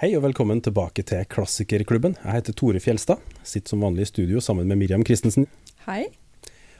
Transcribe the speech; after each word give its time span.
Hei 0.00 0.14
og 0.16 0.22
velkommen 0.24 0.62
tilbake 0.64 1.02
til 1.04 1.26
Klassikerklubben. 1.28 2.14
Jeg 2.22 2.32
heter 2.32 2.54
Tore 2.56 2.80
Fjelstad. 2.80 3.20
Sitter 3.44 3.74
som 3.74 3.82
vanlig 3.84 4.06
i 4.06 4.08
studio 4.08 4.40
sammen 4.40 4.64
med 4.64 4.78
Miriam 4.80 5.02
Christensen. 5.04 5.44
Hei. 5.84 6.06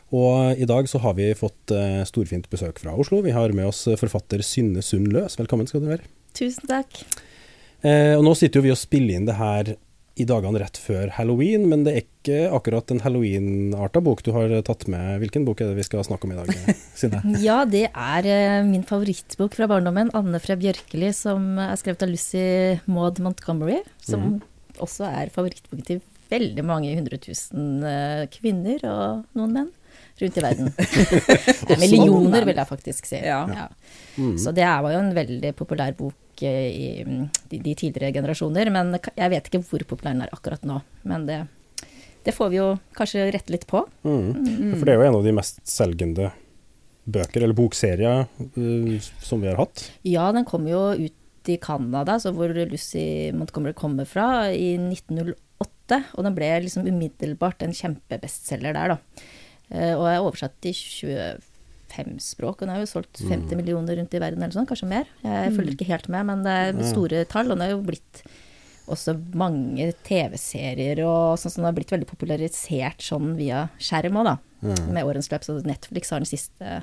Og 0.09 0.57
i 0.57 0.65
dag 0.65 0.89
så 0.89 1.03
har 1.05 1.19
vi 1.19 1.27
fått 1.37 1.75
uh, 1.77 2.01
storfint 2.09 2.49
besøk 2.49 2.81
fra 2.81 2.95
Oslo. 2.97 3.19
Vi 3.21 3.35
har 3.37 3.53
med 3.53 3.69
oss 3.69 3.83
forfatter 4.01 4.41
Synne 4.41 4.81
Sund 4.81 5.13
Løs. 5.13 5.37
Velkommen 5.37 5.69
skal 5.69 5.85
du 5.85 5.91
være. 5.91 6.09
Tusen 6.33 6.65
takk. 6.71 7.03
Eh, 7.85 8.17
og 8.17 8.25
nå 8.25 8.33
sitter 8.41 8.63
jo 8.63 8.71
vi 8.71 8.73
og 8.73 8.81
spiller 8.81 9.21
inn 9.21 9.29
det 9.29 9.37
her 9.37 9.75
i 10.21 10.27
dagene 10.29 10.61
rett 10.61 10.79
før 10.81 11.11
halloween, 11.17 11.67
men 11.71 11.85
det 11.87 11.93
er 11.93 12.05
ikke 12.05 12.39
akkurat 12.55 12.93
en 12.93 13.01
halloween-arta 13.05 14.03
bok 14.05 14.23
du 14.27 14.31
har 14.37 14.53
tatt 14.67 14.87
med. 14.93 15.19
Hvilken 15.23 15.47
bok 15.49 15.63
er 15.63 15.71
det 15.71 15.81
vi 15.81 15.87
skal 15.87 16.05
snakke 16.07 16.29
om 16.29 16.35
i 16.35 16.39
dag, 16.39 16.53
Synne? 17.01 17.23
ja, 17.43 17.63
det 17.69 17.87
er 17.89 18.31
uh, 18.31 18.69
min 18.69 18.87
favorittbok 18.87 19.57
fra 19.57 19.69
barndommen, 19.71 20.13
'Anne 20.15 20.43
fra 20.43 20.59
Bjørkeli', 20.61 21.13
som 21.17 21.59
er 21.63 21.75
skrevet 21.81 22.07
av 22.07 22.13
Lucy 22.13 22.47
Maud 22.91 23.21
Montgomery. 23.25 23.81
Som 24.05 24.27
mm. 24.27 24.39
også 24.85 25.09
er 25.09 25.35
favorittboken 25.35 25.87
til 25.89 26.03
veldig 26.31 26.65
mange 26.67 26.95
hundre 26.95 27.19
tusen 27.23 27.83
uh, 27.83 28.25
kvinner 28.31 28.83
og 28.87 29.39
noen 29.39 29.57
menn 29.57 29.71
rundt 30.21 30.37
i 30.37 30.43
verden. 30.45 30.71
Millioner, 31.81 32.45
vil 32.45 32.59
jeg 32.61 32.69
faktisk 32.69 33.09
si. 33.09 33.21
Ja. 33.25 33.43
Ja. 33.49 33.69
Mm. 34.21 34.37
Så 34.39 34.53
det 34.53 34.67
var 34.69 34.93
jo 34.93 35.01
en 35.01 35.15
veldig 35.17 35.55
populær 35.59 35.95
bok 35.97 36.17
i 36.49 37.05
de, 37.05 37.59
de, 37.59 37.75
tidligere 37.75 38.15
generasjoner. 38.15 38.71
Men 38.73 38.95
jeg 38.97 39.33
vet 39.33 39.49
ikke 39.51 39.63
hvor 39.67 39.85
populær 39.89 40.15
den 40.15 40.25
er 40.27 40.35
akkurat 40.35 40.65
nå. 40.69 40.81
Men 41.09 41.27
det, 41.29 41.41
det 42.27 42.35
får 42.37 42.53
vi 42.53 42.61
jo 42.61 42.69
kanskje 42.97 43.29
rette 43.35 43.55
litt 43.55 43.67
på. 43.71 43.83
Mm. 44.07 44.31
Mm. 44.37 44.73
For 44.77 44.87
det 44.87 44.95
er 44.95 45.01
jo 45.01 45.09
en 45.09 45.19
av 45.21 45.27
de 45.27 45.37
mest 45.41 45.61
selgende 45.69 46.31
bøker, 47.11 47.43
eller 47.43 47.57
bokserier, 47.57 48.27
uh, 48.39 49.11
som 49.25 49.43
vi 49.43 49.51
har 49.51 49.61
hatt. 49.61 49.87
Ja, 50.07 50.29
den 50.37 50.47
kom 50.49 50.69
jo 50.71 50.91
ut 50.95 51.51
i 51.51 51.57
Canada, 51.61 52.19
hvor 52.31 52.53
Lucy 52.53 53.33
Montgomery 53.35 53.75
kommer 53.77 54.09
fra, 54.09 54.51
i 54.53 54.75
1908. 54.79 56.03
Og 56.15 56.27
den 56.27 56.37
ble 56.37 56.51
liksom 56.63 56.87
umiddelbart 56.87 57.65
en 57.67 57.75
kjempebestselger 57.75 58.77
der, 58.77 58.97
da. 58.97 59.29
Uh, 59.71 59.95
og 59.95 60.05
er 60.11 60.25
oversatt 60.25 60.71
i 60.71 60.75
25 60.77 61.50
fem 61.91 62.15
språk. 62.23 62.61
den 62.63 62.73
har 62.73 62.83
jo 62.83 62.91
solgt 62.91 63.23
50 63.23 63.51
mm. 63.51 63.57
millioner 63.59 63.99
rundt 63.99 64.15
i 64.15 64.23
verden 64.23 64.43
eller 64.43 64.57
sånn, 64.57 64.69
kanskje 64.71 64.91
mer. 64.91 65.11
Jeg 65.25 65.51
mm. 65.51 65.59
følger 65.59 65.77
ikke 65.77 65.91
helt 65.91 66.09
med, 66.13 66.29
men 66.31 66.47
det 66.47 66.55
er 66.63 66.81
store 66.91 67.25
tall. 67.31 67.51
Og 67.51 67.59
den 67.59 67.67
har 67.67 67.75
jo 67.75 67.83
blitt 67.87 68.23
også 68.91 69.15
mange 69.39 69.91
TV-serier 70.07 71.03
og 71.07 71.39
sånn 71.39 71.53
som 71.53 71.63
den 71.63 71.71
har 71.71 71.77
blitt 71.77 71.93
veldig 71.95 72.09
popularisert 72.11 73.05
sånn 73.05 73.35
via 73.39 73.69
skjerm 73.79 74.19
òg, 74.21 74.31
da. 74.33 74.37
Mm. 74.61 74.93
Med 74.97 75.09
årens 75.09 75.31
løp. 75.33 75.47
Så 75.47 75.61
Netflix 75.67 76.13
har 76.13 76.23
den 76.23 76.31
siste 76.31 76.81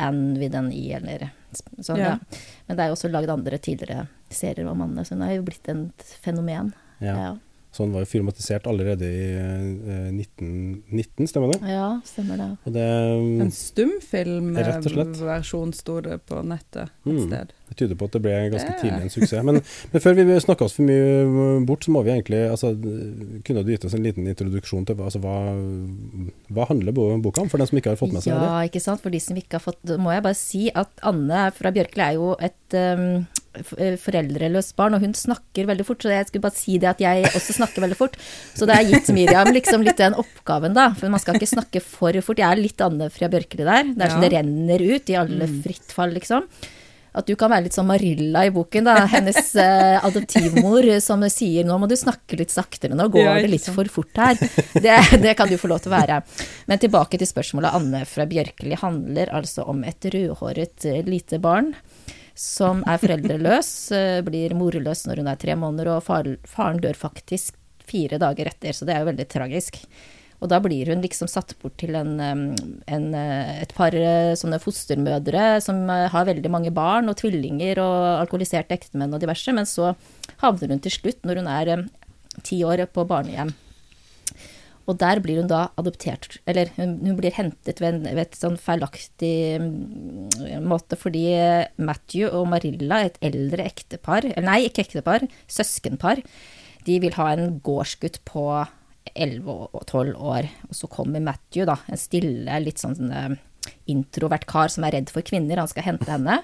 Anne 0.00 0.38
with 0.40 0.56
an 0.58 0.72
E 0.74 0.88
eller 0.96 1.28
sånn, 1.54 2.00
ja. 2.00 2.14
ja. 2.14 2.42
Men 2.66 2.76
det 2.76 2.84
er 2.84 2.90
jo 2.90 2.96
også 2.96 3.10
lagd 3.12 3.30
andre 3.30 3.60
tidligere 3.62 4.08
serier 4.34 4.66
om 4.70 4.82
Anne, 4.82 5.04
så 5.06 5.14
hun 5.14 5.26
har 5.26 5.36
jo 5.36 5.44
blitt 5.46 5.68
en 5.70 5.86
fenomen. 6.24 6.72
Ja. 6.98 7.14
ja. 7.14 7.34
Så 7.74 7.82
han 7.82 7.92
var 7.92 8.04
jo 8.04 8.06
filmatisert 8.06 8.66
allerede 8.70 9.08
i 9.10 9.34
eh, 9.34 10.14
1919, 10.14 11.26
stemmer 11.26 11.50
det? 11.50 11.58
Ja, 11.74 11.98
stemmer 12.06 12.38
det. 12.38 12.46
det 12.76 12.84
en 13.42 13.50
stumfilmversjon 13.50 15.74
sto 15.74 15.98
det 16.04 16.20
på 16.30 16.38
nettet 16.46 16.86
et 16.86 17.10
mm. 17.10 17.18
sted. 17.26 17.50
Det 17.74 17.82
tyder 17.82 17.98
på 17.98 18.08
at 18.08 18.16
det 18.16 18.22
ble 18.22 18.34
ganske 18.54 18.76
tidlig 18.80 19.08
en 19.08 19.12
suksess. 19.12 19.44
Men, 19.46 19.60
men 19.92 20.04
før 20.04 20.18
vi 20.18 20.38
snakker 20.44 20.68
oss 20.68 20.76
for 20.78 20.86
mye 20.86 21.60
bort, 21.66 21.86
så 21.86 21.94
må 21.94 22.04
vi 22.06 22.14
egentlig 22.14 22.44
altså, 22.48 22.72
Kunne 23.44 23.64
du 23.64 23.72
gitt 23.74 23.86
oss 23.88 23.96
en 23.98 24.04
liten 24.06 24.28
introduksjon 24.30 24.86
til 24.88 25.02
altså, 25.02 25.20
hva, 25.24 25.36
hva 26.54 26.68
handler 26.70 26.94
boka 26.94 27.42
om, 27.42 27.50
for 27.50 27.60
den 27.60 27.70
som 27.70 27.80
ikke 27.80 27.94
har 27.94 28.00
fått 28.00 28.14
med 28.14 28.24
seg 28.24 28.34
ja, 28.34 28.40
det? 28.40 28.50
Ja, 28.50 28.68
ikke 28.70 28.84
sant. 28.84 29.02
For 29.02 29.14
de 29.14 29.22
som 29.22 29.38
ikke 29.38 29.58
har 29.58 29.64
fått 29.64 29.96
Må 30.00 30.14
jeg 30.14 30.24
bare 30.24 30.38
si 30.38 30.68
at 30.70 31.06
Anne 31.06 31.48
fra 31.56 31.74
Bjørkeli 31.74 32.06
er 32.06 32.20
jo 32.20 32.34
et 32.38 32.78
um, 32.78 33.24
Eh, 33.54 33.94
foreldreløst 34.00 34.74
barn, 34.74 34.96
og 34.96 35.04
hun 35.04 35.12
snakker 35.14 35.68
veldig 35.68 35.86
fort. 35.86 36.02
Så 36.02 36.10
jeg 36.10 36.26
skulle 36.28 36.44
bare 36.46 36.58
si 36.58 36.78
det 36.82 36.90
at 36.90 37.02
jeg 37.02 37.28
også 37.30 37.54
snakker 37.60 37.84
veldig 37.84 37.98
fort. 37.98 38.16
Så 38.54 38.66
det 38.66 38.78
har 38.78 38.88
gitt 38.88 39.12
Miriam 39.14 39.50
liksom 39.54 39.84
litt 39.86 40.00
den 40.00 40.16
oppgaven, 40.18 40.74
da. 40.74 40.90
For 40.98 41.12
man 41.12 41.22
skal 41.22 41.38
ikke 41.38 41.52
snakke 41.52 41.82
for 41.84 42.18
fort. 42.24 42.42
Jeg 42.42 42.50
er 42.50 42.62
litt 42.62 42.82
Anne 42.84 43.10
fra 43.14 43.30
Bjørkeli 43.30 43.66
der. 43.66 43.92
Det 43.92 44.06
er 44.06 44.14
sånn 44.14 44.24
ja. 44.26 44.30
det 44.30 44.38
renner 44.38 44.86
ut 44.94 45.12
i 45.12 45.20
alle 45.20 45.46
frittfall 45.46 45.62
fritt 45.64 45.94
fall, 45.94 46.16
liksom. 46.16 46.48
At 47.14 47.28
du 47.30 47.36
kan 47.38 47.52
være 47.52 47.68
litt 47.68 47.76
sånn 47.76 47.86
Marilla 47.86 48.42
i 48.46 48.50
boken, 48.54 48.88
da. 48.88 49.04
Hennes 49.12 49.52
eh, 49.60 49.98
adoptivmor 50.02 50.88
som 51.04 51.22
sier 51.30 51.66
'nå 51.66 51.76
må 51.78 51.86
du 51.90 51.94
snakke 51.98 52.38
litt 52.40 52.50
saktere, 52.50 52.96
nå 52.98 53.06
går 53.12 53.44
det 53.44 53.52
litt 53.52 53.68
for 53.70 53.86
fort 53.86 54.18
her'. 54.18 54.40
Det, 54.74 54.96
det, 55.22 55.36
kan 55.38 55.48
du 55.48 55.56
få 55.60 55.70
lov 55.70 55.84
til 55.84 55.92
å 55.92 55.96
være. 55.96 56.20
Men 56.66 56.82
tilbake 56.82 57.20
til 57.20 57.30
spørsmålet. 57.30 57.76
Anne 57.78 58.02
fra 58.08 58.26
Bjørkeli 58.26 58.78
handler 58.80 59.30
altså 59.30 59.66
om 59.70 59.84
et 59.86 60.10
rødhåret 60.10 60.88
eh, 60.90 61.04
lite 61.06 61.38
barn 61.38 61.72
som 62.34 62.82
er 62.90 62.98
foreldreløs, 62.98 63.70
eh, 63.94 64.20
blir 64.26 64.56
morløs 64.58 65.06
når 65.06 65.22
hun 65.22 65.30
er 65.30 65.38
tre 65.38 65.54
måneder, 65.54 65.94
og 65.94 66.02
faren 66.50 66.82
dør 66.82 66.98
faktisk 66.98 67.54
fire 67.86 68.18
dager 68.18 68.50
etter, 68.50 68.74
så 68.74 68.86
det 68.88 68.96
er 68.96 69.04
jo 69.04 69.10
veldig 69.12 69.28
tragisk. 69.30 69.78
Og 70.44 70.50
da 70.52 70.60
blir 70.60 70.90
hun 70.92 71.00
liksom 71.00 71.28
satt 71.30 71.54
bort 71.62 71.78
til 71.80 71.96
en, 71.96 72.18
en, 72.20 73.06
eh, 73.16 73.62
et 73.64 73.72
par 73.76 73.96
eh, 73.96 74.34
sånne 74.36 74.60
fostermødre 74.60 75.46
som 75.64 75.86
har 75.88 76.28
veldig 76.28 76.52
mange 76.52 76.72
barn 76.74 77.08
og 77.08 77.16
tvillinger 77.22 77.80
og 77.80 78.08
alkoholiserte 78.20 78.76
ektemenn 78.76 79.16
og 79.16 79.24
diverse, 79.24 79.54
men 79.56 79.68
så 79.68 79.94
havner 80.44 80.74
hun 80.74 80.84
til 80.84 80.92
slutt, 80.98 81.22
når 81.24 81.40
hun 81.40 81.48
er 81.48 81.86
ti 82.44 82.60
år, 82.66 82.84
på 82.92 83.06
barnehjem. 83.08 83.54
Og 84.84 84.98
der 85.00 85.16
blir 85.24 85.40
hun 85.40 85.48
da 85.48 85.70
adoptert, 85.80 86.36
eller 86.50 86.68
hun, 86.76 86.98
hun 87.00 87.16
blir 87.16 87.32
hentet 87.32 87.80
ved, 87.80 88.02
en, 88.02 88.08
ved 88.10 88.26
et 88.26 88.36
sånn 88.36 88.58
feilaktig 88.60 89.56
måte, 90.60 90.98
fordi 91.00 91.24
Matthew 91.80 92.28
og 92.28 92.50
Marilla, 92.52 93.00
et 93.00 93.16
eldre 93.24 93.64
ektepar, 93.64 94.28
eller 94.34 94.44
nei, 94.50 94.60
ikke 94.68 94.84
ektepar, 94.84 95.24
søskenpar, 95.48 96.20
de 96.84 97.00
vil 97.00 97.16
ha 97.16 97.30
en 97.32 97.62
gårdsgutt 97.64 98.20
på 98.28 98.44
11 99.12 99.50
og 99.50 99.82
12 99.84 100.14
år. 100.16 100.48
Og 100.68 100.78
så 100.78 100.88
kommer 100.90 101.24
Matthew, 101.24 101.66
da, 101.68 101.78
en 101.90 102.00
stille, 102.00 102.60
litt 102.62 102.82
sånn 102.82 103.12
uh, 103.12 103.34
introvert 103.90 104.46
kar 104.48 104.72
som 104.72 104.86
er 104.86 104.98
redd 104.98 105.12
for 105.12 105.26
kvinner, 105.26 105.60
han 105.60 105.70
skal 105.70 105.88
hente 105.90 106.10
henne. 106.10 106.40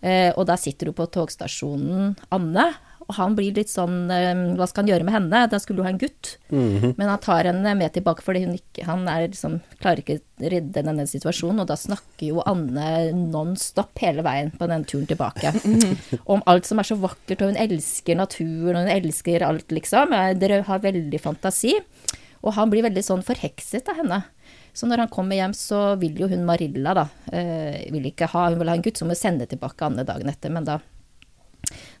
Uh, 0.00 0.30
og 0.36 0.46
da 0.48 0.56
sitter 0.60 0.90
hun 0.90 0.98
på 1.00 1.10
togstasjonen, 1.16 2.14
Anne, 2.34 2.70
og 3.10 3.16
han 3.18 3.34
blir 3.34 3.56
litt 3.56 3.70
sånn 3.70 4.04
eh, 4.14 4.30
Hva 4.54 4.68
skal 4.70 4.84
han 4.84 4.92
gjøre 4.92 5.06
med 5.08 5.16
henne? 5.16 5.42
Da 5.50 5.58
skulle 5.58 5.80
du 5.80 5.86
ha 5.86 5.90
en 5.90 5.98
gutt. 5.98 6.36
Mm 6.52 6.78
-hmm. 6.78 6.94
Men 6.96 7.08
han 7.08 7.18
tar 7.18 7.44
henne 7.44 7.74
med 7.74 7.92
tilbake 7.92 8.22
fordi 8.22 8.44
hun 8.44 8.54
ikke, 8.54 8.84
han 8.86 9.08
er 9.08 9.26
liksom, 9.26 9.60
klarer 9.80 9.98
ikke 9.98 10.20
å 10.20 10.50
redde 10.54 10.84
denne 10.86 11.06
situasjonen. 11.06 11.60
Og 11.60 11.66
da 11.66 11.76
snakker 11.76 12.26
jo 12.26 12.42
Anne 12.46 13.12
non 13.12 13.56
stop 13.56 13.98
hele 13.98 14.22
veien 14.22 14.50
på 14.50 14.66
den 14.70 14.84
turen 14.84 15.06
tilbake. 15.06 15.52
Om 16.32 16.42
alt 16.46 16.66
som 16.66 16.78
er 16.78 16.86
så 16.86 16.94
vakkert, 16.94 17.42
og 17.42 17.48
hun 17.50 17.62
elsker 17.66 18.16
naturen, 18.16 18.76
og 18.76 18.86
hun 18.86 18.94
elsker 18.94 19.42
alt, 19.42 19.68
liksom. 19.68 20.14
Dere 20.38 20.62
har 20.62 20.78
veldig 20.78 21.20
fantasi. 21.20 21.74
Og 22.42 22.54
han 22.54 22.70
blir 22.70 22.82
veldig 22.82 23.02
sånn 23.02 23.22
forhekset 23.22 23.88
av 23.88 23.96
henne. 23.96 24.22
Så 24.72 24.86
når 24.86 24.98
han 24.98 25.08
kommer 25.08 25.36
hjem, 25.36 25.52
så 25.52 25.96
vil 25.96 26.14
jo 26.20 26.28
hun 26.28 26.46
Marilla, 26.46 26.94
da, 26.94 27.08
øh, 27.32 27.92
vil 27.92 28.06
ikke 28.06 28.30
ha, 28.30 28.48
hun 28.50 28.58
vil 28.58 28.68
ha 28.68 28.74
en 28.74 28.82
gutt, 28.82 28.96
som 28.96 29.08
må 29.08 29.14
sende 29.14 29.46
tilbake 29.46 29.84
Anne 29.84 30.04
dagen 30.04 30.28
etter. 30.28 30.50
Men 30.50 30.64
da 30.64 30.78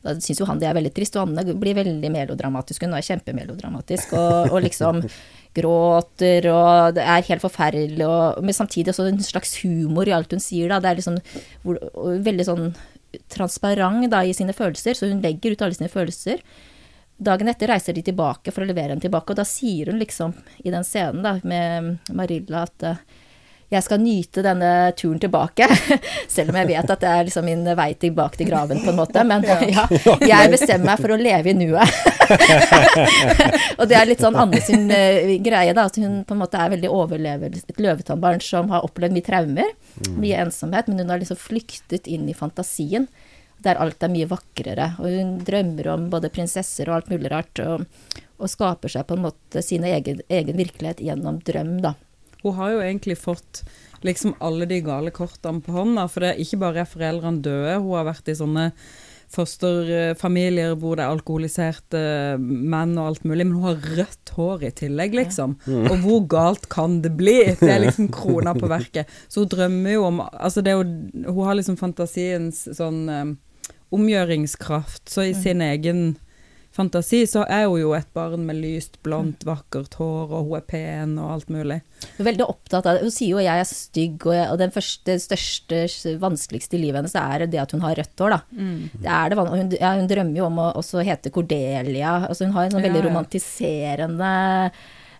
da 0.00 0.14
syns 0.16 0.40
jo 0.40 0.46
han 0.48 0.60
det 0.60 0.68
er 0.70 0.76
veldig 0.76 0.92
trist, 0.96 1.16
og 1.18 1.28
Anne 1.28 1.54
blir 1.60 1.76
veldig 1.76 2.10
melodramatisk. 2.12 2.86
Hun 2.86 2.96
er 2.96 3.04
kjempemelodramatisk 3.04 4.14
og, 4.16 4.54
og 4.54 4.62
liksom 4.64 5.02
gråter, 5.58 6.48
og 6.52 6.96
det 6.96 7.04
er 7.04 7.26
helt 7.28 7.44
forferdelig, 7.44 8.06
og, 8.06 8.40
men 8.46 8.56
samtidig 8.56 8.94
også 8.94 9.10
en 9.10 9.20
slags 9.24 9.58
humor 9.64 10.08
i 10.08 10.14
alt 10.16 10.32
hun 10.32 10.42
sier, 10.42 10.72
da. 10.72 10.80
Det 10.80 10.90
er 10.92 11.00
liksom 11.02 11.20
hvor, 11.66 11.80
veldig 12.24 12.48
sånn 12.48 12.66
transparent 13.32 14.08
da, 14.12 14.22
i 14.24 14.34
sine 14.36 14.54
følelser, 14.56 14.96
så 14.96 15.10
hun 15.10 15.22
legger 15.24 15.52
ut 15.56 15.64
alle 15.66 15.76
sine 15.76 15.92
følelser. 15.92 16.40
Dagen 17.20 17.50
etter 17.52 17.68
reiser 17.68 17.92
de 17.92 18.04
tilbake 18.06 18.54
for 18.54 18.64
å 18.64 18.70
levere 18.70 18.94
henne 18.94 19.04
tilbake, 19.04 19.34
og 19.34 19.40
da 19.42 19.44
sier 19.44 19.90
hun 19.92 20.00
liksom 20.00 20.32
i 20.64 20.72
den 20.72 20.86
scenen 20.86 21.26
da, 21.26 21.36
med 21.44 22.14
Marilla 22.16 22.64
at 22.70 22.86
jeg 23.70 23.86
skal 23.86 24.00
nyte 24.02 24.42
denne 24.42 24.90
turen 24.98 25.20
tilbake. 25.22 25.66
Selv 26.34 26.50
om 26.50 26.58
jeg 26.58 26.68
vet 26.72 26.90
at 26.90 27.02
det 27.04 27.10
er 27.10 27.26
liksom 27.28 27.46
min 27.46 27.62
vei 27.78 27.92
tilbake 28.02 28.40
til 28.40 28.48
graven, 28.50 28.80
på 28.82 28.90
en 28.90 28.98
måte. 28.98 29.22
Men 29.26 29.46
ja, 29.70 29.84
jeg 30.26 30.50
bestemmer 30.50 30.88
meg 30.90 31.02
for 31.04 31.14
å 31.14 31.18
leve 31.20 31.52
i 31.52 31.54
nuet. 31.54 32.00
og 33.78 33.86
det 33.90 33.98
er 33.98 34.10
litt 34.10 34.24
sånn 34.24 34.38
Anne 34.38 34.62
sin 34.64 34.90
uh, 34.90 35.36
greie, 35.44 35.74
da. 35.76 35.86
At 35.86 36.00
hun 36.02 36.24
på 36.26 36.34
en 36.34 36.42
måte 36.42 36.58
er 36.58 36.74
veldig 36.74 36.90
overlever 36.90 37.54
et 37.60 37.78
løvetannbarn 37.82 38.42
som 38.42 38.74
har 38.74 38.86
opplevd 38.86 39.14
mye 39.14 39.28
traumer, 39.30 39.72
mm. 40.02 40.18
mye 40.18 40.42
ensomhet, 40.48 40.90
men 40.90 41.04
hun 41.04 41.14
har 41.14 41.22
liksom 41.22 41.38
flyktet 41.38 42.10
inn 42.10 42.26
i 42.26 42.34
fantasien. 42.34 43.06
Der 43.62 43.78
alt 43.78 44.02
er 44.02 44.10
mye 44.10 44.26
vakrere. 44.26 44.94
Og 44.98 45.14
hun 45.14 45.34
drømmer 45.46 45.94
om 45.94 46.10
både 46.10 46.32
prinsesser 46.34 46.90
og 46.90 46.98
alt 46.98 47.14
mulig 47.14 47.30
rart. 47.30 47.62
Og, 47.62 47.86
og 48.40 48.50
skaper 48.50 48.90
seg 48.90 49.06
på 49.06 49.14
en 49.14 49.28
måte 49.30 49.62
sin 49.62 49.86
egen, 49.86 50.24
egen 50.26 50.58
virkelighet 50.58 51.06
gjennom 51.06 51.38
drøm, 51.46 51.76
da. 51.84 51.94
Hun 52.42 52.56
har 52.58 52.74
jo 52.74 52.82
egentlig 52.84 53.18
fått 53.20 53.62
liksom 54.06 54.34
alle 54.40 54.66
de 54.68 54.80
gale 54.84 55.12
kortene 55.12 55.60
på 55.64 55.74
hånda, 55.74 56.06
for 56.08 56.24
det 56.24 56.32
er 56.32 56.42
ikke 56.42 56.60
bare 56.62 56.84
er 56.84 56.88
foreldrene 56.88 57.44
døde, 57.44 57.78
hun 57.82 57.96
har 57.98 58.08
vært 58.08 58.30
i 58.32 58.38
sånne 58.38 58.70
fosterfamilier 59.30 60.72
hvor 60.80 60.98
det 60.98 61.04
er 61.04 61.12
alkoholiserte 61.14 62.00
menn 62.40 62.96
og 62.98 63.12
alt 63.12 63.26
mulig, 63.28 63.46
men 63.46 63.60
hun 63.60 63.68
har 63.68 63.92
rødt 64.00 64.32
hår 64.34 64.64
i 64.66 64.72
tillegg, 64.80 65.14
liksom. 65.20 65.54
Og 65.84 65.92
hvor 66.02 66.24
galt 66.32 66.66
kan 66.72 66.98
det 67.04 67.12
bli? 67.18 67.36
Det 67.60 67.68
er 67.70 67.84
liksom 67.84 68.10
krona 68.14 68.56
på 68.58 68.70
verket. 68.70 69.10
Så 69.30 69.44
hun 69.44 69.52
drømmer 69.52 69.94
jo 69.94 70.08
om 70.08 70.18
Altså, 70.20 70.64
det 70.64 70.72
er 70.72 70.80
jo 70.80 71.30
Hun 71.30 71.46
har 71.46 71.56
liksom 71.58 71.78
fantasiens 71.78 72.64
sånn 72.76 73.04
um, 73.08 73.36
omgjøringskraft, 73.94 75.08
så 75.10 75.28
i 75.28 75.34
sin 75.34 75.62
egen 75.62 76.02
fantasi, 76.80 77.20
så 77.28 77.44
er 77.46 77.66
hun 77.68 77.78
jo 77.80 77.92
et 77.96 78.08
barn 78.16 78.42
med 78.48 78.58
lyst, 78.60 78.98
blondt, 79.04 79.44
vakkert 79.46 79.94
hår, 80.00 80.32
og 80.32 80.48
hun 80.48 80.58
er 80.58 80.64
pen 80.68 81.16
og 81.20 81.34
alt 81.36 81.52
mulig. 81.52 81.80
Hun 82.16 82.22
er 82.24 82.28
veldig 82.30 82.46
opptatt 82.46 82.88
av 82.88 82.96
det. 82.96 83.04
Hun 83.06 83.14
sier 83.14 83.34
jo 83.34 83.40
at 83.40 83.46
'jeg 83.46 83.60
er 83.60 83.68
stygg', 83.70 84.26
og, 84.26 84.34
jeg, 84.34 84.46
og 84.50 84.58
den 84.58 84.74
første, 84.74 85.18
største, 85.20 86.16
vanskeligste 86.20 86.76
i 86.78 86.82
livet 86.82 87.00
hennes 87.00 87.14
er 87.14 87.46
det 87.46 87.60
at 87.60 87.72
hun 87.72 87.84
har 87.84 87.94
rødt 87.96 88.18
hår, 88.18 88.30
da. 88.30 88.40
Det 89.04 89.12
er 89.18 89.28
det, 89.28 89.38
hun, 89.38 89.70
ja, 89.78 89.94
hun 89.94 90.08
drømmer 90.08 90.36
jo 90.36 90.46
om 90.46 90.58
å 90.58 90.72
også 90.80 91.04
hete 91.04 91.30
Cordelia. 91.30 92.26
Altså 92.28 92.44
hun 92.46 92.54
har 92.54 92.64
en 92.64 92.72
sånn 92.72 92.84
Ja, 92.84 92.88
veldig 92.88 93.04
ja. 93.04 93.08
romantiserende 93.08 94.32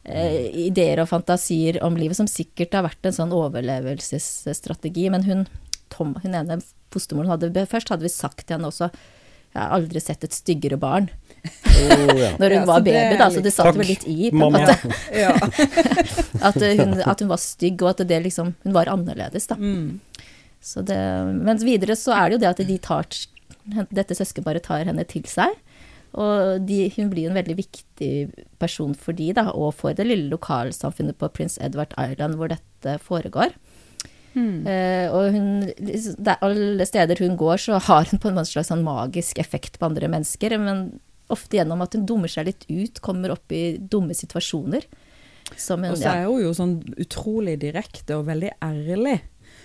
eh, 0.05 0.67
ideer 0.67 1.01
og 1.01 1.09
fantasier 1.09 1.83
om 1.85 1.97
livet, 1.97 2.17
som 2.17 2.27
sikkert 2.27 2.75
har 2.75 2.89
vært 2.89 3.05
en 3.05 3.13
sånn 3.13 3.33
overlevelsesstrategi. 3.33 5.11
Men 5.11 5.25
hun, 5.25 5.47
Tom, 5.89 6.17
hun 6.23 6.35
ene 6.35 6.61
fostermoren 6.91 7.31
hadde 7.31 7.67
Først 7.67 7.89
hadde 7.89 8.03
vi 8.03 8.11
sagt 8.11 8.47
til 8.47 8.57
henne 8.57 8.71
også 8.71 8.91
jeg 9.51 9.59
har 9.59 9.75
aldri 9.75 10.03
sett 10.03 10.25
et 10.27 10.35
styggere 10.35 10.79
barn 10.81 11.09
Å, 11.41 11.85
ja. 12.19 12.31
når 12.37 12.53
hun 12.53 12.59
Ja, 12.59 12.67
var 12.69 12.85
baby, 12.85 13.17
da, 13.21 13.31
så 13.33 13.43
det 13.45 13.53
satt 13.55 13.77
vel 13.79 13.89
litt 13.89 14.05
i. 14.09 14.31
På 14.35 14.51
en 14.51 14.57
måte. 14.59 14.77
Ja. 15.23 15.33
At, 16.49 16.57
eh, 16.63 16.77
hun, 16.79 16.95
at 17.05 17.21
hun 17.21 17.31
var 17.31 17.41
stygg, 17.41 17.83
og 17.85 17.93
at 17.93 18.05
det 18.09 18.21
liksom, 18.25 18.55
hun 18.65 18.77
var 18.77 18.89
annerledes, 18.89 19.49
da. 19.51 19.57
Mm. 19.61 20.01
Så 20.65 20.85
det, 20.87 20.97
men 21.37 21.61
videre 21.61 21.97
så 21.97 22.15
er 22.17 22.31
det 22.31 22.39
jo 22.39 22.43
det 22.45 22.51
at 22.51 22.63
de 22.69 22.77
tar, 22.81 23.09
dette 23.93 24.17
søskenparet 24.17 24.65
tar 24.65 24.87
henne 24.89 25.05
til 25.09 25.27
seg. 25.29 25.53
Og 26.21 26.65
de, 26.67 26.79
hun 26.97 27.11
blir 27.13 27.29
en 27.29 27.37
veldig 27.39 27.57
viktig 27.61 28.13
person 28.63 28.97
for 28.99 29.17
de, 29.17 29.31
da, 29.37 29.51
og 29.53 29.75
for 29.79 29.97
det 29.97 30.09
lille 30.09 30.31
lokalsamfunnet 30.33 31.19
på 31.21 31.31
Prince 31.37 31.61
Edward 31.63 31.95
Island 32.01 32.41
hvor 32.41 32.51
dette 32.53 32.97
foregår. 33.05 33.55
Mm. 34.35 34.63
Uh, 34.63 35.07
og 35.11 35.35
hun, 35.35 35.47
det 35.77 36.33
er 36.33 36.43
alle 36.47 36.87
steder 36.87 37.23
hun 37.23 37.37
går, 37.39 37.63
så 37.67 37.81
har 37.83 38.09
hun 38.11 38.23
på 38.23 38.31
en 38.31 38.43
slags 38.47 38.71
sånn 38.71 38.85
magisk 38.87 39.39
effekt 39.43 39.79
på 39.79 39.89
andre 39.91 40.11
mennesker. 40.11 40.57
Men 40.63 41.01
ofte 41.31 41.57
gjennom 41.61 41.83
at 41.85 41.95
hun 41.97 42.07
dummer 42.09 42.29
seg 42.33 42.47
litt 42.51 42.67
ut, 42.69 43.01
kommer 43.05 43.33
opp 43.37 43.53
i 43.53 43.77
dumme 43.79 44.15
situasjoner. 44.17 44.85
Som 45.57 45.83
hun, 45.83 45.93
Og 45.93 45.99
så 45.99 46.13
er 46.15 46.27
hun 46.29 46.43
jo 46.45 46.51
sånn 46.55 46.77
utrolig 47.03 47.57
direkte 47.63 48.19
og 48.21 48.27
veldig 48.29 48.53
ærlig. 48.63 49.21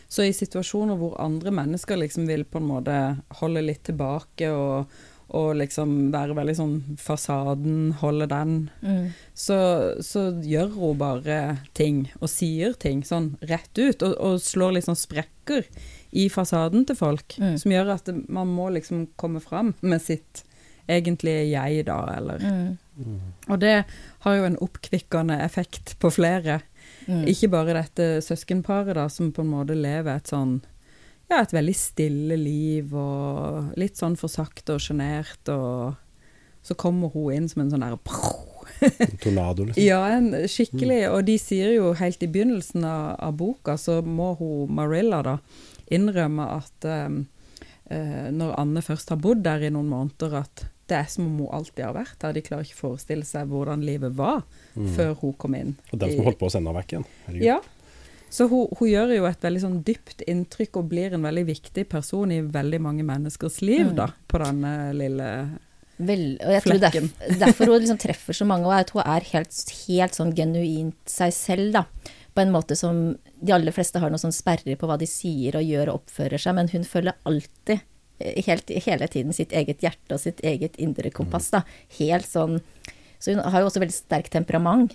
Så 0.09 0.23
i 0.25 0.31
situasjoner 0.33 0.97
hvor 0.97 1.17
andre 1.21 1.51
mennesker 1.53 1.97
liksom 1.97 2.25
vil 2.29 2.45
på 2.45 2.57
en 2.61 2.69
måte 2.69 2.95
holde 3.41 3.61
litt 3.65 3.83
tilbake 3.85 4.49
og, 4.53 4.89
og 5.35 5.55
liksom 5.57 6.11
være 6.13 6.35
veldig 6.37 6.55
sånn 6.57 6.75
fasaden, 7.01 7.91
holde 8.01 8.27
den, 8.29 8.55
Mm. 8.85 9.11
så, 9.33 9.57
så 10.05 10.27
gjør 10.45 10.73
hun 10.75 10.97
bare 11.01 11.39
ting 11.73 12.03
og 12.21 12.29
sier 12.29 12.73
ting 12.77 13.01
sånn 13.03 13.31
rett 13.41 13.73
ut, 13.77 14.01
og, 14.05 14.13
og 14.21 14.39
slår 14.41 14.73
litt 14.77 14.85
sånn 14.85 14.99
sprekker 14.99 15.65
i 16.13 16.27
fasaden 16.29 16.85
til 16.85 16.95
folk, 16.95 17.35
Mm. 17.41 17.57
som 17.59 17.71
gjør 17.73 17.93
at 17.95 18.13
man 18.29 18.47
må 18.47 18.69
liksom 18.73 19.07
komme 19.17 19.41
fram 19.41 19.73
med 19.81 20.01
sitt 20.01 20.43
egentlige 20.87 21.49
jeg, 21.51 21.85
da, 21.87 22.01
eller 22.17 22.49
Mm. 22.95 23.19
Og 23.51 23.59
det 23.59 23.83
har 24.23 24.35
jo 24.37 24.43
en 24.47 24.53
oppkvikkende 24.63 25.35
effekt 25.43 25.97
på 25.99 26.07
flere. 26.15 26.61
Mm. 27.09 27.25
Ikke 27.27 27.49
bare 27.51 27.73
dette 27.75 28.21
søskenparet 28.23 28.95
da, 28.95 29.09
som 29.11 29.33
på 29.35 29.43
en 29.43 29.51
måte 29.51 29.75
lever 29.75 30.15
et 30.15 30.31
sånn 30.31 30.61
ja, 31.27 31.41
et 31.41 31.53
veldig 31.53 31.75
stille 31.75 32.37
liv 32.37 32.93
og 32.95 33.75
litt 33.79 33.97
sånn 33.97 34.15
for 34.15 34.31
sakte 34.31 34.77
og 34.77 34.83
sjenert, 34.83 35.49
og 35.49 35.97
så 36.65 36.77
kommer 36.77 37.11
hun 37.13 37.33
inn 37.33 37.49
som 37.49 37.65
en 37.65 37.73
sånn 37.73 37.85
der 37.85 37.97
Tornado, 39.23 39.65
liksom. 39.65 39.81
Ja, 39.81 40.01
en 40.11 40.31
skikkelig. 40.51 41.05
Og 41.11 41.23
de 41.27 41.37
sier 41.41 41.71
jo 41.75 41.93
helt 41.97 42.21
i 42.21 42.29
begynnelsen 42.29 42.85
av, 42.85 43.15
av 43.23 43.37
boka, 43.39 43.77
så 43.81 44.01
må 44.01 44.33
hun 44.39 44.73
Marilla 44.75 45.21
da 45.25 45.37
innrømme 45.93 46.47
at 46.57 46.87
um, 46.89 47.19
eh, 47.93 48.27
når 48.33 48.55
Anne 48.59 48.83
først 48.85 49.13
har 49.13 49.21
bodd 49.21 49.43
der 49.45 49.67
i 49.67 49.71
noen 49.73 49.89
måneder, 49.91 50.39
at 50.43 50.65
det 50.87 50.97
er 50.97 51.05
som 51.09 51.25
om 51.25 51.37
hun 51.45 51.53
alltid 51.59 51.83
har 51.85 51.93
vært 51.95 52.19
der. 52.21 52.33
De 52.33 52.41
klarer 52.45 52.63
ikke 52.67 52.77
forestille 52.77 53.25
seg 53.25 53.47
hvordan 53.49 53.83
livet 53.85 54.13
var 54.15 54.43
Mm. 54.75 54.89
før 54.95 55.13
hun 55.21 55.33
kom 55.39 55.53
inn. 55.55 55.75
Og 55.93 55.99
den 55.99 56.11
som 56.17 56.25
holdt 56.25 56.37
på 56.39 56.47
å 56.47 56.51
sende 56.51 56.67
henne 56.69 56.81
vekk 56.81 56.89
igjen. 56.93 57.05
Herregud. 57.27 57.43
Ja. 57.47 57.59
Så 58.29 58.49
hun, 58.49 58.67
hun 58.77 58.89
gjør 58.89 59.13
jo 59.15 59.25
et 59.29 59.39
veldig 59.45 59.61
sånn 59.61 59.77
dypt 59.87 60.21
inntrykk 60.27 60.75
og 60.81 60.89
blir 60.89 61.13
en 61.15 61.23
veldig 61.23 61.45
viktig 61.47 61.85
person 61.87 62.31
i 62.35 62.41
veldig 62.41 62.81
mange 62.81 63.03
menneskers 63.07 63.61
liv, 63.61 63.87
Mm. 63.93 63.95
da, 63.95 64.07
på 64.27 64.41
denne 64.43 64.93
lille 64.93 65.29
Vel, 65.97 66.35
og 66.43 66.51
jeg 66.51 66.61
tror 66.65 66.79
derfor, 66.83 67.07
Flekken. 67.07 67.39
derfor 67.39 67.65
hun 67.71 67.79
liksom 67.79 67.97
treffer 68.03 68.33
så 68.35 68.45
mange, 68.45 68.65
og 68.67 68.73
at 68.73 68.89
hun 68.91 69.01
er 69.05 69.21
helt, 69.31 69.69
helt 69.87 70.11
sånn 70.17 70.33
genuint 70.35 70.97
seg 71.07 71.31
selv, 71.31 71.71
da. 71.71 71.85
På 72.35 72.41
en 72.43 72.51
måte 72.51 72.75
som 72.75 73.15
de 73.41 73.53
aller 73.53 73.71
fleste 73.71 73.97
har 74.03 74.09
noen 74.11 74.19
sånn 74.19 74.35
sperrer 74.35 74.75
på 74.75 74.89
hva 74.89 74.97
de 74.99 75.05
sier 75.07 75.55
og 75.55 75.63
gjør 75.63 75.93
og 75.93 76.01
oppfører 76.03 76.37
seg, 76.37 76.53
men 76.55 76.67
hun 76.67 76.83
følger 76.83 77.13
alltid, 77.25 77.79
eh, 77.79 77.79
helt, 78.19 78.69
hele 78.85 79.07
tiden, 79.11 79.33
sitt 79.33 79.51
eget 79.51 79.81
hjerte 79.83 80.15
og 80.15 80.21
sitt 80.21 80.39
eget 80.45 80.77
indre 80.81 81.11
kompass, 81.11 81.49
da. 81.51 81.63
Helt 81.99 82.27
sånn 82.27 82.61
Så 83.19 83.31
hun 83.33 83.39
har 83.39 83.61
jo 83.63 83.67
også 83.69 83.81
veldig 83.81 83.95
sterkt 83.95 84.31
temperament. 84.35 84.93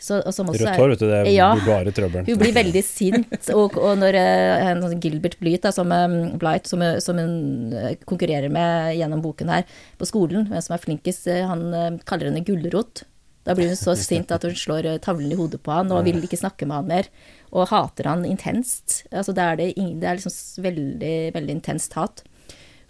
Så, 0.00 0.16
Rødt 0.24 0.78
hår, 0.80 0.88
vet 0.94 0.98
du, 1.02 1.06
det 1.10 1.16
er 1.18 1.26
Ja. 1.28 1.50
bare 1.60 1.92
trøbbel. 1.92 2.24
Hun 2.24 2.38
blir 2.40 2.54
veldig 2.56 2.82
sint, 2.82 3.50
og, 3.52 3.76
og 3.76 3.98
når 4.00 4.16
eh, 4.16 4.70
en 4.70 4.80
sånn 4.80 5.00
Gilbert 5.02 5.36
Blythe, 5.38 5.70
som, 5.76 5.92
eh, 5.92 6.36
Blight, 6.40 6.66
som, 6.66 6.80
eh, 6.80 6.98
som 7.04 7.18
hun 7.20 7.74
konkurrerer 8.08 8.48
med 8.48 8.96
gjennom 8.96 9.20
boken 9.20 9.52
her 9.52 9.66
på 10.00 10.08
skolen, 10.08 10.48
hvem 10.48 10.64
som 10.64 10.74
er 10.74 10.80
flinkest, 10.86 11.28
han 11.28 12.00
kaller 12.08 12.30
henne 12.30 12.42
gulrot. 12.46 13.04
Da 13.44 13.52
blir 13.54 13.68
hun 13.68 13.76
så 13.76 13.92
sint 14.08 14.32
at 14.32 14.42
hun 14.48 14.56
slår 14.56 14.88
tavlen 15.04 15.32
i 15.32 15.36
hodet 15.36 15.60
på 15.62 15.72
han 15.72 15.92
og 15.92 16.04
vil 16.08 16.24
ikke 16.24 16.40
snakke 16.40 16.66
med 16.66 16.80
han 16.80 16.88
mer. 16.88 17.12
Og 17.52 17.68
hater 17.68 18.08
han 18.08 18.24
intenst. 18.24 19.02
Altså, 19.12 19.34
det, 19.36 19.44
er 19.44 19.60
det, 19.60 19.68
ingen, 19.76 20.00
det 20.00 20.08
er 20.08 20.16
liksom 20.16 20.64
veldig, 20.64 21.14
veldig 21.36 21.56
intenst 21.60 21.92
hat. 22.00 22.24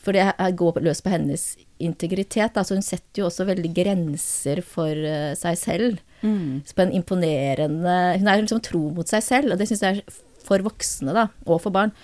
For 0.00 0.16
det 0.16 0.24
går 0.56 0.80
løs 0.80 1.02
på 1.04 1.10
hennes 1.12 1.42
integritet. 1.80 2.56
Altså, 2.56 2.72
hun 2.78 2.84
setter 2.84 3.20
jo 3.20 3.26
også 3.28 3.44
veldig 3.48 3.70
grenser 3.76 4.62
for 4.64 4.88
eh, 4.96 5.34
seg 5.38 5.58
selv 5.60 6.00
Mm. 6.20 6.60
på 6.76 6.82
en 6.84 6.90
imponerende 6.92 7.92
Hun 8.20 8.26
er 8.28 8.42
liksom 8.42 8.58
tro 8.60 8.90
mot 8.92 9.08
seg 9.08 9.22
selv, 9.24 9.52
og 9.54 9.56
det 9.58 9.70
syns 9.70 9.80
jeg 9.80 10.02
er 10.02 10.18
for 10.44 10.60
voksne, 10.60 11.14
da, 11.16 11.22
og 11.46 11.62
for 11.64 11.72
barn, 11.72 11.94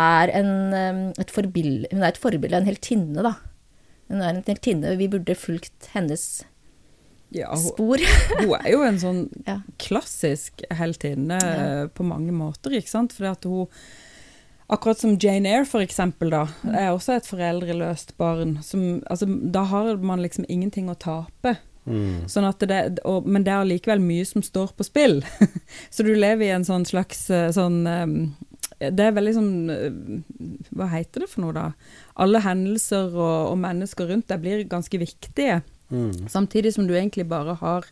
er 0.00 0.32
en, 0.38 0.48
um, 0.72 1.02
et 1.20 1.28
forbilde 1.32 1.90
Hun 1.92 2.00
er 2.02 2.14
et 2.14 2.20
forbilde, 2.20 2.56
en 2.56 2.64
heltinne, 2.64 3.20
da. 3.26 3.34
Hun 4.08 4.22
er 4.24 4.30
en 4.38 4.42
heltinne. 4.46 4.94
Vi 4.96 5.08
burde 5.12 5.36
fulgt 5.36 5.90
hennes 5.92 6.44
Ja, 7.34 7.50
hun, 7.52 7.60
spor. 7.60 7.98
hun 8.40 8.54
er 8.56 8.70
jo 8.72 8.80
en 8.86 9.00
sånn 9.04 9.22
klassisk 9.82 10.64
heltinne 10.72 11.36
Ja. 11.36 11.54
eh, 11.82 11.86
på 11.92 12.06
mange 12.08 12.32
måter, 12.32 12.72
ikke 12.76 12.88
sant? 12.92 13.12
Fordi 13.16 13.32
at 13.36 13.44
hun 13.44 13.66
Akkurat 14.68 14.98
som 14.98 15.16
Jane 15.22 15.46
Eyre, 15.46 15.64
for 15.68 15.80
eksempel, 15.84 16.30
da, 16.30 16.46
Mm. 16.64 16.74
er 16.74 16.88
også 16.90 17.16
et 17.16 17.26
foreldreløst 17.28 18.16
barn. 18.18 18.56
Som, 18.62 19.02
altså, 19.10 19.26
da 19.52 19.62
har 19.64 19.96
man 19.96 20.20
liksom 20.22 20.44
ingenting 20.48 20.88
å 20.90 20.96
tape. 20.98 21.56
Mm. 21.86 22.24
Sånn 22.26 22.48
det, 22.66 22.98
og, 23.04 23.26
men 23.30 23.44
det 23.44 23.52
er 23.52 23.62
allikevel 23.62 24.00
mye 24.02 24.24
som 24.26 24.42
står 24.42 24.72
på 24.74 24.84
spill. 24.84 25.20
Så 25.94 26.02
du 26.02 26.14
lever 26.16 26.48
i 26.48 26.50
en 26.56 26.64
sånn 26.66 26.84
slags 26.84 27.30
eh, 27.30 27.50
sånn 27.54 27.86
eh, 27.86 28.90
Det 28.90 29.04
er 29.06 29.12
veldig 29.14 29.34
sånn 29.36 29.70
eh, 29.70 30.64
Hva 30.74 30.88
heter 30.90 31.22
det 31.22 31.28
for 31.30 31.44
noe, 31.44 31.54
da? 31.54 31.68
Alle 32.18 32.40
hendelser 32.42 33.14
og, 33.14 33.52
og 33.52 33.58
mennesker 33.62 34.10
rundt 34.10 34.26
deg 34.28 34.42
blir 34.42 34.64
ganske 34.68 34.98
viktige, 34.98 35.62
Mm. 35.86 36.26
samtidig 36.28 36.72
som 36.74 36.88
du 36.88 36.96
egentlig 36.98 37.28
bare 37.30 37.54
har 37.60 37.84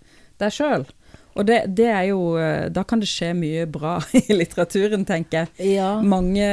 deg 0.43 0.51
sjøl. 0.51 0.83
Og 1.35 1.47
det, 1.49 1.57
det 1.75 1.87
er 1.91 2.05
jo 2.13 2.37
eh, 2.39 2.69
Da 2.71 2.85
kan 2.87 3.01
det 3.03 3.09
skje 3.11 3.33
mye 3.35 3.65
bra 3.71 3.97
i 4.21 4.23
litteraturen, 4.37 5.05
tenker 5.09 5.49
jeg 5.59 5.75
Ja. 5.77 6.01
mange 6.03 6.47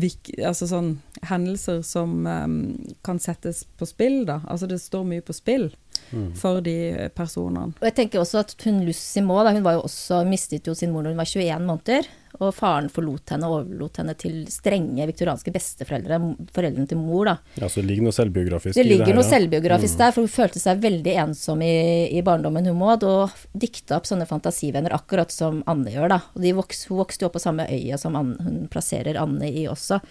vik, 0.00 0.32
altså 0.40 0.68
sånn, 0.70 0.94
hendelser 1.28 1.82
som 1.84 2.24
um, 2.26 2.58
kan 3.04 3.20
settes 3.22 3.64
på 3.78 3.86
spill, 3.88 4.22
da. 4.28 4.40
Altså 4.48 4.68
det 4.70 4.80
står 4.82 5.04
mye 5.08 5.24
på 5.24 5.36
spill 5.36 5.70
Mm. 6.10 6.32
for 6.38 6.60
de 6.64 6.76
personene. 7.16 7.72
Og 7.80 7.88
jeg 7.88 7.96
tenker 8.00 8.22
også 8.22 8.42
at 8.42 8.54
hun 8.64 8.82
Lucy 8.86 9.22
Maud, 9.24 9.44
da, 9.46 9.54
hun 9.54 9.64
var 9.64 9.78
jo 9.78 9.86
også, 9.88 10.24
mistet 10.28 10.68
jo 10.68 10.76
sin 10.76 10.92
mor 10.92 11.04
når 11.04 11.14
hun 11.14 11.22
var 11.22 11.30
21 11.30 11.66
måneder. 11.68 12.12
Og 12.42 12.50
faren 12.50 12.88
forlot 12.90 13.30
henne 13.30 13.46
og 13.46 13.60
overlot 13.60 14.00
henne 14.00 14.16
til 14.18 14.40
strenge 14.50 15.04
viktorianske 15.06 15.52
besteforeldre, 15.54 16.18
foreldrene 16.56 16.90
til 16.90 16.98
mor, 16.98 17.28
da. 17.30 17.36
Ja, 17.60 17.68
så 17.70 17.78
det 17.78 17.92
ligger 17.92 18.08
noe 18.08 18.16
selvbiografisk 18.16 18.74
Det 18.74 18.82
i 18.82 18.88
ligger 18.88 19.12
her, 19.12 19.18
noe 19.20 19.26
ja. 19.26 19.30
selvbiografisk 19.36 20.00
der, 20.00 20.14
for 20.16 20.26
hun 20.26 20.32
følte 20.34 20.62
seg 20.62 20.82
veldig 20.82 21.14
ensom 21.22 21.62
i, 21.62 21.74
i 22.10 22.24
barndommen, 22.26 22.66
hun 22.66 22.80
Maud, 22.80 23.06
og 23.06 23.36
dikta 23.54 24.00
opp 24.00 24.10
sånne 24.10 24.26
fantasivenner, 24.26 24.96
akkurat 24.96 25.30
som 25.30 25.62
Anne 25.70 25.94
gjør, 25.94 26.10
da. 26.16 26.20
Og 26.34 26.42
de 26.42 26.56
voks, 26.58 26.88
hun 26.90 27.04
vokste 27.04 27.22
jo 27.22 27.30
opp 27.30 27.38
på 27.38 27.44
samme 27.46 27.68
øya 27.70 28.00
som 28.02 28.18
Anne, 28.18 28.38
hun 28.42 28.64
plasserer 28.72 29.20
Anne 29.22 29.54
i 29.54 29.68
også. 29.70 30.02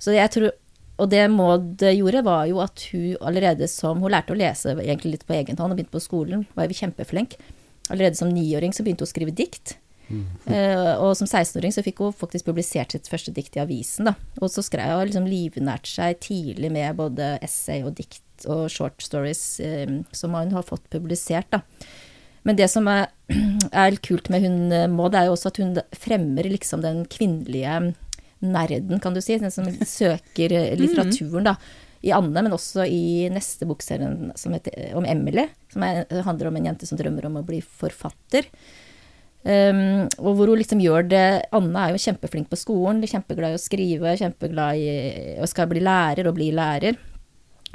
Så 0.00 0.16
jeg 0.16 0.32
tror 0.32 0.48
og 0.96 1.10
det 1.12 1.26
Maud 1.32 1.82
gjorde, 1.84 2.24
var 2.24 2.46
jo 2.48 2.60
at 2.64 2.86
hun 2.92 3.18
allerede 3.20 3.68
som 3.68 4.00
Hun 4.00 4.12
lærte 4.14 4.32
å 4.32 4.38
lese 4.38 4.72
egentlig 4.78 5.16
litt 5.16 5.26
på 5.28 5.36
egen 5.36 5.58
hånd 5.58 5.74
og 5.74 5.78
begynte 5.78 5.92
på 5.92 6.04
skolen, 6.04 6.46
var 6.56 6.70
jo 6.70 6.78
kjempeflink. 6.78 7.36
Allerede 7.92 8.18
som 8.18 8.32
niåring 8.32 8.72
så 8.72 8.84
begynte 8.84 9.04
hun 9.04 9.10
å 9.10 9.14
skrive 9.14 9.34
dikt. 9.36 9.76
Eh, 10.46 10.92
og 11.02 11.16
som 11.18 11.26
16-åring 11.26 11.74
så 11.74 11.82
fikk 11.82 12.00
hun 12.04 12.14
faktisk 12.14 12.46
publisert 12.46 12.94
sitt 12.94 13.08
første 13.10 13.32
dikt 13.34 13.58
i 13.58 13.62
avisen, 13.64 14.10
da. 14.10 14.14
Og 14.40 14.50
så 14.52 14.64
skrev 14.64 14.94
hun 14.94 15.08
liksom 15.08 15.28
livnært 15.28 15.90
seg 15.90 16.20
tidlig 16.22 16.70
med 16.74 16.98
både 16.98 17.34
essay 17.44 17.82
og 17.86 17.96
dikt 17.98 18.22
og 18.52 18.66
short 18.70 19.00
stories 19.02 19.42
um, 19.64 20.02
som 20.14 20.36
hun 20.36 20.52
har 20.54 20.66
fått 20.66 20.86
publisert, 20.92 21.50
da. 21.54 21.62
Men 22.46 22.58
det 22.58 22.68
som 22.70 22.86
er, 22.90 23.08
er 23.74 23.98
kult 24.06 24.30
med 24.30 24.46
hun 24.46 24.72
eh, 24.74 24.88
Maud, 24.90 25.16
er 25.18 25.28
jo 25.28 25.34
også 25.34 25.50
at 25.50 25.62
hun 25.62 25.74
fremmer 25.96 26.46
liksom 26.52 26.84
den 26.84 27.02
kvinnelige 27.10 27.80
nerden, 28.44 29.00
kan 29.02 29.14
du 29.14 29.22
si, 29.24 29.38
den 29.40 29.52
som 29.54 29.68
søker 29.86 30.52
eh, 30.52 30.72
litteraturen, 30.78 31.46
da. 31.48 31.56
i 32.04 32.12
Anne, 32.14 32.42
men 32.42 32.54
også 32.54 32.86
i 32.88 33.28
neste 33.32 33.68
bokserien 33.68 34.32
som 34.38 34.56
heter, 34.56 34.90
om 34.98 35.06
Emily, 35.08 35.48
som 35.72 35.86
er, 35.86 36.04
handler 36.26 36.50
om 36.50 36.58
en 36.60 36.68
jente 36.70 36.88
som 36.88 36.98
drømmer 37.00 37.28
om 37.28 37.40
å 37.40 37.46
bli 37.46 37.62
forfatter. 37.64 38.50
Um, 39.46 40.08
og 40.18 40.40
hvor 40.40 40.50
hun 40.50 40.58
liksom 40.58 40.80
gjør 40.82 41.04
det 41.06 41.26
Anne 41.54 41.82
er 41.84 41.92
jo 41.94 42.00
kjempeflink 42.02 42.48
på 42.50 42.58
skolen, 42.58 43.04
kjempeglad 43.06 43.54
i 43.54 43.58
å 43.58 43.62
skrive, 43.62 44.16
kjempeglad 44.18 44.80
i 44.80 45.36
å 45.38 45.46
skal 45.46 45.68
bli 45.70 45.84
lærer 45.86 46.26
og 46.26 46.34
bli 46.34 46.48
lærer. 46.56 46.98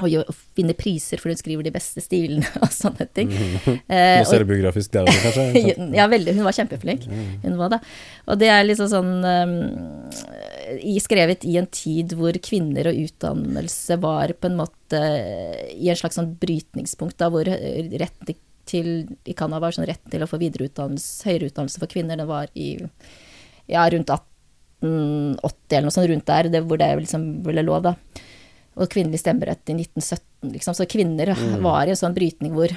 Og, 0.02 0.36
finne 0.58 0.76
priser 0.78 1.22
fordi 1.22 1.36
hun 1.36 1.42
skriver 1.42 1.68
de 1.68 1.74
beste 1.74 2.04
stilene 2.04 2.48
og 2.64 2.70
sånne 2.74 3.08
ting. 3.16 3.32
Mm. 3.32 3.80
Noe 3.88 4.28
selvbiografisk 4.30 4.94
der 4.96 5.08
også, 5.08 5.34
kanskje? 5.38 5.88
ja, 6.00 6.08
veldig. 6.12 6.36
Hun 6.38 6.48
var 6.48 6.58
kjempeflink. 6.58 7.08
Hun 7.46 7.58
var 7.60 7.76
det. 7.76 7.82
Og 8.28 8.40
det 8.42 8.52
er 8.54 8.68
liksom 8.68 8.92
sånn 8.92 9.12
um, 9.24 9.58
Skrevet 11.02 11.44
i 11.50 11.58
en 11.60 11.68
tid 11.74 12.14
hvor 12.16 12.36
kvinner 12.44 12.92
og 12.92 13.00
utdannelse 13.02 13.98
var 14.00 14.32
på 14.40 14.48
en 14.48 14.60
måte 14.60 15.00
i 15.74 15.90
en 15.92 15.98
slags 16.00 16.16
sånn 16.20 16.30
brytningspunkt, 16.40 17.18
da, 17.20 17.28
hvor 17.34 17.48
retten 17.48 18.38
til 18.70 18.90
i 19.28 19.36
Canada 19.36 19.62
var 19.66 19.76
sånn 19.76 19.88
rett 19.90 20.04
til 20.12 20.24
å 20.24 20.30
få 20.30 20.40
videreutdannelse, 20.42 21.26
høyere 21.28 21.50
utdannelse 21.50 21.82
for 21.82 21.92
kvinner, 21.92 22.20
det 22.20 22.28
var 22.30 22.52
i 22.54 22.70
ja, 23.72 23.84
rundt 23.92 24.14
1880 24.14 25.78
eller 25.78 25.88
noe 25.88 25.96
sånt 25.96 26.12
rundt 26.12 26.30
der, 26.30 26.52
det, 26.54 26.64
hvor 26.70 26.80
det 26.80 26.92
liksom 27.02 27.28
ble 27.46 27.66
lov, 27.66 27.90
da 27.90 27.96
og 28.80 28.88
kvinnelig 28.92 29.20
stemmerett 29.20 29.68
i 29.70 29.76
1917, 29.76 30.52
liksom. 30.56 30.76
Så 30.78 30.88
kvinner 30.90 31.34
mm. 31.36 31.60
var 31.64 31.86
i 31.86 31.94
en 31.94 32.00
sånn 32.00 32.16
brytning 32.16 32.54
hvor, 32.56 32.72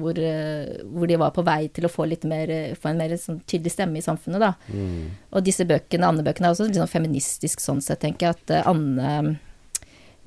hvor, 0.00 0.18
hvor, 0.18 1.06
de 1.10 1.18
var 1.20 1.34
på 1.36 1.44
vei 1.46 1.66
til 1.74 1.86
å 1.86 1.92
få 1.92 2.06
mer, 2.30 2.52
få 2.80 2.92
en 2.92 3.00
mer 3.02 3.14
sånn 3.20 3.42
tydelig 3.44 3.74
stemme 3.74 4.00
i 4.00 4.04
samfunnet, 4.04 4.40
da. 4.40 4.54
Mm. 4.72 5.10
Og 5.36 5.44
disse 5.44 5.68
bøkene, 5.68 6.08
Anne-bøkene, 6.08 6.48
er 6.48 6.56
også 6.56 6.68
litt 6.68 6.80
sånn 6.80 6.90
feministisk 6.90 7.60
sånn 7.60 7.84
sett, 7.84 8.00
tenker 8.04 8.30
jeg. 8.30 8.38
At 8.40 8.54
eh, 8.56 8.70
Anne 8.72 9.36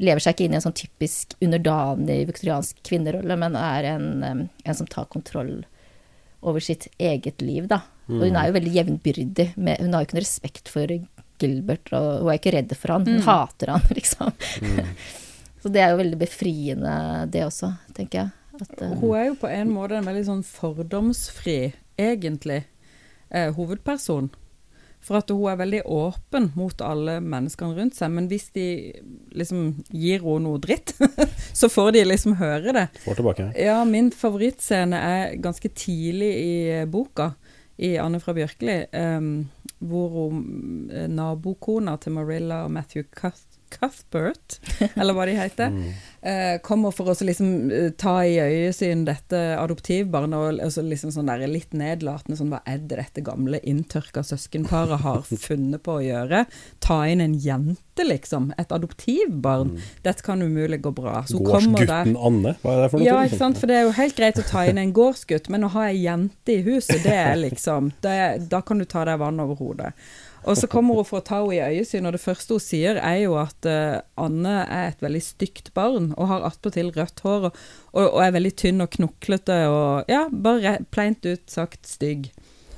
lever 0.03 0.21
seg 0.21 0.35
ikke 0.35 0.47
inn 0.47 0.55
i 0.55 0.59
en 0.59 0.65
sånn 0.65 0.75
typisk 0.75 1.37
underdanig 1.43 2.25
viktoriansk 2.29 2.81
kvinnerolle, 2.85 3.37
men 3.39 3.57
er 3.57 3.89
en, 3.95 4.09
en 4.45 4.77
som 4.77 4.89
tar 4.91 5.09
kontroll 5.11 5.63
over 6.45 6.61
sitt 6.61 6.89
eget 7.01 7.41
liv, 7.41 7.65
da. 7.71 7.81
Og 8.05 8.19
hun 8.21 8.35
mm. 8.35 8.37
er 8.37 8.49
jo 8.49 8.55
veldig 8.59 8.73
jevnbyrdig. 8.75 9.45
Med, 9.57 9.79
hun 9.81 9.95
har 9.95 10.03
jo 10.03 10.09
ikke 10.09 10.17
noe 10.19 10.25
respekt 10.27 10.69
for 10.69 10.91
Gilbert, 11.41 11.91
og 11.95 12.23
hun 12.23 12.31
er 12.31 12.39
ikke 12.39 12.55
redd 12.55 12.73
for 12.77 12.95
han, 12.95 13.07
hun 13.07 13.19
mm. 13.21 13.27
hater 13.27 13.73
han, 13.75 13.85
liksom. 13.97 14.31
Mm. 14.61 14.95
Så 15.63 15.71
det 15.73 15.81
er 15.81 15.93
jo 15.93 16.01
veldig 16.03 16.21
befriende, 16.21 16.95
det 17.33 17.45
også, 17.47 17.73
tenker 17.97 18.23
jeg. 18.23 18.33
At, 18.61 18.79
uh, 18.79 18.95
hun 19.01 19.17
er 19.17 19.29
jo 19.31 19.35
på 19.41 19.51
en 19.51 19.73
måte 19.73 19.99
en 19.99 20.07
veldig 20.07 20.25
sånn 20.29 20.43
fordomsfri, 20.47 21.59
egentlig, 21.99 22.63
eh, 23.29 23.51
hovedperson. 23.55 24.29
For 25.05 25.19
at 25.19 25.29
hun 25.29 25.43
er 25.51 25.59
veldig 25.59 25.81
åpen 25.91 26.47
mot 26.57 26.79
alle 26.81 27.19
menneskene 27.21 27.77
rundt 27.77 27.97
seg. 27.97 28.09
Men 28.15 28.29
hvis 28.31 28.47
de 28.55 28.67
liksom 29.37 29.83
gir 29.93 30.23
henne 30.23 30.47
noe 30.47 30.61
dritt, 30.61 30.95
så 31.59 31.69
får 31.69 31.91
de 31.93 32.05
liksom 32.07 32.39
høre 32.39 32.73
det. 32.73 32.87
Får 33.03 33.19
tilbake. 33.19 33.51
Ja, 33.59 33.83
min 33.85 34.09
favorittscene 34.15 34.97
er 34.97 35.35
ganske 35.43 35.69
tidlig 35.77 36.31
i 36.41 36.55
boka 36.89 37.35
i 37.77 37.97
Anne 38.01 38.21
fra 38.23 38.33
Bjørkeli, 38.33 38.85
um, 38.95 39.31
hvor 39.79 40.32
eh, 40.32 41.10
nabokona 41.12 41.98
til 42.01 42.15
Marilla 42.15 42.63
og 42.65 42.74
Matthew 42.75 43.03
Cuth 43.15 43.55
Cuthbert, 43.75 44.60
eller 44.96 45.15
hva 45.17 45.25
de 45.27 45.36
heter, 45.36 45.74
mm. 45.74 45.94
Eh, 46.25 46.58
kommer 46.65 46.91
for 46.91 47.12
å 47.12 47.15
liksom, 47.27 47.72
eh, 47.72 47.89
ta 47.98 48.17
i 48.25 48.36
øyesyn 48.41 49.05
dette 49.08 49.39
adoptivbarnet, 49.60 50.36
og 50.36 50.63
altså, 50.65 50.84
liksom 50.86 51.13
sånn 51.13 51.29
der, 51.29 51.46
litt 51.50 51.74
nedlatende 51.77 52.38
sånn 52.39 52.51
Hva 52.53 52.62
er 52.65 52.82
det 52.82 52.98
dette 53.00 53.24
gamle 53.25 53.60
inntørka 53.63 54.24
søskenparet 54.25 55.03
har 55.05 55.24
funnet 55.48 55.84
på 55.86 56.00
å 56.00 56.03
gjøre? 56.03 56.46
Ta 56.84 57.00
inn 57.10 57.24
en 57.24 57.38
jente, 57.39 58.05
liksom. 58.05 58.51
Et 58.62 58.72
adoptivbarn. 58.75 59.75
Mm. 59.75 59.88
Dette 60.08 60.25
kan 60.25 60.41
umulig 60.41 60.82
gå 60.84 60.91
bra. 60.96 61.22
Gårdsgutten 61.29 62.17
Anne, 62.17 62.55
hva 62.62 62.75
er 62.75 62.86
det 62.86 62.91
for 62.91 63.00
noe? 63.01 63.08
Ja, 63.08 63.22
ikke 63.24 63.41
sant. 63.41 63.62
For 63.62 63.72
det 63.72 63.79
er 63.79 63.88
jo 63.88 63.96
helt 63.98 64.20
greit 64.20 64.41
å 64.41 64.48
ta 64.50 64.65
inn 64.67 64.82
en 64.82 64.94
gårdsgutt, 64.96 65.50
men 65.53 65.67
å 65.67 65.74
ha 65.77 65.89
ei 65.91 66.03
jente 66.03 66.58
i 66.58 66.62
huset, 66.65 67.01
det 67.05 67.15
er 67.15 67.36
liksom 67.39 67.94
det, 68.05 68.15
Da 68.51 68.62
kan 68.65 68.82
du 68.82 68.86
ta 68.89 69.05
deg 69.08 69.22
vann 69.22 69.41
over 69.44 69.60
hodet. 69.60 69.94
Og 70.45 70.57
så 70.59 70.69
kommer 70.69 70.99
hun 70.99 71.07
for 71.07 71.21
å 71.21 71.25
ta 71.25 71.39
henne 71.41 71.57
i 71.57 71.79
øyesyn, 71.79 72.05
og 72.05 72.13
det 72.15 72.21
første 72.21 72.57
hun 72.57 72.63
sier 72.63 72.99
er 73.01 73.21
jo 73.23 73.37
at 73.41 73.69
uh, 73.69 74.01
Anne 74.21 74.57
er 74.63 74.91
et 74.91 75.01
veldig 75.01 75.23
stygt 75.25 75.71
barn, 75.77 76.11
og 76.15 76.29
har 76.29 76.45
attpåtil 76.45 76.91
rødt 76.95 77.23
hår, 77.25 77.49
og, 77.49 77.63
og, 77.95 78.03
og, 78.03 78.19
er 78.25 78.35
veldig 78.35 78.53
tynn 78.61 78.85
og 78.85 78.91
knoklete 78.93 79.63
og 79.71 80.11
ja, 80.11 80.27
bare 80.29 80.77
pleint 80.93 81.25
ut 81.25 81.49
sagt 81.49 81.89
stygg. 81.89 82.29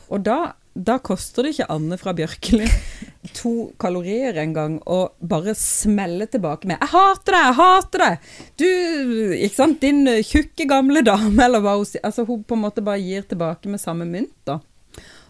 Og 0.08 0.24
da, 0.24 0.54
da 0.72 0.96
koster 1.04 1.44
det 1.44 1.58
ikke 1.58 1.68
Anne 1.74 1.98
fra 2.00 2.14
Bjørkeli 2.16 2.70
to 3.38 3.54
kalorier 3.82 4.40
engang 4.40 4.78
å 4.88 5.02
bare 5.20 5.52
smelle 5.60 6.30
tilbake 6.32 6.70
med 6.70 6.80
'Jeg 6.80 6.94
hater 6.94 7.36
deg! 7.36 7.50
Jeg 7.50 7.58
hater 7.60 8.06
deg!' 8.06 8.32
Du, 8.64 8.70
ikke 9.36 9.60
sant, 9.60 9.84
din 9.84 10.08
tjukke 10.24 10.70
gamle 10.72 11.04
dame, 11.04 11.36
eller 11.44 11.60
hva 11.60 11.76
hun 11.76 11.90
sier. 11.90 12.06
Altså, 12.08 12.24
hun 12.24 12.48
på 12.48 12.56
en 12.56 12.64
måte 12.64 12.86
bare 12.86 13.04
gir 13.04 13.28
tilbake 13.28 13.68
med 13.68 13.84
samme 13.84 14.08
mynt, 14.08 14.38
da. 14.48 14.62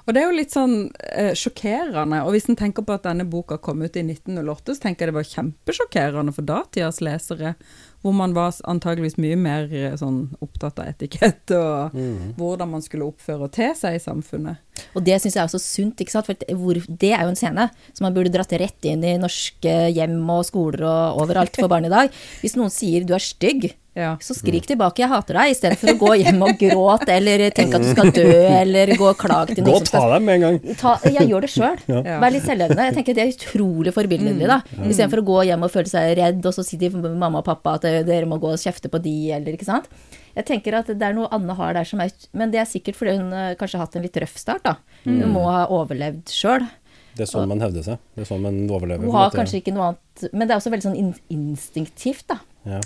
Og 0.07 0.15
det 0.15 0.21
er 0.21 0.29
jo 0.29 0.37
litt 0.37 0.53
sånn 0.55 0.75
eh, 1.11 1.33
sjokkerende. 1.35 2.21
Og 2.23 2.31
hvis 2.31 2.47
en 2.47 2.55
tenker 2.55 2.85
på 2.87 2.95
at 2.95 3.03
denne 3.03 3.25
boka 3.27 3.57
kom 3.59 3.81
ut 3.83 3.97
i 3.99 4.05
1908, 4.05 4.77
så 4.77 4.83
tenker 4.85 5.03
jeg 5.03 5.11
det 5.11 5.17
var 5.17 5.27
kjempesjokkerende 5.27 6.33
for 6.35 6.47
datidas 6.47 7.01
lesere. 7.03 7.57
Hvor 8.05 8.15
man 8.15 8.31
var 8.37 8.55
antageligvis 8.71 9.17
mye 9.19 9.35
mer 9.41 9.67
eh, 9.67 9.97
sånn 9.99 10.29
opptatt 10.39 10.79
av 10.79 10.93
etikett 10.93 11.51
og 11.57 11.97
mm. 11.97 12.37
hvordan 12.39 12.71
man 12.77 12.85
skulle 12.85 13.09
oppføre 13.09 13.49
og 13.49 13.55
te 13.57 13.67
seg 13.75 13.97
i 13.97 14.03
samfunnet. 14.03 14.63
Og 14.95 15.03
det 15.03 15.17
syns 15.19 15.35
jeg 15.35 15.43
er 15.43 15.51
så 15.51 15.59
sunt, 15.59 15.99
ikke 15.99 16.15
sant. 16.15 16.29
For 16.29 16.39
det 16.87 17.11
er 17.11 17.25
jo 17.25 17.33
en 17.33 17.39
scene 17.39 17.67
som 17.91 18.07
man 18.07 18.15
burde 18.15 18.31
dratt 18.31 18.55
rett 18.61 18.87
inn 18.87 19.03
i 19.03 19.17
norske 19.19 19.75
hjem 19.91 20.21
og 20.31 20.45
skoler 20.47 20.87
og 20.87 21.25
overalt 21.25 21.59
for 21.59 21.67
barn 21.71 21.89
i 21.89 21.91
dag. 21.91 22.15
Hvis 22.39 22.55
noen 22.55 22.71
sier 22.71 23.03
du 23.03 23.11
er 23.17 23.27
stygg, 23.27 23.73
ja. 23.97 24.11
Så 24.21 24.35
skrik 24.37 24.67
tilbake 24.69 25.01
'jeg 25.01 25.09
hater 25.09 25.39
deg', 25.39 25.53
istedenfor 25.55 25.89
å 25.93 25.97
gå 25.97 26.11
hjem 26.21 26.43
og 26.45 26.59
gråte 26.61 27.09
eller 27.15 27.47
tenke 27.49 27.79
at 27.79 27.85
du 27.85 27.89
skal 27.95 28.11
dø 28.13 28.35
eller 28.61 28.93
gå 28.93 29.07
og 29.09 29.17
klage 29.17 29.55
til 29.55 29.65
noen. 29.65 29.73
Gå 29.73 29.81
og 29.81 29.89
ta 29.89 30.03
dem 30.13 30.27
med 30.27 30.35
en 30.37 30.45
gang. 30.45 30.75
Ta, 30.77 30.93
jeg 31.03 31.29
gjør 31.31 31.47
det 31.47 31.49
sjøl. 31.49 31.81
Ja. 31.89 32.19
Vær 32.21 32.35
litt 32.35 32.45
selvlevende. 32.45 32.85
Jeg 32.91 32.97
tenker 32.99 33.17
Det 33.17 33.23
er 33.23 33.33
utrolig 33.33 33.93
forbilledlig, 33.95 34.47
da. 34.47 34.61
Mm. 34.77 34.89
Istedenfor 34.91 35.23
å 35.23 35.27
gå 35.31 35.39
hjem 35.49 35.65
og 35.65 35.73
føle 35.73 35.89
seg 35.89 36.13
redd, 36.21 36.45
og 36.45 36.53
så 36.53 36.65
si 36.65 36.77
til 36.77 36.93
mamma 36.93 37.41
og 37.41 37.47
pappa 37.47 37.77
at 37.79 37.89
dere 38.05 38.29
må 38.29 38.37
gå 38.37 38.53
og 38.53 38.61
kjefte 38.61 38.91
på 38.93 39.01
de, 39.01 39.17
eller 39.33 39.57
ikke 39.57 39.65
sant. 39.65 39.89
Jeg 40.37 40.45
tenker 40.45 40.77
at 40.77 40.91
det 40.93 41.01
er 41.01 41.15
noe 41.17 41.29
Anne 41.33 41.55
har 41.57 41.73
der 41.73 41.87
som 41.87 42.01
er 42.03 42.11
Men 42.37 42.51
det 42.53 42.61
er 42.61 42.69
sikkert 42.69 42.99
fordi 42.99 43.17
hun 43.17 43.31
uh, 43.33 43.55
kanskje 43.57 43.79
har 43.79 43.87
hatt 43.87 43.95
en 43.97 44.05
litt 44.05 44.19
røff 44.21 44.37
start, 44.37 44.67
da. 44.67 44.75
Mm. 45.07 45.23
Hun 45.23 45.31
må 45.33 45.47
ha 45.49 45.65
overlevd 45.73 46.29
sjøl. 46.29 46.67
Det 47.17 47.25
er 47.25 47.31
sånn 47.31 47.49
man 47.49 47.63
hevder 47.63 47.81
seg. 47.81 48.03
Det 48.13 48.21
er 48.21 48.29
sånn 48.29 48.43
man 48.45 48.59
overlever. 48.69 49.07
Hun 49.07 49.17
har 49.17 49.33
kanskje 49.33 49.63
ikke 49.63 49.73
noe 49.73 49.89
annet 49.89 50.27
Men 50.29 50.45
det 50.45 50.53
er 50.53 50.59
også 50.59 50.73
veldig 50.73 50.85
sånn 50.85 51.15
instinktivt, 51.33 52.27
da. 52.29 52.37
Ja. 52.67 52.81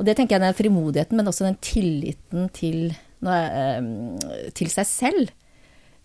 Og 0.00 0.06
det 0.08 0.16
tenker 0.16 0.38
jeg 0.38 0.46
den 0.46 0.56
frimodigheten, 0.56 1.18
men 1.18 1.28
også 1.28 1.44
den 1.44 1.58
tilliten 1.60 2.48
til, 2.56 2.94
til 4.56 4.70
seg 4.72 4.88
selv. 4.88 5.32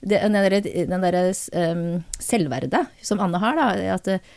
Det, 0.05 0.19
den 0.19 0.35
derre 0.35 1.15
der, 1.15 1.37
um, 1.71 1.85
selvverdet 2.21 2.83
som 3.01 3.23
Anne 3.23 3.39
har, 3.41 3.55
da. 3.55 3.95
At 3.95 4.09
uh, 4.11 4.33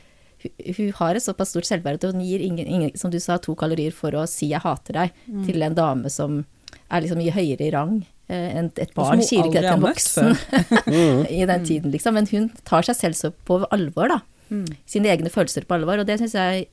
hun 0.78 0.92
har 1.00 1.18
et 1.18 1.24
såpass 1.24 1.50
stort 1.52 1.66
selvverd 1.66 1.98
at 1.98 2.14
hun 2.14 2.22
gir 2.22 2.44
ingen, 2.44 2.70
ingen, 2.70 2.94
som 2.96 3.10
du 3.10 3.18
sa, 3.20 3.40
to 3.42 3.56
kalorier 3.58 3.92
for 3.92 4.14
å 4.14 4.28
si 4.30 4.52
'jeg 4.52 4.62
hater 4.62 4.94
deg' 4.94 5.18
mm. 5.26 5.42
til 5.50 5.66
en 5.66 5.74
dame 5.74 6.10
som 6.14 6.44
er 6.88 7.02
liksom 7.02 7.18
mye 7.18 7.34
høyere 7.34 7.66
i 7.66 7.74
rang. 7.74 7.98
Uh, 8.30 8.48
enn 8.62 8.70
et 8.78 8.94
barn 8.94 9.24
sier 9.24 9.42
ikke 9.42 9.58
det 9.58 9.66
til 9.66 9.74
en 9.74 9.86
voksen 9.88 10.36
i 11.40 11.44
den 11.50 11.66
tiden, 11.66 11.90
liksom. 11.90 12.14
Men 12.14 12.30
hun 12.30 12.50
tar 12.62 12.86
seg 12.86 12.94
selv 12.96 13.18
så 13.18 13.34
på 13.34 13.64
alvor, 13.74 14.14
da. 14.14 14.22
Mm. 14.54 14.68
Sine 14.86 15.10
egne 15.10 15.34
følelser 15.34 15.66
på 15.66 15.74
alvor. 15.76 15.98
Og 15.98 16.06
det 16.06 16.20
syns 16.22 16.38
jeg 16.38 16.68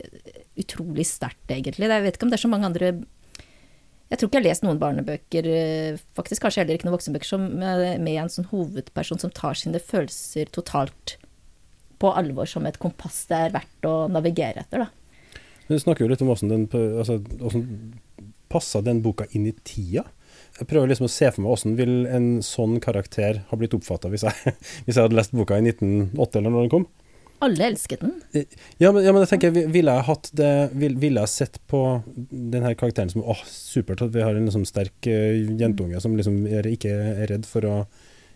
utrolig 0.62 1.06
sterkt, 1.10 1.44
egentlig. 1.52 1.90
Jeg 1.92 2.06
vet 2.06 2.18
ikke 2.18 2.28
om 2.28 2.32
det 2.34 2.40
er 2.40 2.46
så 2.46 2.52
mange 2.52 2.70
andre 2.70 2.94
Jeg 4.06 4.20
tror 4.20 4.30
ikke 4.30 4.38
jeg 4.38 4.44
har 4.44 4.50
lest 4.52 4.64
noen 4.66 4.80
barnebøker, 4.80 5.48
eh, 5.50 6.02
faktisk 6.18 6.46
kanskje 6.46 6.62
heller 6.62 6.78
ikke 6.78 6.86
noen 6.86 6.94
voksenbøker, 6.94 7.28
som, 7.28 7.48
med, 7.58 7.86
med 8.06 8.20
en 8.22 8.30
sånn 8.30 8.46
hovedperson 8.52 9.22
som 9.22 9.34
tar 9.34 9.58
sine 9.58 9.82
følelser 9.82 10.52
totalt 10.54 11.16
på 11.98 12.12
alvor 12.14 12.46
som 12.50 12.68
et 12.70 12.78
kompass 12.78 13.24
det 13.32 13.40
er 13.48 13.56
verdt 13.56 13.88
å 13.90 13.96
navigere 14.12 14.62
etter, 14.62 14.86
da. 14.86 14.92
Du 15.66 15.78
snakker 15.82 16.06
jo 16.06 16.12
litt 16.12 16.22
om 16.22 16.30
åssen 16.30 16.52
den 16.52 16.68
altså, 16.70 17.18
passa 18.52 18.84
den 18.86 19.02
boka 19.02 19.26
inn 19.34 19.48
i 19.50 19.56
tida. 19.66 20.06
Jeg 20.60 20.70
prøver 20.70 20.92
liksom 20.92 21.10
å 21.10 21.12
se 21.12 21.30
for 21.34 21.44
meg 21.44 21.56
åssen 21.56 21.74
vil 21.80 22.06
en 22.08 22.28
sånn 22.46 22.78
karakter 22.84 23.42
ha 23.50 23.58
blitt 23.60 23.74
oppfatta 23.76 24.12
hvis, 24.12 24.28
hvis, 24.86 24.94
jeg 24.94 25.02
hadde 25.02 25.18
lest 25.18 25.34
boka 25.36 25.58
i 25.58 25.66
1908 25.66 26.40
eller 26.40 26.54
når 26.54 26.68
den 26.68 26.74
kom. 26.76 26.88
Alle 27.46 27.68
elsket 27.70 28.02
den. 28.02 28.14
Ja, 28.82 28.92
men, 28.92 29.04
ja, 29.06 29.14
men 29.14 29.22
jeg 29.24 29.32
tenker, 29.34 29.56
ville 29.72 29.96
jeg 29.98 30.08
hatt 30.08 30.30
det 30.36 30.52
Ville 30.76 31.24
jeg 31.24 31.32
sett 31.32 31.60
på 31.72 31.82
denne 32.16 32.74
karakteren 32.78 33.12
som 33.12 33.26
åh, 33.26 33.42
supert 33.48 34.04
at 34.06 34.14
vi 34.16 34.24
har 34.26 34.36
en 34.36 34.48
liksom 34.48 34.66
sterk 34.68 35.10
uh, 35.10 35.36
jentunge 35.60 36.02
som 36.04 36.16
liksom 36.18 36.44
er, 36.50 36.68
ikke 36.70 36.92
er 36.92 37.28
redd 37.32 37.48
for 37.50 37.68
å 37.70 37.76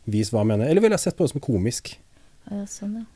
vise 0.09 0.33
hva 0.33 0.43
han 0.43 0.53
mener, 0.53 0.69
eller 0.69 0.81
ville 0.81 0.97
jeg 0.97 1.09
sett 1.09 1.17
på 1.17 1.25
det 1.25 1.33
som 1.33 1.43
komisk? 1.43 1.93
Ja, 2.49 2.63
sånn, 2.69 3.01
ja. 3.01 3.07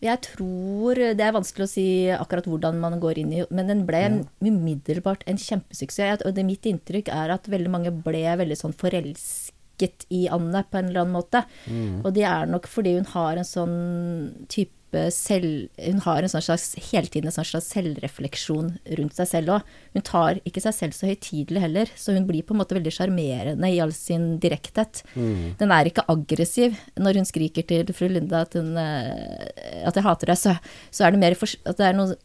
Jeg 0.00 0.22
tror 0.24 0.96
Det 0.96 1.20
er 1.20 1.34
vanskelig 1.36 1.66
å 1.66 1.70
si 1.70 1.86
akkurat 2.14 2.46
hvordan 2.48 2.78
man 2.80 2.96
går 3.02 3.18
inn 3.20 3.34
i 3.36 3.42
Men 3.52 3.68
den 3.68 3.82
ble 3.88 4.00
ja. 4.00 4.12
umiddelbart 4.40 5.26
en 5.28 5.36
kjempesuksess. 5.40 6.24
Og 6.24 6.32
det 6.36 6.46
mitt 6.48 6.64
inntrykk 6.64 7.10
er 7.12 7.34
at 7.36 7.50
veldig 7.52 7.72
mange 7.72 7.92
ble 7.92 8.24
veldig 8.40 8.56
sånn 8.56 8.76
forelsket 8.80 9.56
forelsket 9.80 10.06
i 10.10 10.28
Anne 10.28 10.64
på 10.64 10.78
en 10.78 10.90
eller 10.90 11.04
annen 11.04 11.16
måte. 11.16 11.44
Mm. 11.66 12.04
Og 12.04 12.12
det 12.14 12.24
er 12.24 12.46
nok 12.46 12.68
fordi 12.68 12.96
hun 12.98 13.08
har 13.14 13.36
en 13.36 13.44
sånn 13.44 14.46
type 14.48 14.76
type 14.90 15.10
selv... 15.12 15.68
Hun 15.78 16.00
har 16.02 16.22
en 16.22 16.28
sånn 16.28 16.42
slags, 16.42 16.74
hele 16.90 17.06
tiden 17.06 17.28
en 17.28 17.34
sånn 17.34 17.46
slags 17.46 17.70
selvrefleksjon 17.72 18.78
rundt 18.98 19.14
seg 19.14 19.28
selv 19.28 19.54
òg. 19.54 19.62
Hun 19.94 20.02
tar 20.02 20.40
ikke 20.44 20.60
seg 20.60 20.74
selv 20.74 20.92
så 20.96 21.06
høytidelig 21.06 21.60
heller, 21.62 21.90
så 21.96 22.12
hun 22.12 22.26
blir 22.26 22.42
på 22.42 22.54
en 22.54 22.60
måte 22.60 22.74
veldig 22.74 22.92
sjarmerende 22.92 23.70
i 23.70 23.80
all 23.80 23.92
sin 23.92 24.38
direkthet. 24.42 25.02
Mm. 25.14 25.56
Den 25.60 25.70
er 25.70 25.86
ikke 25.86 26.06
aggressiv. 26.08 26.76
Når 26.98 27.20
hun 27.20 27.28
skriker 27.28 27.66
til 27.66 27.94
fru 27.94 28.08
Linda 28.10 28.42
at, 28.46 28.56
hun, 28.58 28.76
eh, 28.76 29.84
at 29.86 29.94
jeg 29.94 30.06
hater 30.06 30.32
deg, 30.32 30.40
så, 30.40 30.56
så 30.90 31.06
er 31.06 31.14
det 31.14 31.22
mer 31.22 31.38
for, 31.38 31.54
at 31.64 31.78
det 31.78 31.86
er 31.86 31.96
noe 31.98 32.18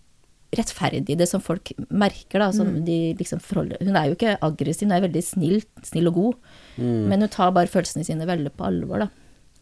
rettferdig 0.58 1.18
det 1.20 1.28
som 1.30 1.44
folk 1.44 1.72
merker, 1.90 2.42
da. 2.42 2.50
Som 2.56 2.72
de 2.88 3.14
liksom 3.20 3.42
forholder 3.44 3.82
Hun 3.84 3.98
er 4.00 4.10
jo 4.10 4.18
ikke 4.18 4.38
aggressiv, 4.46 4.88
hun 4.88 4.96
er 4.98 5.06
veldig 5.06 5.24
snill, 5.26 5.62
snill 5.86 6.12
og 6.12 6.20
god. 6.20 6.52
Mm. 6.78 7.06
Men 7.12 7.26
hun 7.26 7.34
tar 7.34 7.54
bare 7.56 7.72
følelsene 7.72 8.08
sine 8.08 8.28
veldig 8.30 8.54
på 8.56 8.68
alvor, 8.68 9.06
da. 9.06 9.10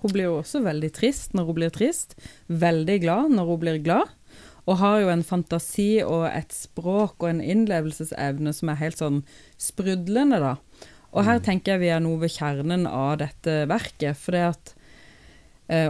Hun 0.04 0.12
blir 0.12 0.28
jo 0.28 0.40
også 0.42 0.60
veldig 0.66 0.92
trist 0.92 1.36
når 1.38 1.48
hun 1.48 1.58
blir 1.62 1.72
trist, 1.72 2.18
veldig 2.52 2.98
glad 3.06 3.32
når 3.38 3.48
hun 3.48 3.62
blir 3.62 3.80
glad, 3.84 4.12
og 4.68 4.80
har 4.80 4.98
jo 5.00 5.12
en 5.12 5.24
fantasi 5.28 6.04
og 6.04 6.26
et 6.28 6.52
språk 6.56 7.24
og 7.24 7.30
en 7.30 7.44
innlevelsesevne 7.44 8.52
som 8.56 8.72
er 8.72 8.82
helt 8.82 9.00
sånn 9.00 9.22
sprudlende, 9.60 10.40
da. 10.44 10.58
Og 11.14 11.28
her 11.28 11.40
tenker 11.46 11.76
jeg 11.76 11.84
vi 11.84 11.92
er 11.94 12.02
noe 12.04 12.20
ved 12.24 12.34
kjernen 12.34 12.88
av 12.90 13.20
dette 13.22 13.64
verket, 13.70 14.18
for 14.18 14.36
det 14.36 14.46
at 14.50 14.74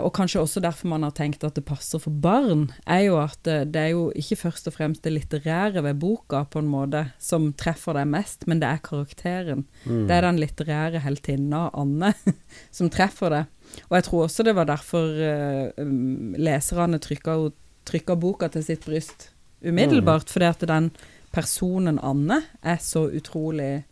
og 0.04 0.12
kanskje 0.14 0.42
også 0.44 0.62
derfor 0.62 0.88
man 0.92 1.04
har 1.04 1.16
tenkt 1.18 1.44
at 1.44 1.56
det 1.58 1.66
passer 1.66 2.00
for 2.00 2.14
barn, 2.24 2.68
er 2.86 3.08
jo 3.08 3.18
at 3.20 3.40
det, 3.48 3.74
det 3.74 3.82
er 3.82 3.92
jo 3.96 4.04
ikke 4.16 4.38
først 4.44 4.70
og 4.70 4.76
fremst 4.76 5.04
det 5.04 5.16
litterære 5.16 5.82
ved 5.84 5.98
boka 6.00 6.44
på 6.46 6.62
en 6.62 6.70
måte 6.70 7.02
som 7.18 7.50
treffer 7.58 7.98
deg 7.98 8.12
mest, 8.12 8.46
men 8.48 8.62
det 8.62 8.70
er 8.70 8.84
karakteren. 8.86 9.66
Mm. 9.84 10.06
Det 10.08 10.16
er 10.16 10.28
den 10.28 10.40
litterære 10.44 11.02
heltinna 11.04 11.66
Anne 11.74 12.14
som 12.78 12.92
treffer 12.94 13.34
det. 13.34 13.44
Og 13.90 13.98
jeg 13.98 14.08
tror 14.08 14.28
også 14.28 14.46
det 14.46 14.56
var 14.56 14.70
derfor 14.70 15.24
eh, 15.26 15.82
um, 15.82 16.36
leserne 16.38 17.02
trykka, 17.02 18.16
boka 18.16 18.50
til 18.54 18.66
sitt 18.66 18.86
bryst 18.86 19.32
umiddelbart, 19.64 20.30
fordi 20.30 20.50
at 20.50 20.64
den 20.68 20.92
personen 21.34 22.00
Anne 22.04 22.42
er 22.62 22.80
så 22.84 23.08
utrolig 23.10 23.84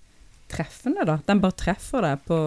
treffende, 0.51 1.05
da. 1.07 1.17
Den 1.27 1.41
bare 1.43 1.57
treffer 1.57 2.03
deg 2.05 2.25
på, 2.27 2.37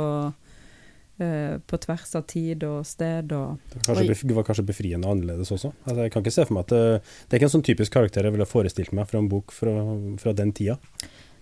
eh, 1.23 1.57
på 1.59 1.81
tvers 1.85 2.15
av 2.19 2.27
tid 2.31 2.65
og 2.69 2.87
sted 2.89 3.35
og 3.37 3.61
Det 3.75 3.83
var 3.87 4.01
kanskje, 4.01 4.29
det 4.29 4.39
var 4.39 4.47
kanskje 4.49 4.67
befriende 4.69 5.11
annerledes 5.11 5.53
også. 5.55 5.73
Altså, 5.85 6.01
jeg 6.03 6.15
kan 6.15 6.25
ikke 6.25 6.37
se 6.37 6.47
for 6.49 6.59
meg 6.59 6.67
at 6.67 6.75
det, 6.75 6.85
det 7.03 7.37
er 7.37 7.43
ikke 7.43 7.51
en 7.51 7.57
sånn 7.59 7.69
typisk 7.71 7.97
karakter 7.97 8.27
jeg 8.27 8.37
ville 8.37 8.49
forestilt 8.49 8.95
meg 8.97 9.11
fra 9.11 9.21
en 9.23 9.31
bok 9.33 9.55
fra, 9.55 9.75
fra 10.23 10.35
den 10.37 10.55
tida. 10.57 10.79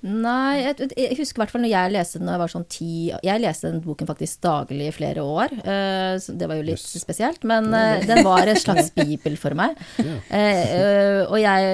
Nei, 0.02 0.64
jeg, 0.64 0.88
jeg 0.98 1.14
husker 1.20 1.38
i 1.38 1.40
hvert 1.44 1.52
fall 1.54 1.62
når 1.62 1.70
jeg 1.70 1.90
leste 1.94 2.18
den 2.18 2.26
da 2.26 2.32
jeg 2.34 2.40
var 2.42 2.50
sånn 2.50 2.64
ti 2.74 2.86
Jeg 3.22 3.38
leste 3.38 3.70
den 3.70 3.82
boken 3.84 4.08
faktisk 4.08 4.40
daglig 4.42 4.88
i 4.90 4.94
flere 4.96 5.22
år, 5.22 5.52
Uh, 5.62 6.16
så 6.18 6.34
det 6.34 6.48
var 6.50 6.58
jo 6.58 6.64
litt 6.66 6.80
Yes. 6.82 6.96
spesielt. 7.04 7.44
Men 7.46 7.68
uh, 7.70 8.00
den 8.02 8.24
var 8.26 8.48
en 8.50 8.58
slags 8.58 8.90
bibel 8.96 9.36
for 9.38 9.54
meg. 9.58 9.78
Eh, 10.32 10.60
eh, 10.74 11.20
og 11.28 11.36
jeg, 11.38 11.64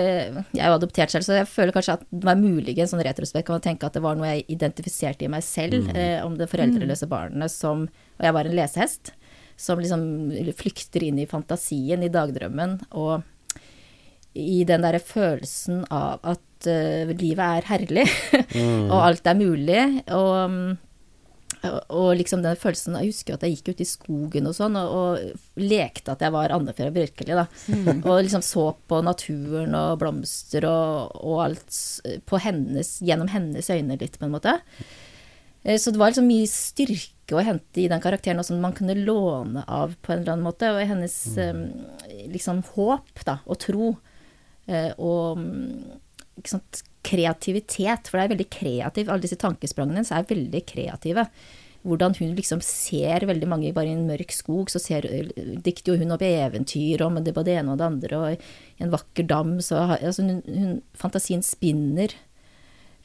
jeg 0.53 0.61
er 0.61 0.69
jo 0.73 0.77
adoptert 0.77 1.13
selv, 1.13 1.25
så 1.25 1.37
jeg 1.39 1.49
føler 1.49 1.73
kanskje 1.75 1.95
at 1.99 2.03
det 2.11 2.27
var 2.27 2.39
muligens 2.41 2.91
sånn 2.93 3.03
retrospekt 3.07 3.47
kan 3.47 3.57
man 3.59 3.65
tenke 3.65 3.87
at 3.87 3.95
det 3.97 4.03
var 4.03 4.17
noe 4.19 4.29
jeg 4.33 4.45
identifiserte 4.57 5.25
i 5.27 5.31
meg 5.31 5.45
selv, 5.47 5.87
eh, 5.95 6.19
om 6.25 6.35
det 6.39 6.49
foreldreløse 6.51 7.07
barnet 7.11 7.53
som 7.55 7.85
Og 7.87 8.27
jeg 8.27 8.35
var 8.35 8.49
en 8.51 8.57
lesehest 8.59 9.13
som 9.59 9.79
liksom 9.83 10.03
flykter 10.59 11.07
inn 11.07 11.19
i 11.23 11.27
fantasien, 11.31 12.03
i 12.03 12.11
dagdrømmen, 12.13 12.77
og 12.99 13.23
i 14.39 14.61
den 14.69 14.85
derre 14.85 15.01
følelsen 15.03 15.85
av 15.91 16.21
at 16.35 16.43
eh, 16.67 17.07
livet 17.15 17.39
er 17.63 17.69
herlig, 17.71 18.07
og 18.91 18.99
alt 19.05 19.27
er 19.27 19.39
mulig, 19.39 20.03
og 20.11 20.51
mm, 20.51 20.77
og, 21.59 21.79
og 21.91 22.09
liksom 22.15 22.39
den 22.45 22.55
følelsen 22.55 22.95
Jeg 23.01 23.09
husker 23.11 23.35
at 23.35 23.43
jeg 23.43 23.57
gikk 23.57 23.73
ut 23.73 23.81
i 23.83 23.87
skogen 23.89 24.47
og 24.47 24.55
sånn, 24.55 24.77
og, 24.79 24.93
og 24.95 25.59
lekte 25.59 26.13
at 26.13 26.21
jeg 26.23 26.31
var 26.31 26.53
Anne 26.55 26.71
fra 26.77 26.87
Bjørkeli, 26.95 27.35
da. 27.35 27.49
Og 28.07 28.21
liksom 28.23 28.45
så 28.47 28.69
på 28.87 29.01
naturen 29.03 29.75
og 29.75 29.97
blomster 29.99 30.69
og, 30.71 31.17
og 31.19 31.41
alt 31.49 31.81
på 32.31 32.39
hennes, 32.45 32.93
gjennom 33.03 33.31
hennes 33.33 33.71
øyne 33.75 33.99
litt, 33.99 34.21
på 34.21 34.29
en 34.29 34.37
måte. 34.37 34.55
Eh, 35.65 35.79
Så 35.83 35.91
det 35.91 35.99
var 35.99 36.13
liksom 36.13 36.31
mye 36.31 36.47
styrke 36.47 37.35
å 37.35 37.43
hente 37.45 37.83
i 37.83 37.89
den 37.91 38.01
karakteren, 38.07 38.39
og 38.39 38.47
som 38.47 38.63
man 38.63 38.77
kunne 38.79 38.95
låne 38.95 39.67
av 39.67 39.99
på 39.99 40.15
en 40.15 40.23
eller 40.23 40.37
annen 40.37 40.47
måte. 40.47 40.71
Og 40.71 40.79
hennes 40.87 41.17
mm. 41.37 41.65
liksom 42.39 42.63
håp, 42.77 43.25
da, 43.27 43.41
og 43.51 43.59
tro. 43.67 43.97
eh, 44.71 44.93
Og 44.95 45.43
mm, 45.43 45.99
sant, 46.47 46.83
kreativitet, 47.09 48.09
for 48.09 48.19
det 48.19 48.27
er 48.27 48.35
veldig 48.35 48.51
kreativ. 48.53 49.09
Alle 49.09 49.25
disse 49.25 49.39
tankesprangene 49.41 50.01
hennes 50.01 50.13
er 50.15 50.29
veldig 50.29 50.63
kreative. 50.69 51.25
Hvordan 51.87 52.17
hun 52.19 52.35
liksom 52.37 52.61
ser 52.65 53.25
veldig 53.29 53.49
mange 53.49 53.71
bare 53.73 53.89
i 53.89 53.95
en 53.95 54.09
mørk 54.09 54.33
skog, 54.35 54.71
så 54.73 54.81
ser, 54.83 55.07
dikter 55.65 55.95
jo 55.95 56.01
hun 56.03 56.13
opp 56.17 56.25
eventyr 56.27 57.05
om 57.07 57.21
det 57.23 57.33
både 57.37 57.53
det 57.53 57.61
ene 57.61 57.75
og 57.75 57.81
det 57.81 57.87
andre, 57.87 58.19
og 58.19 58.33
i 58.35 58.85
en 58.85 58.93
vakker 58.93 59.29
dam, 59.31 59.57
så 59.65 59.85
altså 59.97 60.27
hun, 60.27 60.43
hun, 60.49 60.81
fantasien 60.99 61.45
spinner. 61.47 62.17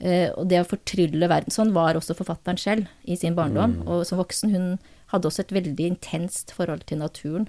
Eh, 0.04 0.34
og 0.34 0.50
det 0.52 0.58
å 0.60 0.67
fortrylle 0.67 1.30
verden 1.32 1.54
Sånn 1.54 1.69
var 1.76 1.96
også 1.96 2.15
forfatteren 2.17 2.58
selv 2.60 2.89
i 3.06 3.15
sin 3.15 3.38
barndom. 3.38 3.78
Og 3.86 4.04
som 4.10 4.19
voksen, 4.19 4.52
hun 4.52 4.65
hadde 5.13 5.30
også 5.30 5.46
et 5.46 5.54
veldig 5.56 5.91
intenst 5.93 6.52
forhold 6.58 6.84
til 6.89 7.00
naturen. 7.00 7.48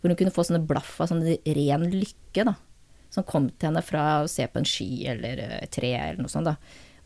Hvor 0.00 0.12
hun 0.12 0.16
kunne 0.16 0.32
få 0.32 0.46
sånne 0.46 0.62
blaff 0.64 0.94
av 1.02 1.10
sånn 1.10 1.26
ren 1.26 1.88
lykke, 1.92 2.46
da. 2.46 2.54
Som 3.10 3.26
kom 3.26 3.50
til 3.50 3.70
henne 3.70 3.82
fra 3.82 4.22
å 4.22 4.30
se 4.30 4.46
på 4.46 4.60
en 4.60 4.68
sky 4.68 4.90
eller 5.14 5.42
eh, 5.42 5.58
et 5.64 5.74
tre 5.74 5.92
eller 5.98 6.22
noe 6.22 6.32
sånt, 6.32 6.50
da. 6.50 6.56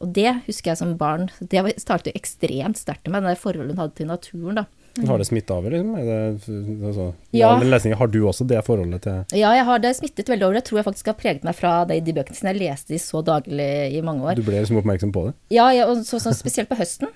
Og 0.03 0.11
det 0.15 0.31
husker 0.49 0.73
jeg 0.73 0.81
som 0.81 0.97
barn. 1.01 1.29
Det 1.41 1.63
startet 1.81 2.11
jo 2.11 2.19
ekstremt 2.19 2.81
sterkt 2.81 3.09
med 3.09 3.25
det 3.25 3.39
forholdet 3.41 3.77
hun 3.77 3.85
hadde 3.85 3.97
til 4.01 4.11
naturen, 4.11 4.63
da. 4.63 4.67
Har 5.03 5.19
det 5.19 5.27
smitta 5.27 5.57
over, 5.59 5.73
liksom? 5.75 5.95
Er 5.99 6.05
det, 6.07 6.87
altså, 6.87 7.15
Ja. 7.33 7.59
lesningen, 7.59 7.99
har 7.99 8.07
du 8.07 8.21
også 8.23 8.47
det 8.47 8.65
forholdet 8.65 9.03
til 9.03 9.41
Ja, 9.41 9.51
jeg 9.53 9.65
har 9.65 9.79
det 9.79 9.97
smittet 9.97 10.29
veldig 10.29 10.47
over. 10.47 10.55
Det 10.55 10.65
tror 10.65 10.79
jeg 10.79 10.85
faktisk 10.85 11.07
har 11.07 11.15
preget 11.15 11.45
meg 11.45 11.55
fra 11.55 11.85
de, 11.85 12.01
de 12.01 12.13
bøkene 12.13 12.37
siden 12.37 12.55
jeg 12.55 12.63
leste 12.63 12.95
de 12.95 12.99
så 12.99 13.23
daglig 13.25 13.97
i 13.97 14.01
mange 14.01 14.23
år. 14.23 14.37
Du 14.37 14.43
ble 14.43 14.61
liksom 14.61 14.79
oppmerksom 14.79 15.13
på 15.13 15.27
det? 15.27 15.35
Ja, 15.51 15.71
ja 15.73 15.89
og 15.91 16.05
så, 16.07 16.21
så, 16.23 16.31
spesielt 16.31 16.69
på 16.69 16.79
høsten. 16.79 17.11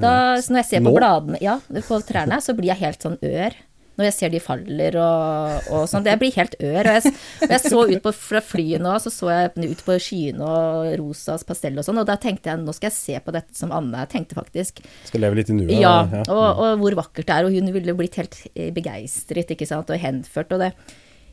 Da, 0.00 0.40
så 0.40 0.50
når 0.50 0.62
jeg 0.62 0.68
ser 0.70 0.82
på 0.82 0.90
Nå? 0.90 0.96
bladene 0.96 1.38
ja, 1.42 1.58
på 1.60 2.00
trærne, 2.08 2.40
så 2.42 2.54
blir 2.56 2.72
jeg 2.72 2.82
helt 2.82 3.02
sånn 3.02 3.18
ør. 3.20 3.54
Når 4.00 4.08
jeg 4.08 4.16
ser 4.16 4.32
de 4.32 4.40
faller 4.40 4.96
og, 4.96 5.70
og 5.76 5.84
sånn. 5.90 6.06
Jeg 6.08 6.20
blir 6.22 6.36
helt 6.38 6.56
ør. 6.56 6.88
Og 6.88 6.96
jeg, 6.96 7.12
og 7.44 7.54
jeg 7.54 7.62
så 7.66 7.82
ut 7.90 8.02
på, 8.06 8.14
fra 8.16 8.40
flyet 8.44 8.84
nå, 8.84 8.94
så 9.04 9.12
så 9.12 9.28
jeg 9.34 9.70
ut 9.74 9.84
på 9.84 9.98
skyene 10.00 10.46
og 10.46 10.94
rosa 11.02 11.36
pastell 11.46 11.76
og 11.80 11.86
sånn, 11.86 12.00
og 12.00 12.08
da 12.08 12.16
tenkte 12.20 12.50
jeg 12.50 12.62
nå 12.62 12.72
skal 12.76 12.88
jeg 12.88 12.96
se 12.96 13.20
på 13.24 13.34
dette 13.36 13.56
som 13.58 13.74
Anne 13.76 14.06
tenkte, 14.10 14.38
faktisk. 14.38 14.80
Skal 15.08 15.24
leve 15.26 15.40
litt 15.40 15.52
i 15.52 15.58
nuet? 15.58 15.74
Ja, 15.76 15.94
ja. 16.08 16.24
og, 16.32 16.46
og 16.64 16.80
hvor 16.80 16.98
vakkert 17.02 17.28
det 17.28 17.36
er. 17.36 17.48
Og 17.48 17.56
hun 17.58 17.72
ville 17.76 17.96
blitt 17.98 18.18
helt 18.20 18.40
begeistret 18.74 19.52
ikke 19.52 19.68
sant, 19.68 19.92
og 19.92 20.00
henført. 20.00 20.56
Og 20.56 20.64
det, 20.64 20.72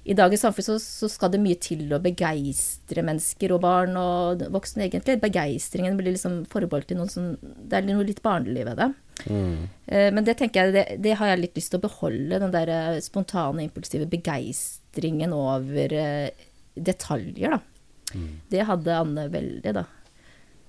I 0.07 0.15
dagens 0.15 0.43
samfunn 0.45 0.63
så, 0.63 0.77
så 0.79 1.09
skal 1.11 1.33
det 1.33 1.41
mye 1.43 1.57
til 1.59 1.89
å 1.91 1.99
begeistre 1.99 3.03
mennesker 3.03 3.51
og 3.51 3.59
barn 3.65 3.97
og 3.99 4.45
voksne, 4.53 4.85
egentlig. 4.85 5.17
Begeistringen 5.19 5.97
blir 5.99 6.15
liksom 6.15 6.45
forbeholdt 6.51 6.87
til 6.91 7.01
noen 7.01 7.11
som 7.11 7.33
Det 7.41 7.81
er 7.81 7.87
noe 7.89 8.05
litt 8.07 8.21
barnlig 8.23 8.63
ved 8.69 8.79
det. 8.79 8.87
Mm. 9.27 9.67
Eh, 9.91 10.07
Men 10.15 10.27
det 10.27 10.37
tenker 10.39 10.63
jeg, 10.63 10.75
det, 10.77 10.85
det 11.03 11.17
har 11.19 11.33
jeg 11.33 11.41
litt 11.41 11.59
lyst 11.59 11.73
til 11.73 11.81
å 11.81 11.85
beholde. 11.87 12.39
Den 12.39 12.55
der 12.55 12.71
eh, 12.71 13.01
spontane, 13.03 13.65
impulsive 13.67 14.07
begeistringen 14.11 15.35
over 15.35 15.97
eh, 15.99 16.47
detaljer, 16.77 17.57
da. 17.57 17.61
Det 18.47 18.63
hadde 18.69 18.95
Anne 18.95 19.27
veldig, 19.33 19.73
da. 19.75 19.83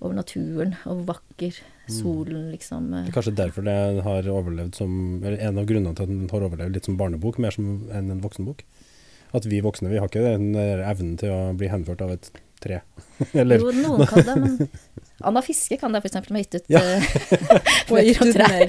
Over 0.02 0.18
naturen, 0.18 0.74
over 0.86 1.04
vakker. 1.14 1.62
Solen, 1.88 2.50
liksom. 2.52 2.90
Det 2.92 3.06
er 3.06 3.14
kanskje 3.14 3.36
derfor 3.38 3.64
det 3.64 3.76
har 4.04 4.26
overlevd 4.28 4.76
som 4.76 4.90
en 5.24 5.60
av 5.62 5.64
grunnene 5.70 5.94
til 5.96 6.04
at 6.04 6.10
den 6.10 6.26
har 6.28 6.44
overlevd 6.44 6.74
litt 6.74 6.88
som 6.90 6.98
barnebok, 7.00 7.38
mer 7.40 7.54
som 7.54 7.86
enn 7.94 8.10
en 8.12 8.20
voksenbok. 8.20 8.66
At 9.36 9.46
vi 9.48 9.60
voksne 9.64 9.90
vi 9.92 9.98
har 10.00 10.08
ikke 10.08 10.24
den 10.24 10.52
evnen 10.56 11.16
til 11.20 11.32
å 11.34 11.40
bli 11.58 11.68
henført 11.72 12.04
av 12.04 12.14
et 12.16 12.30
tre. 12.58 12.80
Eller 13.38 13.60
Jo, 13.62 13.70
noen 13.74 14.06
kan 14.08 14.24
det, 14.26 14.36
men 14.40 14.68
Anna 15.28 15.40
Fiske 15.42 15.74
kan 15.80 15.90
det, 15.90 16.00
eksempel. 16.06 16.30
Hun 16.30 16.36
har 16.38 16.44
gitt 16.44 16.54
ut 16.60 16.68
Ja. 16.70 16.78
eh, 16.78 17.06
Og 17.90 17.98
gitt 18.06 18.20
om 18.22 18.28
trær. 18.30 18.62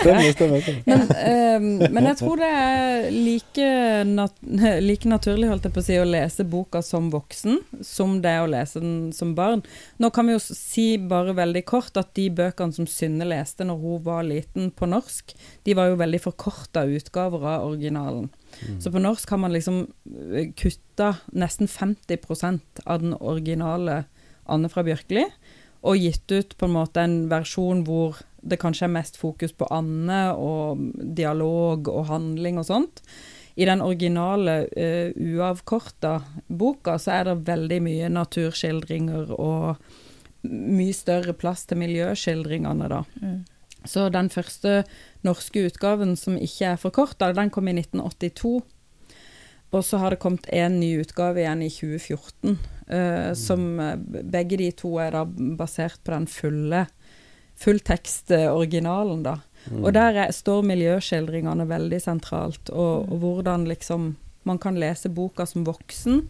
Stemmer, 0.00 0.32
stemmer. 0.34 0.62
stemmer. 0.64 0.80
Men, 0.86 1.04
eh, 1.14 1.90
men 1.94 2.08
jeg 2.10 2.18
tror 2.18 2.40
det 2.42 2.48
er 2.50 3.06
like, 3.14 3.68
nat 4.10 4.34
like 4.82 5.06
naturlig 5.10 5.50
holdt 5.50 5.68
jeg 5.68 5.74
på 5.76 5.82
å 5.84 5.86
si, 5.86 5.98
å 6.02 6.08
lese 6.08 6.46
boka 6.50 6.82
som 6.82 7.06
voksen 7.14 7.60
som 7.86 8.16
det 8.24 8.32
er 8.34 8.42
å 8.42 8.50
lese 8.50 8.82
den 8.82 9.12
som 9.14 9.36
barn. 9.38 9.62
Nå 10.02 10.10
kan 10.14 10.26
vi 10.26 10.34
jo 10.34 10.42
si 10.42 10.88
bare 10.98 11.36
veldig 11.38 11.62
kort 11.70 11.98
at 12.02 12.10
de 12.18 12.26
bøkene 12.34 12.74
som 12.74 12.90
Synne 12.90 13.26
leste 13.30 13.66
når 13.66 13.78
hun 13.84 14.02
var 14.06 14.26
liten 14.26 14.72
på 14.74 14.90
norsk, 14.90 15.36
de 15.66 15.78
var 15.78 15.92
jo 15.92 16.00
veldig 16.02 16.22
forkorta 16.26 16.82
utgaver 16.98 17.46
av 17.46 17.68
originalen. 17.70 18.26
Så 18.82 18.92
på 18.92 19.02
norsk 19.02 19.30
har 19.30 19.40
man 19.42 19.54
liksom 19.54 19.84
eh, 20.32 20.50
kutta 20.56 21.14
nesten 21.32 21.68
50% 21.70 22.84
av 22.84 23.02
den 23.02 23.14
originale 23.18 24.04
Anne 24.46 24.70
fra 24.70 24.84
Bjørkeli, 24.86 25.26
og 25.86 26.00
gitt 26.00 26.30
ut 26.32 26.56
på 26.58 26.66
en 26.66 26.76
måte 26.76 27.02
en 27.02 27.16
versjon 27.30 27.84
hvor 27.86 28.20
det 28.46 28.58
kanskje 28.62 28.86
er 28.86 28.94
mest 28.94 29.18
fokus 29.18 29.52
på 29.54 29.68
Anne 29.74 30.20
og 30.38 30.82
dialog 31.18 31.90
og 31.90 32.06
handling 32.10 32.60
og 32.62 32.68
sånt. 32.68 33.02
I 33.56 33.66
den 33.66 33.82
originale 33.82 34.56
uh, 34.68 35.10
uavkorta 35.16 36.18
boka 36.46 36.98
så 37.00 37.14
er 37.16 37.30
det 37.30 37.46
veldig 37.48 37.78
mye 37.86 38.10
naturskildringer 38.12 39.32
og 39.32 39.80
mye 40.46 40.94
større 40.94 41.34
plass 41.34 41.64
til 41.66 41.80
miljøskildringene, 41.80 42.90
da. 42.92 43.02
Mm. 43.22 43.38
Så 43.88 44.08
den 44.14 44.30
første 44.32 44.82
norske 45.26 45.66
utgaven 45.68 46.16
som 46.18 46.38
ikke 46.38 46.72
er 46.72 46.80
forkorta, 46.80 47.32
den 47.36 47.52
kom 47.54 47.68
i 47.70 47.76
1982. 47.78 48.60
Og 49.74 49.84
så 49.84 49.98
har 50.00 50.14
det 50.14 50.22
kommet 50.22 50.46
en 50.54 50.78
ny 50.80 50.92
utgave 51.02 51.42
igjen 51.42 51.64
i 51.66 51.70
2014, 51.72 52.54
uh, 52.92 53.32
som 53.36 53.64
eh, 53.82 53.96
begge 54.22 54.60
de 54.60 54.70
to 54.78 54.92
er 55.02 55.16
da 55.16 55.24
basert 55.26 55.98
på 56.06 56.14
den 56.14 56.28
fulle 56.30 56.86
fulltekst-originalen, 57.56 59.24
da. 59.24 59.38
Mm. 59.66 59.80
Og 59.80 59.94
der 59.96 60.20
er, 60.26 60.32
står 60.34 60.66
miljøskildringene 60.68 61.66
veldig 61.68 62.00
sentralt, 62.04 62.70
og, 62.70 63.08
og 63.10 63.22
hvordan 63.22 63.64
liksom 63.70 64.12
man 64.46 64.60
kan 64.62 64.78
lese 64.78 65.10
boka 65.10 65.46
som 65.48 65.64
voksen. 65.66 66.26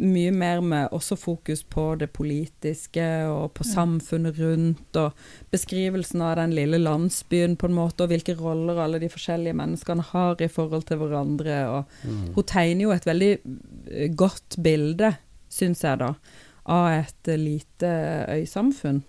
Mye 0.00 0.30
mer 0.32 0.60
med 0.64 0.88
også 0.96 1.16
fokus 1.20 1.62
på 1.68 1.82
det 2.00 2.08
politiske 2.16 3.04
og 3.28 3.52
på 3.54 3.64
samfunnet 3.68 4.38
rundt, 4.40 4.96
og 4.96 5.12
beskrivelsen 5.52 6.22
av 6.24 6.36
den 6.40 6.54
lille 6.56 6.78
landsbyen 6.80 7.56
på 7.60 7.68
en 7.68 7.74
måte, 7.76 8.02
og 8.06 8.08
hvilke 8.14 8.34
roller 8.38 8.80
alle 8.80 9.00
de 9.02 9.10
forskjellige 9.12 9.56
menneskene 9.58 10.02
har 10.12 10.40
i 10.40 10.48
forhold 10.48 10.86
til 10.88 10.96
hverandre. 11.02 11.58
Og 11.68 11.84
Mm. 12.04 12.34
hun 12.34 12.44
tegner 12.44 12.82
jo 12.82 12.90
et 12.92 13.04
veldig 13.06 13.38
eh, 13.90 14.08
godt 14.14 14.56
bilde, 14.62 15.16
syns 15.50 15.82
jeg 15.84 15.98
da, 15.98 16.14
av 16.66 16.86
et 16.92 17.28
eh, 17.28 17.36
lite 17.36 17.90
øysamfunn 18.38 19.02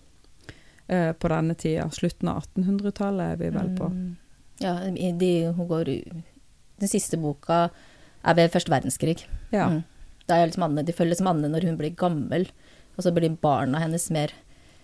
eh, 0.90 1.12
på 1.14 1.28
denne 1.30 1.56
tida. 1.56 1.90
Slutten 1.92 2.28
av 2.28 2.44
1800-tallet 2.44 3.32
er 3.32 3.36
vi 3.38 3.50
vel 3.50 3.76
på. 3.78 3.88
Mm. 3.90 4.18
Ja, 4.60 4.76
de, 5.18 5.54
hun 5.56 5.68
går 5.68 5.86
Den 6.82 6.88
siste 6.90 7.18
boka 7.18 7.70
er 8.24 8.34
ved 8.36 8.52
første 8.52 8.72
verdenskrig. 8.72 9.24
Ja. 9.52 9.70
Mm. 9.70 9.84
Det 10.32 10.38
er 10.38 10.48
liksom 10.48 10.64
Anne, 10.70 10.86
de 10.88 10.96
følger 10.96 11.20
som 11.20 11.28
Anne 11.32 11.52
når 11.52 11.68
hun 11.68 11.80
blir 11.80 11.92
gammel, 12.00 12.48
og 12.96 13.04
så 13.04 13.12
blir 13.16 13.36
barna 13.44 13.84
hennes 13.84 14.08
mer 14.14 14.34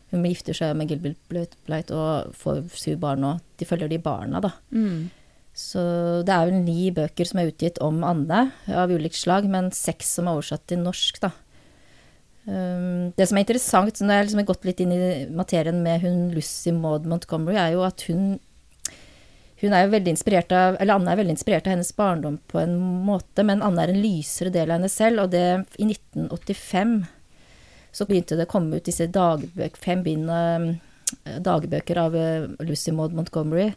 Hun 0.08 0.24
gifter 0.24 0.56
seg 0.56 0.76
med 0.80 0.88
Gilbert 0.88 1.56
Bleit 1.68 1.90
og 1.92 2.30
får 2.40 2.62
syv 2.80 3.02
barn, 3.02 3.26
og 3.28 3.42
de 3.60 3.66
følger 3.68 3.90
de 3.92 3.98
barna, 4.00 4.40
da. 4.40 4.54
Mm. 4.72 5.10
Så 5.52 5.82
det 6.24 6.32
er 6.32 6.46
vel 6.48 6.62
ni 6.62 6.86
bøker 6.96 7.28
som 7.28 7.42
er 7.42 7.50
utgitt 7.50 7.82
om 7.84 8.00
Anne, 8.08 8.46
av 8.72 8.94
ulikt 8.94 9.18
slag, 9.20 9.50
men 9.52 9.68
seks 9.76 10.14
som 10.16 10.30
er 10.30 10.38
oversatt 10.38 10.64
til 10.72 10.80
norsk, 10.80 11.20
da. 11.26 11.34
Um, 12.48 13.12
det 13.20 13.28
som 13.28 13.36
er 13.36 13.44
interessant, 13.44 14.00
når 14.00 14.22
jeg 14.22 14.28
liksom 14.30 14.40
har 14.40 14.48
gått 14.48 14.68
litt 14.70 14.80
inn 14.80 14.94
i 14.96 15.00
materien 15.36 15.82
med 15.84 16.06
hun 16.06 16.30
Lucy 16.32 16.72
Maud 16.72 17.04
Montgomery, 17.10 17.58
er 17.60 17.74
jo 17.76 17.84
at 17.84 18.06
hun 18.08 18.38
hun 19.62 19.74
er 19.74 19.86
jo 19.86 19.94
veldig 19.96 20.14
inspirert 20.14 20.52
av, 20.54 20.76
eller 20.78 21.00
Anne 21.00 21.14
er 21.14 21.20
veldig 21.22 21.34
inspirert 21.34 21.68
av 21.68 21.74
hennes 21.74 21.94
barndom 21.98 22.38
på 22.52 22.60
en 22.62 22.76
måte, 23.08 23.46
men 23.48 23.64
Anne 23.66 23.86
er 23.86 23.94
en 23.94 24.02
lysere 24.04 24.54
del 24.54 24.70
av 24.70 24.78
henne 24.78 24.92
selv, 24.94 25.24
og 25.24 25.32
det 25.34 25.46
i 25.82 25.88
1985 25.88 27.00
så 27.98 28.06
begynte 28.06 28.38
det 28.38 28.46
å 28.46 28.52
komme 28.52 28.78
ut 28.78 28.86
disse 28.86 29.08
dagbøk, 29.10 29.80
fem 29.82 30.04
bind 30.06 30.30
eh, 30.30 30.68
dagbøker 31.42 32.02
av 32.04 32.18
eh, 32.20 32.46
Lucy 32.68 32.94
Maud 32.94 33.16
Montgomery, 33.18 33.72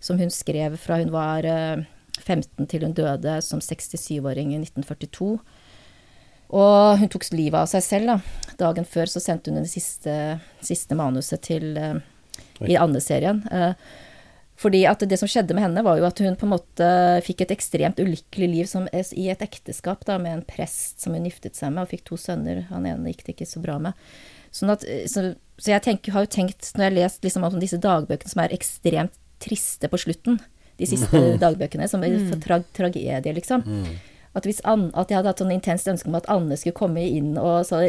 som 0.00 0.16
hun 0.20 0.32
skrev 0.32 0.78
fra 0.80 1.00
hun 1.02 1.12
var 1.12 1.44
eh, 1.44 1.84
15 2.22 2.68
til 2.70 2.86
hun 2.86 2.96
døde 2.96 3.36
som 3.44 3.60
67-åring 3.60 4.54
i 4.54 4.60
1942. 4.62 5.30
Og 6.56 6.98
hun 7.00 7.10
tok 7.10 7.26
livet 7.34 7.58
av 7.58 7.68
seg 7.70 7.84
selv, 7.84 8.12
da. 8.14 8.54
Dagen 8.60 8.86
før 8.88 9.10
så 9.10 9.22
sendte 9.22 9.50
hun 9.50 9.60
det 9.60 9.72
siste, 9.72 10.38
siste 10.64 10.96
manuset 10.98 11.42
til 11.44 11.74
eh, 11.76 11.98
i 12.64 12.78
Anne-serien. 12.78 13.42
Eh, 13.50 13.72
fordi 14.56 14.86
at 14.88 15.02
det 15.04 15.18
som 15.20 15.28
skjedde 15.28 15.54
med 15.56 15.66
henne, 15.66 15.82
var 15.84 15.98
jo 16.00 16.06
at 16.08 16.20
hun 16.24 16.36
på 16.38 16.46
en 16.46 16.54
måte 16.54 16.86
fikk 17.26 17.44
et 17.44 17.52
ekstremt 17.52 18.00
ulykkelig 18.00 18.48
liv 18.48 18.70
som, 18.70 18.86
i 18.88 19.28
et 19.28 19.44
ekteskap 19.44 20.06
da, 20.08 20.16
med 20.22 20.38
en 20.38 20.46
prest 20.48 21.04
som 21.04 21.12
hun 21.12 21.28
giftet 21.28 21.58
seg 21.58 21.74
med, 21.74 21.84
og 21.84 21.92
fikk 21.92 22.06
to 22.08 22.16
sønner. 22.20 22.64
Han 22.70 22.88
ene 22.88 23.12
gikk 23.12 23.26
det 23.26 23.36
ikke 23.36 23.50
så 23.50 23.60
bra 23.60 23.76
med. 23.88 24.08
Sånn 24.56 24.72
at, 24.72 24.86
så, 25.12 25.28
så 25.60 25.74
jeg 25.74 25.84
tenker, 25.84 26.14
har 26.16 26.24
jo 26.24 26.32
tenkt, 26.32 26.70
når 26.72 26.86
jeg 26.86 26.92
har 26.92 26.98
lest 27.02 27.28
liksom 27.28 27.44
om 27.44 27.60
disse 27.60 27.80
dagbøkene 27.84 28.32
som 28.32 28.44
er 28.46 28.56
ekstremt 28.56 29.20
triste 29.44 29.92
på 29.92 30.00
slutten, 30.00 30.40
de 30.80 30.88
siste 30.88 31.20
dagbøkene, 31.44 31.88
som 31.92 32.04
er 32.06 32.16
tra 32.40 32.62
tragedie, 32.76 33.36
liksom. 33.36 33.64
At, 34.36 34.44
hvis 34.48 34.62
Anne, 34.68 34.88
at 34.96 35.12
jeg 35.12 35.20
hadde 35.20 35.32
hatt 35.32 35.40
sånn 35.40 35.52
intenst 35.52 35.88
ønske 35.88 36.10
om 36.10 36.16
at 36.16 36.26
Anne 36.32 36.56
skulle 36.60 36.76
komme 36.76 37.04
inn 37.04 37.38
og, 37.40 37.62
så, 37.64 37.86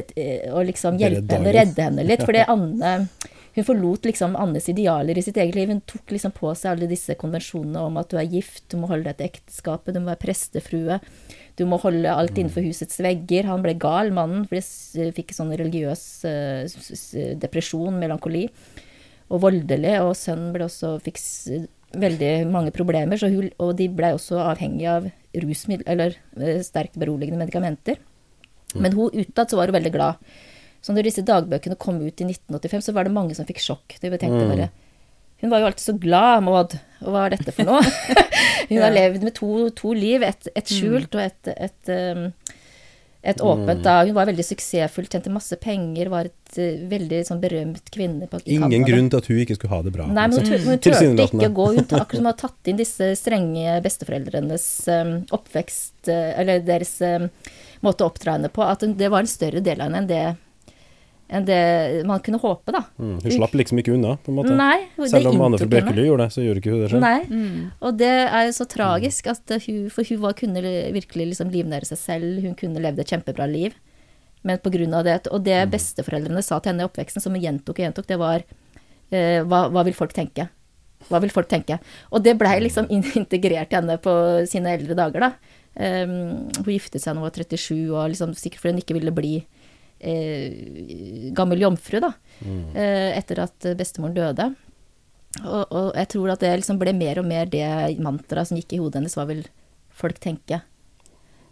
og 0.51 0.61
liksom 0.67 0.99
hjelpe 0.99 1.35
henne 1.35 1.51
og 1.51 1.57
redde 1.57 1.87
henne 1.89 2.05
litt. 2.07 2.23
Fordi 2.23 2.43
Anne 2.53 2.93
hun 3.57 3.65
forlot 3.65 4.05
liksom 4.05 4.35
Annes 4.37 4.67
idealer 4.69 5.17
i 5.17 5.23
sitt 5.25 5.37
eget 5.41 5.55
liv. 5.57 5.71
Hun 5.73 5.79
tok 5.89 6.11
liksom 6.13 6.33
på 6.35 6.51
seg 6.53 6.75
alle 6.75 6.89
disse 6.89 7.15
konvensjonene 7.17 7.81
om 7.87 7.95
at 7.97 8.11
du 8.11 8.19
er 8.21 8.29
gift, 8.29 8.67
du 8.69 8.75
må 8.77 8.89
holde 8.91 9.09
deg 9.09 9.17
til 9.17 9.29
ekteskapet, 9.31 9.95
du 9.95 10.01
må 10.03 10.11
være 10.11 10.21
prestefrue, 10.21 10.99
du 11.57 11.63
må 11.65 11.79
holde 11.81 12.11
alt 12.13 12.37
innenfor 12.37 12.61
husets 12.67 13.01
vegger. 13.01 13.47
Han 13.49 13.63
ble 13.65 13.73
gal, 13.81 14.11
mannen, 14.13 14.43
for 14.45 14.61
de 14.61 15.07
fikk 15.17 15.33
sånn 15.33 15.55
religiøs 15.57 16.03
eh, 16.29 17.33
depresjon, 17.41 17.97
melankoli, 17.97 18.43
og 19.33 19.41
voldelig. 19.47 19.95
Og 20.05 20.13
sønnen 20.19 20.53
ble 20.53 20.67
også 20.67 20.99
fikk 21.07 21.17
veldig 21.97 22.31
mange 22.51 22.75
problemer, 22.75 23.17
så 23.17 23.31
hun, 23.33 23.49
og 23.57 23.73
de 23.79 23.89
ble 23.89 24.13
også 24.19 24.37
avhengig 24.51 24.85
av 24.91 25.09
rusmiddel, 25.33 25.87
eller 25.95 26.19
eh, 26.37 26.61
sterkt 26.61 27.01
beroligende 27.01 27.41
medikamenter. 27.41 27.97
Men 28.77 28.93
hun 28.93 29.17
utad 29.17 29.49
så 29.49 29.57
var 29.57 29.71
hun 29.71 29.79
veldig 29.79 29.95
glad. 29.97 30.21
Så 30.87 30.93
når 30.95 31.03
disse 31.09 31.23
dagbøkene 31.27 31.75
kom 31.75 31.97
ut 31.99 32.21
i 32.23 32.27
1985, 32.29 32.85
så 32.85 32.93
var 32.95 33.03
det 33.03 33.11
mange 33.11 33.35
som 33.35 33.47
fikk 33.47 33.59
sjokk. 33.59 33.97
De 33.99 34.07
tenkte 34.13 34.45
Mm. 34.45 34.51
bare 34.53 34.69
Hun 35.41 35.51
var 35.51 35.59
jo 35.59 35.65
alltid 35.67 35.83
så 35.83 35.93
glad, 36.01 36.43
Maud. 36.47 36.71
Og 37.03 37.09
hva 37.13 37.25
er 37.27 37.35
dette 37.35 37.51
for 37.53 37.67
noe? 37.67 37.81
hun 38.71 38.79
har 38.81 38.89
levd 38.95 39.21
med 39.27 39.35
to, 39.35 39.67
to 39.75 39.91
liv. 39.93 40.23
Et, 40.25 40.47
et 40.55 40.65
skjult 40.71 41.13
og 41.13 41.21
et, 41.21 41.51
et, 41.53 41.91
um, 41.91 42.23
et 43.21 43.43
åpent. 43.43 43.77
Mm. 43.77 43.83
Da. 43.85 43.97
Hun 44.07 44.15
var 44.15 44.31
veldig 44.31 44.45
suksessfull, 44.47 45.05
tjente 45.11 45.29
masse 45.29 45.59
penger, 45.61 46.09
var 46.09 46.31
et 46.31 46.57
uh, 46.57 46.87
veldig 46.89 47.19
sånn 47.27 47.43
berømt 47.43 47.91
kvinne 47.93 48.25
på 48.31 48.39
Ingen 48.47 48.71
Canada. 48.71 48.89
grunn 48.89 49.11
til 49.13 49.21
at 49.21 49.29
hun 49.29 49.43
ikke 49.43 49.59
skulle 49.59 49.75
ha 49.75 49.81
det 49.85 49.93
bra. 49.99 50.07
Nei, 50.07 50.25
men 50.31 50.39
hun, 50.39 50.49
hun, 50.55 50.65
hun 50.71 50.81
turte 50.87 51.11
ikke 51.27 51.51
å 51.51 51.53
gå. 51.59 51.67
Hun 51.75 51.83
akkurat 51.99 52.17
som 52.23 52.31
har 52.31 52.39
tatt 52.41 52.71
inn 52.73 52.81
disse 52.81 53.11
strenge 53.19 53.77
besteforeldrenes 53.85 54.67
um, 54.95 55.13
oppvekst, 55.37 55.99
uh, 56.09 56.31
eller 56.39 56.65
deres 56.65 56.95
um, 57.03 57.29
måte 57.85 58.07
å 58.07 58.09
oppdra 58.09 58.39
henne 58.39 58.49
på. 58.49 58.65
At 58.65 58.87
hun, 58.87 58.97
det 58.97 59.11
var 59.13 59.21
en 59.27 59.29
større 59.35 59.61
del 59.61 59.83
av 59.83 59.91
henne 59.91 60.01
enn 60.07 60.09
det, 60.15 60.25
enn 61.29 61.45
det 61.47 62.05
man 62.07 62.21
kunne 62.23 62.39
håpe, 62.39 62.71
da. 62.71 62.81
Mm, 62.99 63.17
hun 63.23 63.33
slapp 63.35 63.55
liksom 63.59 63.81
ikke 63.81 63.93
unna, 63.97 64.13
på 64.23 64.31
en 64.31 64.37
måte. 64.39 64.53
Nei, 64.55 64.87
Selv 65.11 65.33
om 65.33 65.41
Anne 65.43 65.59
fra 65.59 65.67
inntok 65.67 65.99
gjorde 65.99 66.23
det, 66.23 66.33
så 66.35 66.45
gjorde 66.45 66.61
ikke 66.61 66.71
hun 66.71 66.83
det 66.85 66.91
selv. 66.93 67.03
Nei, 67.03 67.19
Mm. 67.27 67.71
og 67.81 67.97
det 67.99 68.13
er 68.29 68.45
jo 68.47 68.53
så 68.55 68.67
tragisk 68.71 69.27
at 69.27 69.55
hun, 69.67 69.89
for 69.89 70.03
hun 70.07 70.21
var, 70.23 70.33
kunne 70.39 70.61
virkelig 70.95 71.27
liksom 71.33 71.51
livnære 71.51 71.85
seg 71.89 71.97
selv, 71.97 72.41
hun 72.45 72.55
kunne 72.55 72.79
levd 72.79 72.99
et 73.03 73.11
kjempebra 73.11 73.49
liv. 73.51 73.73
Men 74.43 74.57
på 74.63 74.71
grunn 74.71 74.93
av 74.93 75.03
det, 75.03 75.27
og 75.31 75.43
det 75.43 75.69
besteforeldrene 75.69 76.43
sa 76.45 76.59
til 76.59 76.71
henne 76.71 76.85
i 76.85 76.87
oppveksten, 76.87 77.21
som 77.21 77.33
hun 77.33 77.41
gjentok 77.43 77.75
og 77.75 77.83
gjentok, 77.83 78.07
det 78.07 78.17
var 78.21 78.43
eh, 79.11 79.43
hva, 79.43 79.67
hva 79.73 79.83
vil 79.83 79.93
folk 79.97 80.13
tenke? 80.15 80.47
Hva 81.09 81.19
vil 81.21 81.29
folk 81.33 81.49
tenke? 81.51 81.79
Og 82.11 82.23
det 82.23 82.37
blei 82.39 82.55
liksom 82.63 82.87
integrert 82.89 83.73
i 83.73 83.75
henne 83.75 83.97
på 83.99 84.13
sine 84.47 84.77
eldre 84.77 84.95
dager, 84.95 85.27
da. 85.27 85.33
Um, 85.77 86.47
hun 86.63 86.71
giftet 86.73 87.03
seg 87.03 87.11
da 87.13 87.19
hun 87.19 87.27
var 87.27 87.35
37, 87.35 87.91
og 87.93 88.07
liksom, 88.09 88.31
sikkert 88.33 88.63
fordi 88.63 88.71
hun 88.73 88.81
ikke 88.81 88.95
ville 88.97 89.13
bli 89.13 89.33
eh, 89.99 91.31
gammel 91.37 91.61
jomfru, 91.61 91.99
da. 92.03 92.13
Eh, 92.43 93.17
etter 93.17 93.43
at 93.45 93.69
bestemoren 93.79 94.15
døde. 94.17 94.49
Og, 95.43 95.63
og 95.71 95.91
jeg 95.97 96.07
tror 96.13 96.31
at 96.33 96.41
det 96.41 96.53
liksom 96.61 96.79
ble 96.81 96.93
mer 96.97 97.19
og 97.21 97.27
mer 97.29 97.45
det 97.51 97.65
mantraet 98.01 98.49
som 98.49 98.57
gikk 98.57 98.73
i 98.77 98.81
hodet 98.81 99.01
hennes, 99.01 99.15
hva 99.17 99.27
vil 99.29 99.43
folk 99.97 100.19
tenke? 100.23 100.61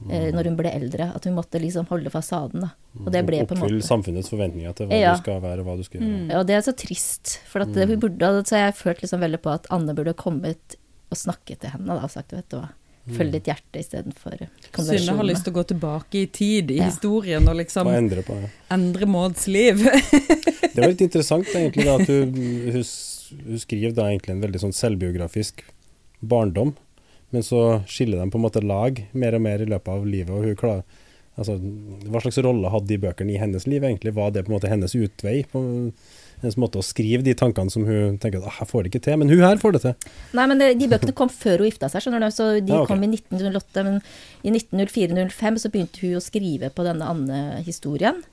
Eh, 0.10 0.32
når 0.36 0.50
hun 0.50 0.58
ble 0.60 0.72
eldre. 0.76 1.10
At 1.16 1.26
hun 1.28 1.36
måtte 1.38 1.60
liksom 1.62 1.88
holde 1.90 2.12
fasaden, 2.12 2.66
da. 2.66 2.72
Og 3.04 3.12
det 3.14 3.22
ble 3.28 3.42
på 3.44 3.56
en 3.56 3.62
Oppfylle 3.64 3.80
måte 3.82 3.88
samfunnets 3.90 4.32
forventninger 4.32 4.74
til 4.76 4.90
hva 4.90 5.00
Ja. 5.00 5.14
du 5.16 5.22
skal 5.24 5.42
være 5.44 5.60
og 5.64 5.68
hva 5.70 5.76
du 5.78 5.84
skal 5.88 6.02
gjøre. 6.02 6.32
Ja, 6.32 6.40
Og 6.40 6.48
det 6.48 6.56
er 6.56 6.62
så 6.66 6.74
trist. 6.76 7.40
For 7.52 7.62
at 7.66 7.76
hun 7.76 8.00
burde, 8.00 8.32
så 8.48 8.56
jeg 8.60 8.72
har 8.72 8.76
følt 8.80 9.02
liksom 9.04 9.20
veldig 9.24 9.42
på 9.42 9.54
at 9.54 9.68
Anne 9.72 9.96
burde 9.96 10.14
kommet 10.14 10.76
og 11.12 11.18
snakket 11.18 11.60
til 11.62 11.70
henne 11.76 11.88
da, 11.88 12.04
og 12.04 12.10
sagt 12.12 12.34
vet 12.34 12.48
du 12.50 12.58
hva, 12.58 12.70
følg 13.14 13.32
ditt 13.36 13.46
hjerte 13.52 13.80
istedenfor 13.84 14.38
Synne 14.76 15.14
har 15.20 15.28
lyst 15.28 15.44
til 15.46 15.54
å 15.54 15.58
gå 15.60 15.64
tilbake 15.70 16.22
i 16.24 16.26
tid, 16.34 16.72
i 16.72 16.80
Ja. 16.80 16.88
historien, 16.90 17.46
og 17.48 17.56
liksom 17.60 17.88
Og 17.88 17.94
endre 17.94 18.24
på 18.26 18.34
det. 18.42 18.50
endre 18.74 19.06
Mauds 19.06 19.46
liv. 19.48 19.78
Det 20.76 20.82
var 20.82 20.90
litt 20.92 21.02
interessant 21.06 21.48
egentlig 21.54 21.86
da, 21.86 21.96
at 22.02 22.08
hun, 22.12 22.34
hun, 22.74 22.84
hun 23.46 23.60
skriver 23.62 23.94
da 23.96 24.10
egentlig 24.10 24.34
en 24.36 24.42
veldig 24.44 24.60
sånn 24.66 24.74
selvbiografisk 24.76 25.64
barndom, 26.22 26.74
men 27.32 27.44
så 27.44 27.82
skiller 27.88 28.20
de 28.24 28.30
på 28.32 28.38
en 28.40 28.44
måte 28.48 28.64
lag 28.66 29.00
mer 29.14 29.36
og 29.38 29.42
mer 29.46 29.62
i 29.64 29.70
løpet 29.70 29.88
av 29.94 30.06
livet. 30.08 30.34
og 30.36 30.44
hun 30.46 30.56
klarer 30.60 30.84
altså, 31.38 31.56
Hva 32.10 32.22
slags 32.24 32.38
rolle 32.44 32.70
hadde 32.74 32.88
de 32.92 32.98
bøkene 33.06 33.34
i 33.36 33.40
hennes 33.42 33.66
liv 33.68 33.84
egentlig? 33.84 34.14
Var 34.16 34.32
det 34.32 34.46
på 34.46 34.52
en 34.52 34.58
måte 34.58 34.70
hennes 34.72 34.96
utvei? 34.96 35.44
på 35.52 35.62
hennes 36.46 36.60
måte 36.62 36.80
å 36.80 36.86
skrive 36.86 37.26
de 37.26 37.34
tankene 37.38 37.74
som 37.74 37.86
hun 37.88 38.20
tenker 38.22 38.42
at 38.42 38.52
ah, 38.52 38.60
jeg 38.62 38.70
får 38.72 38.86
det 38.86 38.92
ikke 38.92 39.04
til, 39.08 39.18
men 39.22 39.34
hun 39.34 39.44
her 39.44 39.60
får 39.62 39.76
det 39.76 39.82
til. 39.86 40.14
Nei, 40.38 40.46
men 40.52 40.62
det, 40.62 40.70
de 40.80 40.90
bøkene 40.92 41.16
kom 41.18 41.32
før 41.34 41.64
hun 41.64 41.70
gifta 41.72 41.90
seg, 41.92 42.06
skjønner 42.06 42.26
du. 42.26 42.30
Så 42.36 42.48
de 42.60 42.72
Ja, 42.72 42.84
okay. 42.84 42.94
kom 42.94 43.04
i 43.04 43.12
1908. 43.12 43.86
Men 43.88 44.00
i 44.46 44.54
1904-05 44.54 45.60
så 45.66 45.74
begynte 45.74 46.06
hun 46.06 46.20
å 46.20 46.24
skrive 46.24 46.72
på 46.72 46.88
denne 46.88 47.10
Anne-historien. 47.12 48.24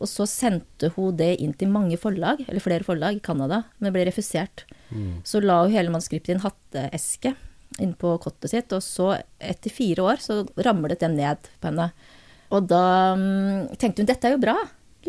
Og 0.00 0.08
så 0.08 0.26
sendte 0.26 0.90
hun 0.96 1.14
det 1.18 1.34
inn 1.44 1.52
til 1.54 1.70
mange 1.70 1.98
forlag, 2.00 2.40
eller 2.48 2.64
flere 2.64 2.86
forlag 2.86 3.18
i 3.18 3.24
Canada, 3.24 3.62
men 3.78 3.94
ble 3.94 4.06
refusert. 4.08 4.64
Så 5.24 5.40
la 5.44 5.62
hun 5.62 5.72
hele 5.72 5.92
manuskriptet 5.92 6.32
i 6.32 6.36
en 6.36 6.44
hatteeske 6.44 7.34
inn 7.80 7.94
på 7.96 8.16
kottet 8.20 8.52
sitt, 8.52 8.72
og 8.76 8.82
så, 8.84 9.12
etter 9.40 9.72
fire 9.72 10.04
år, 10.12 10.20
så 10.20 10.42
ramlet 10.64 11.00
det 11.00 11.12
ned 11.14 11.48
på 11.60 11.70
henne. 11.70 11.88
Og 12.52 12.68
da 12.68 12.84
um, 13.16 13.68
tenkte 13.80 14.02
hun 14.02 14.10
dette 14.10 14.28
er 14.28 14.36
jo 14.36 14.42
bra. 14.42 14.56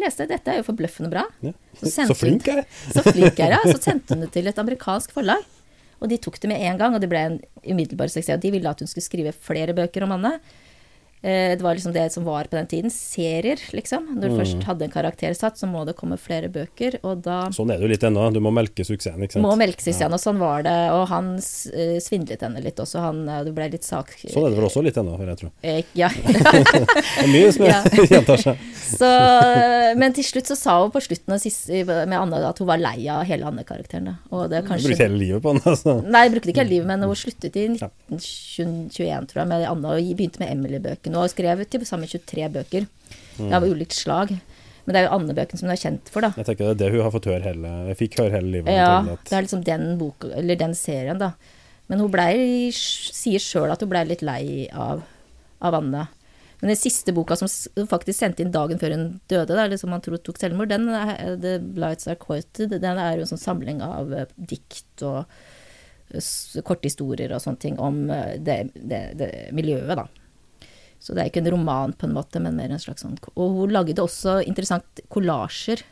Leste, 0.01 0.25
dette 0.29 0.51
er 0.51 0.61
jo 0.61 0.65
forbløffende 0.67 1.11
bra. 1.11 1.25
Ja. 1.45 1.53
Så 1.79 1.91
Så 2.09 2.17
flink 2.17 2.47
er 2.49 2.63
jeg! 2.63 2.67
Så 2.95 3.03
flink 3.05 3.39
er 3.39 3.57
jeg. 3.57 3.73
Så 3.75 3.81
sendte 3.81 4.15
hun 4.15 4.25
det 4.25 4.31
til 4.35 4.49
et 4.49 4.61
amerikansk 4.61 5.13
forlag. 5.15 5.43
Og 6.03 6.09
de 6.11 6.17
tok 6.19 6.39
det 6.41 6.49
med 6.51 6.59
en 6.67 6.79
gang, 6.81 6.95
og 6.95 7.01
det 7.03 7.07
ble 7.11 7.21
en 7.29 7.39
umiddelbar 7.63 8.11
suksess. 8.11 8.35
Og 8.35 8.43
de 8.43 8.51
ville 8.55 8.69
at 8.69 8.81
hun 8.83 8.89
skulle 8.91 9.05
skrive 9.05 9.31
flere 9.35 9.75
bøker 9.77 10.03
om 10.07 10.15
Anne. 10.17 10.33
Eh, 11.23 11.55
Det 11.55 11.61
var 11.63 11.75
liksom 11.75 11.93
det 11.95 12.11
som 12.11 12.25
var 12.27 12.43
på 12.51 12.57
den 12.57 12.67
tiden. 12.67 12.91
Serier, 12.91 13.59
liksom. 13.71 14.09
Når 14.17 14.29
du 14.29 14.35
først 14.41 14.63
hadde 14.67 14.83
en 14.87 14.91
karakter 14.91 15.33
satt, 15.37 15.55
så 15.57 15.67
må 15.71 15.85
det 15.87 15.95
komme 15.95 16.17
flere 16.19 16.49
bøker, 16.51 16.97
og 17.03 17.21
da 17.23 17.45
Sånn 17.55 17.71
er 17.71 17.79
det 17.79 17.87
jo 17.87 17.91
litt 17.93 18.03
ennå. 18.03 18.25
Du 18.33 18.41
må 18.43 18.51
melke 18.51 18.83
suksessen, 18.83 19.23
ikke 19.23 19.37
sant. 19.37 19.45
må 19.45 19.53
melke 19.59 19.79
suksessen, 19.79 20.09
ja. 20.09 20.17
og 20.17 20.19
sånn 20.19 20.41
var 20.41 20.65
det. 20.67 20.75
Og 20.91 21.07
han 21.13 21.35
eh, 21.39 21.95
svindlet 22.03 22.43
henne 22.43 22.59
litt 22.63 22.79
også. 22.83 22.99
Han, 23.05 23.23
eh, 23.29 23.43
det 23.47 23.53
ble 23.55 23.69
litt 23.71 23.87
sak... 23.87 24.11
Sånn 24.27 24.43
er 24.45 24.51
det 24.51 24.59
vel 24.59 24.67
også 24.67 24.83
litt 24.83 24.99
ennå, 24.99 25.15
hører 25.17 25.33
jeg 25.33 25.41
tro. 25.45 25.51
Eh, 25.63 25.81
Ja. 25.95 26.09
Det 27.13 27.23
er 27.23 27.29
mye 27.31 27.51
som 27.55 27.65
Ja. 27.71 27.79
gjentar 28.11 28.41
seg. 28.41 28.59
Så, 28.83 29.07
men 29.97 30.13
til 30.15 30.25
slutt 30.27 30.49
så 30.51 30.57
sa 30.59 30.75
hun 30.81 30.91
på 30.93 31.01
slutten 31.03 31.39
siste, 31.41 31.83
med 31.87 32.13
Anne 32.17 32.41
at 32.49 32.59
hun 32.59 32.67
var 32.67 32.81
lei 32.81 33.07
av 33.11 33.23
hele 33.29 33.47
Anne-karakteren. 33.47 34.11
Og 34.33 34.49
det 34.51 34.63
Du 34.63 34.69
kanskje 34.71 34.91
brukte 34.91 35.07
hele 35.07 35.19
livet 35.21 35.43
på 35.45 35.53
henne 35.53 35.71
altså. 35.73 35.95
Nei, 36.03 36.25
jeg 36.27 36.33
brukte 36.35 36.51
ikke 36.53 36.63
hele 36.65 36.73
livet, 36.75 36.89
men 36.91 37.05
hun 37.07 37.15
sluttet 37.17 37.55
i 37.59 37.65
1921, 37.71 39.27
tror 39.31 39.41
jeg, 39.43 39.49
med 39.53 39.65
Anne, 39.69 39.93
og 39.95 40.11
begynte 40.17 40.41
med 40.43 40.51
Emily-bøkene. 40.53 41.12
Og 41.19 41.29
skrevet 41.31 41.69
til 41.69 41.85
sammen 41.85 42.07
23 42.09 42.49
bøker 42.53 42.87
Mm. 43.39 43.49
av 43.53 43.63
ulikt 43.65 43.93
slag. 43.97 44.29
Men 44.85 44.93
det 44.93 44.99
er 44.99 45.05
jo 45.07 45.13
Anne-bøkene 45.15 45.57
som 45.57 45.67
hun 45.69 45.73
er 45.73 45.79
kjent 45.81 46.09
for, 46.11 46.21
da. 46.21 46.33
Jeg 46.37 46.45
tenker 46.45 46.67
det 46.69 46.73
er 46.75 46.79
det 46.83 46.91
hun 46.93 47.01
har 47.05 47.11
fått 47.13 47.25
høre 47.25 47.41
hele 47.41 47.69
Jeg 47.87 47.97
fikk 47.97 48.17
høre 48.19 48.31
hele 48.35 48.51
livet. 48.51 48.67
Ja, 48.75 48.99
at- 48.99 49.23
det 49.29 49.33
er 49.37 49.41
liksom 49.45 49.63
den 49.63 49.97
boka, 49.97 50.27
eller 50.37 50.55
den 50.59 50.73
serien, 50.77 51.17
da. 51.17 51.31
Men 51.89 51.99
hun 51.99 52.11
ble, 52.11 52.25
sier 52.73 53.39
sjøl 53.41 53.71
at 53.71 53.79
hun 53.81 53.89
blei 53.89 54.03
litt 54.05 54.21
lei 54.21 54.67
av, 54.71 55.01
av 55.61 55.73
Anne. 55.79 56.07
Men 56.61 56.67
den 56.71 56.77
siste 56.77 57.11
boka 57.13 57.35
som 57.35 57.47
hun 57.75 57.87
faktisk 57.87 58.19
sendte 58.19 58.39
inn 58.45 58.51
dagen 58.53 58.77
før 58.79 58.91
hun 58.95 59.19
døde, 59.27 59.57
eller 59.57 59.77
som 59.77 59.89
man 59.89 60.01
tror 60.01 60.17
tok 60.23 60.37
selvmord, 60.37 60.69
den 60.69 60.87
er, 60.89 61.35
The 61.41 61.57
Blights 61.59 62.07
Are 62.07 62.15
Quoted, 62.15 62.69
den 62.79 62.97
er 62.97 63.15
jo 63.17 63.21
en 63.25 63.31
sånn 63.33 63.41
samling 63.41 63.81
av 63.81 64.13
eh, 64.13 64.25
dikt 64.37 65.01
og 65.01 65.25
eh, 66.13 66.61
korthistorier 66.63 67.33
og 67.35 67.41
sånne 67.43 67.59
ting 67.59 67.79
om 67.79 68.09
eh, 68.13 68.37
det, 68.37 68.59
det, 68.75 69.01
det 69.19 69.31
miljøet, 69.55 69.95
da. 69.97 70.05
Så 71.03 71.11
det 71.15 71.19
er 71.25 71.29
ikke 71.31 71.41
en 71.43 71.51
roman 71.57 71.93
på 71.99 72.07
en 72.07 72.15
måte, 72.15 72.39
men 72.39 72.55
mer 72.55 72.71
en 72.71 72.79
slags 72.79 73.03
sånn 73.03 73.17
Og 73.35 73.57
hun 73.57 73.73
lagde 73.75 73.99
også 73.99 74.37
interessant 74.47 75.03
kollasjer 75.11 75.83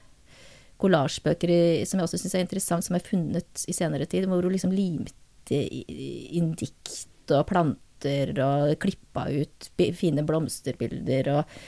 kollasjbøker 0.82 1.52
som 1.86 2.00
jeg 2.02 2.08
også 2.08 2.20
syns 2.24 2.36
er 2.38 2.46
interessant, 2.46 2.86
som 2.88 2.98
er 2.98 3.06
funnet 3.06 3.66
i 3.70 3.76
senere 3.76 4.08
tid, 4.10 4.26
hvor 4.30 4.42
hun 4.42 4.54
liksom 4.56 4.74
limte 4.74 5.60
inn 5.62 6.54
dikt 6.58 7.32
og 7.36 7.46
planter 7.52 8.34
og 8.42 8.74
klippa 8.82 9.28
ut 9.30 9.70
fine 9.98 10.24
blomsterbilder 10.26 11.30
og 11.36 11.62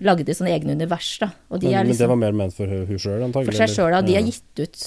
lagde 0.00 0.32
sånne 0.36 0.54
egne 0.54 0.76
univers, 0.78 1.10
da. 1.20 1.32
Og 1.50 1.60
de 1.60 1.68
men, 1.68 1.76
er 1.76 1.88
men 1.88 1.96
det 1.98 2.06
var 2.06 2.14
liksom 2.16 2.22
mer 2.24 2.38
ment 2.44 2.56
for 2.56 2.70
hun 2.70 3.00
sjøl, 3.02 3.24
antagelig? 3.26 3.50
for 3.52 3.60
seg 3.64 3.74
sjøl, 3.74 3.90
da. 3.96 4.00
De 4.06 4.14
Ja. 4.14 4.20
er 4.22 4.30
gitt 4.30 4.62
ut 4.62 4.86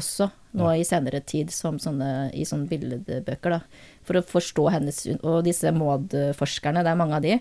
også 0.00 0.30
nå 0.54 0.66
Ja. 0.66 0.80
i 0.80 0.84
senere 0.84 1.20
tid 1.24 1.50
som 1.50 1.78
sånne, 1.78 2.34
i 2.34 2.44
sånne 2.44 2.68
billedbøker, 2.68 3.50
da. 3.50 3.60
For 4.08 4.16
å 4.16 4.22
forstå 4.24 4.62
hennes 4.72 4.96
Og 5.20 5.42
disse 5.44 5.70
Maud-forskerne, 5.76 6.80
det 6.82 6.90
er 6.90 6.96
mange 6.98 7.18
av 7.18 7.22
de, 7.24 7.34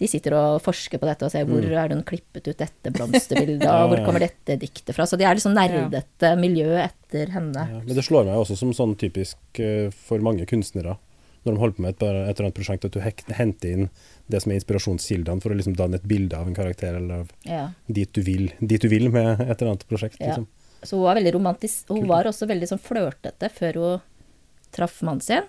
de 0.00 0.06
sitter 0.08 0.34
og 0.34 0.62
forsker 0.64 0.98
på 0.98 1.06
dette 1.08 1.26
og 1.26 1.30
ser 1.32 1.44
hvor 1.48 1.62
er 1.62 1.92
hun 1.92 2.02
klippet 2.08 2.48
ut 2.48 2.56
dette 2.62 2.92
blomsterbildet, 2.94 3.62
Mm. 3.66 3.68
Ja, 3.68 3.82
og 3.84 3.90
hvor 3.92 4.04
kommer 4.06 4.24
dette 4.24 4.56
diktet 4.60 4.94
fra. 4.96 5.04
Så 5.06 5.18
de 5.20 5.26
er 5.28 5.36
liksom 5.36 5.54
nerdete 5.56 6.30
miljø 6.40 6.72
etter 6.82 7.30
henne. 7.36 7.66
Ja, 7.70 7.80
men 7.84 7.94
det 7.94 8.04
slår 8.06 8.24
meg 8.28 8.40
også 8.40 8.56
som 8.58 8.72
sånn 8.76 8.96
typisk 9.00 9.60
eh, 9.60 9.90
for 10.08 10.18
mange 10.24 10.46
kunstnere, 10.48 10.96
når 11.46 11.52
de 11.54 11.60
holder 11.62 11.76
på 11.76 11.82
med 11.84 11.94
et, 11.94 12.02
et 12.02 12.32
eller 12.32 12.48
annet 12.48 12.56
prosjekt, 12.58 12.88
at 12.88 12.96
du 12.96 13.34
henter 13.36 13.68
inn 13.76 13.88
det 14.32 14.40
som 14.42 14.50
er 14.50 14.58
inspirasjonskildene 14.58 15.44
for 15.44 15.52
å 15.54 15.58
liksom 15.60 15.76
danne 15.78 16.00
et 16.00 16.08
bilde 16.10 16.34
av 16.40 16.48
en 16.50 16.56
karakter, 16.56 16.96
eller 16.98 17.22
av 17.22 17.28
Ja. 17.46 17.68
dit 17.86 18.10
du 18.16 18.22
vil, 18.26 18.48
dit 18.58 18.82
du 18.82 18.88
vil 18.90 19.06
med 19.14 19.36
et 19.44 19.52
eller 19.60 19.74
annet 19.76 19.86
prosjekt. 19.86 20.18
Ja. 20.18 20.32
Liksom. 20.32 20.48
Så 20.82 20.96
hun 20.98 21.06
var 21.06 21.20
veldig 21.20 21.34
romantisk. 21.36 21.86
Hun 21.92 22.00
Kult. 22.02 22.08
var 22.10 22.24
også 22.32 22.48
veldig 22.50 22.68
sånn 22.72 22.82
flørtete 22.82 23.48
før 23.52 23.78
hun 23.84 24.00
traff 24.74 24.98
mannen 25.06 25.22
sin. 25.22 25.46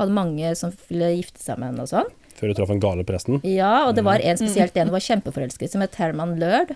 Hadde 0.00 0.16
mange 0.16 0.54
som 0.58 0.72
ville 0.88 1.12
gifte 1.18 1.42
seg 1.44 1.60
med 1.60 1.72
henne 1.72 1.84
og 1.84 1.92
sånn. 1.92 2.10
Før 2.40 2.50
du 2.50 2.56
traff 2.56 2.72
den 2.72 2.80
gale 2.80 3.04
presten. 3.04 3.40
Ja, 3.44 3.86
og 3.86 3.94
det 3.98 4.04
var 4.06 4.22
en 4.24 4.40
spesielt 4.40 4.76
en 4.80 4.88
hun 4.88 4.96
var 4.96 5.04
kjempeforelsket 5.04 5.66
i, 5.68 5.72
som 5.74 5.84
het 5.84 5.98
Herman 6.00 6.38
Lørd. 6.40 6.72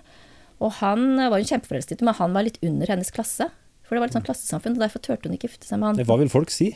Og 0.62 0.76
han 0.82 1.14
var 1.18 1.40
hun 1.40 1.48
kjempeforelsket 1.48 2.02
i, 2.02 2.06
men 2.06 2.16
han 2.20 2.37
var 2.37 2.44
litt 2.46 2.60
under 2.64 2.92
hennes 2.92 3.12
klasse. 3.14 3.48
For 3.84 3.96
det 3.96 4.02
var 4.02 4.10
litt 4.10 4.18
sånn 4.18 4.26
klassesamfunn, 4.26 4.76
og 4.76 4.84
derfor 4.84 5.02
turte 5.04 5.28
hun 5.28 5.37
ikke 5.37 5.48
gifte 5.48 5.68
seg 5.68 5.80
med 5.80 5.92
han. 5.94 6.04
Hva 6.08 6.20
vil 6.20 6.32
folk 6.32 6.52
si? 6.52 6.74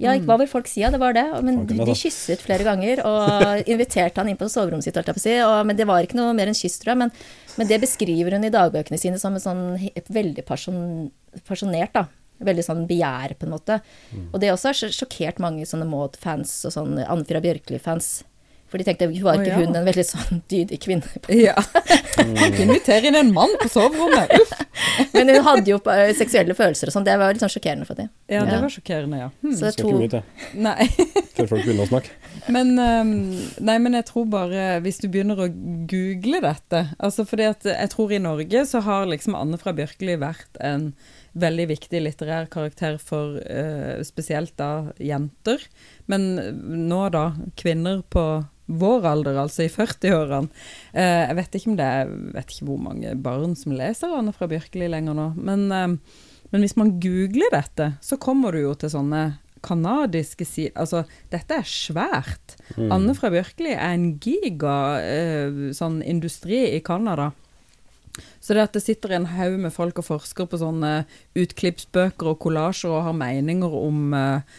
Ja, 0.00 0.14
hva 0.24 0.38
vil 0.40 0.48
folk 0.48 0.68
si? 0.70 0.80
Ja, 0.80 0.88
det 0.92 1.00
var 1.02 1.12
det. 1.12 1.26
Men 1.44 1.66
de 1.68 1.96
kysset 1.98 2.40
flere 2.40 2.64
ganger 2.64 3.02
og 3.04 3.66
inviterte 3.72 4.22
han 4.22 4.30
inn 4.32 4.38
på 4.40 4.48
soverommet 4.48 4.86
sitt, 4.86 4.96
holdt 4.96 5.10
jeg 5.12 5.18
på 5.18 5.20
å 5.20 5.24
si. 5.26 5.34
Og, 5.44 5.56
men 5.68 5.76
det 5.76 5.86
var 5.88 6.06
ikke 6.06 6.16
noe 6.16 6.32
mer 6.36 6.48
enn 6.48 6.56
kyss, 6.56 6.78
tror 6.80 6.94
jeg. 6.94 7.00
Men, 7.02 7.12
men 7.60 7.68
det 7.68 7.80
beskriver 7.82 8.36
hun 8.36 8.46
i 8.48 8.52
dagbøkene 8.54 9.00
sine 9.00 9.20
som 9.20 9.36
en 9.36 9.44
sånn 9.44 9.64
veldig 10.08 10.46
person, 10.48 11.10
pasjonert, 11.48 11.92
da. 11.96 12.06
Veldig 12.40 12.64
sånn 12.64 12.86
begjær, 12.88 13.34
på 13.36 13.46
en 13.48 13.52
måte. 13.56 13.80
Og 14.32 14.40
det 14.40 14.50
også 14.54 14.70
har 14.72 14.78
sj- 14.78 14.94
sjokkert 14.96 15.38
mange 15.44 15.66
sånne 15.68 15.84
Maud-fans 15.90 16.54
og 16.64 16.72
sånn 16.72 16.98
Anfira 17.04 17.42
Bjørkli-fans. 17.44 18.22
For 18.70 18.78
de 18.78 18.84
tenkte, 18.86 19.08
var 19.24 19.34
ikke 19.34 19.48
ikke 19.48 19.50
ja. 19.50 19.66
hun 19.66 19.74
en 19.80 19.86
veldig 19.88 20.02
sånn 20.06 20.42
dydig 20.48 20.76
kvinne? 20.84 21.08
Ja. 21.34 21.56
Ikke 22.20 22.62
inviter 22.62 23.02
inn 23.08 23.16
en 23.18 23.32
mann 23.34 23.50
på 23.58 23.66
soverommet. 23.72 24.30
Uff. 24.40 24.52
Men 25.14 25.32
hun 25.32 25.42
hadde 25.42 25.72
jo 25.72 25.78
eh, 25.90 26.12
seksuelle 26.14 26.54
følelser 26.54 26.90
og 26.90 26.94
sånn. 26.94 27.06
Det 27.08 27.16
var 27.18 27.34
litt 27.34 27.42
sånn 27.42 27.50
sjokkerende 27.50 27.88
for 27.88 27.98
dem. 27.98 28.10
Ja, 28.30 28.44
det 28.46 28.54
Ja. 28.54 28.60
var 28.62 28.70
sjokkerende, 28.70 29.18
ja. 29.24 29.28
Hmm. 29.42 29.56
Så 29.58 29.66
det 29.66 29.72
Skal 29.74 29.90
ikke 29.90 29.98
mye 29.98 30.12
til 30.12 30.62
Nei. 30.62 30.86
før 31.36 31.50
folk 31.50 31.64
begynner 31.66 31.88
å 31.88 31.90
snakke. 31.90 32.14
Men, 32.54 32.70
um, 32.78 33.12
nei, 33.66 33.76
men 33.82 33.98
jeg 33.98 34.06
tror 34.08 34.24
bare 34.32 34.68
Hvis 34.84 35.00
du 35.02 35.08
begynner 35.12 35.42
å 35.44 35.48
google 35.90 36.38
dette 36.40 36.80
altså 36.96 37.26
fordi 37.28 37.44
at 37.50 37.66
Jeg 37.68 37.90
tror 37.92 38.14
i 38.16 38.20
Norge 38.22 38.62
så 38.70 38.80
har 38.86 39.04
liksom 39.10 39.36
Anne 39.36 39.58
fra 39.60 39.74
Bjørkeli 39.76 40.14
vært 40.22 40.56
en 40.64 40.92
veldig 41.38 41.66
viktig 41.70 42.00
litterær 42.02 42.48
karakter 42.52 42.98
for 43.02 43.38
uh, 43.40 44.00
spesielt 44.06 44.56
da 44.60 44.90
jenter. 44.98 45.62
Men 46.10 46.32
nå 46.88 47.02
da, 47.14 47.30
kvinner 47.60 48.02
på 48.10 48.24
vår 48.70 49.06
alder, 49.10 49.38
altså 49.42 49.66
i 49.66 49.72
40-årene. 49.72 50.50
Uh, 50.94 51.20
jeg 51.28 51.38
vet 51.40 51.58
ikke 51.58 51.72
om 51.72 51.78
det 51.78 51.90
er 51.90 52.02
jeg 52.06 52.34
vet 52.38 52.54
ikke 52.54 52.70
hvor 52.70 52.82
mange 52.88 53.14
barn 53.22 53.54
som 53.58 53.76
leser 53.76 54.16
Anne 54.16 54.34
fra 54.36 54.50
Bjørkeli 54.50 54.90
lenger 54.90 55.18
nå. 55.18 55.30
Men, 55.38 55.68
uh, 55.70 56.26
men 56.50 56.66
hvis 56.66 56.78
man 56.78 56.96
googler 57.02 57.54
dette, 57.54 57.92
så 58.02 58.18
kommer 58.22 58.54
du 58.54 58.64
jo 58.64 58.74
til 58.78 58.92
sånne 58.94 59.24
kanadiske 59.64 60.46
sider 60.48 60.76
Altså, 60.80 61.04
dette 61.32 61.60
er 61.60 61.68
svært. 61.68 62.56
Mm. 62.76 62.90
Anne 62.94 63.14
fra 63.18 63.30
Bjørkeli 63.32 63.74
er 63.74 63.94
en 63.94 64.08
giga 64.22 64.76
eh, 65.04 65.70
sånn 65.76 66.00
industri 66.06 66.62
i 66.76 66.80
Canada. 66.84 67.30
Så 68.40 68.56
det 68.56 68.64
at 68.64 68.74
det 68.76 68.82
sitter 68.84 69.14
en 69.14 69.28
haug 69.36 69.58
med 69.62 69.72
folk 69.74 70.00
og 70.00 70.08
forsker 70.08 70.48
på 70.50 70.58
sånne 70.60 71.04
utklippsbøker 71.38 72.32
og 72.32 72.40
kollasjer 72.42 72.92
og 72.92 73.04
har 73.06 73.16
meninger 73.16 73.76
om 73.80 74.14
eh, 74.16 74.56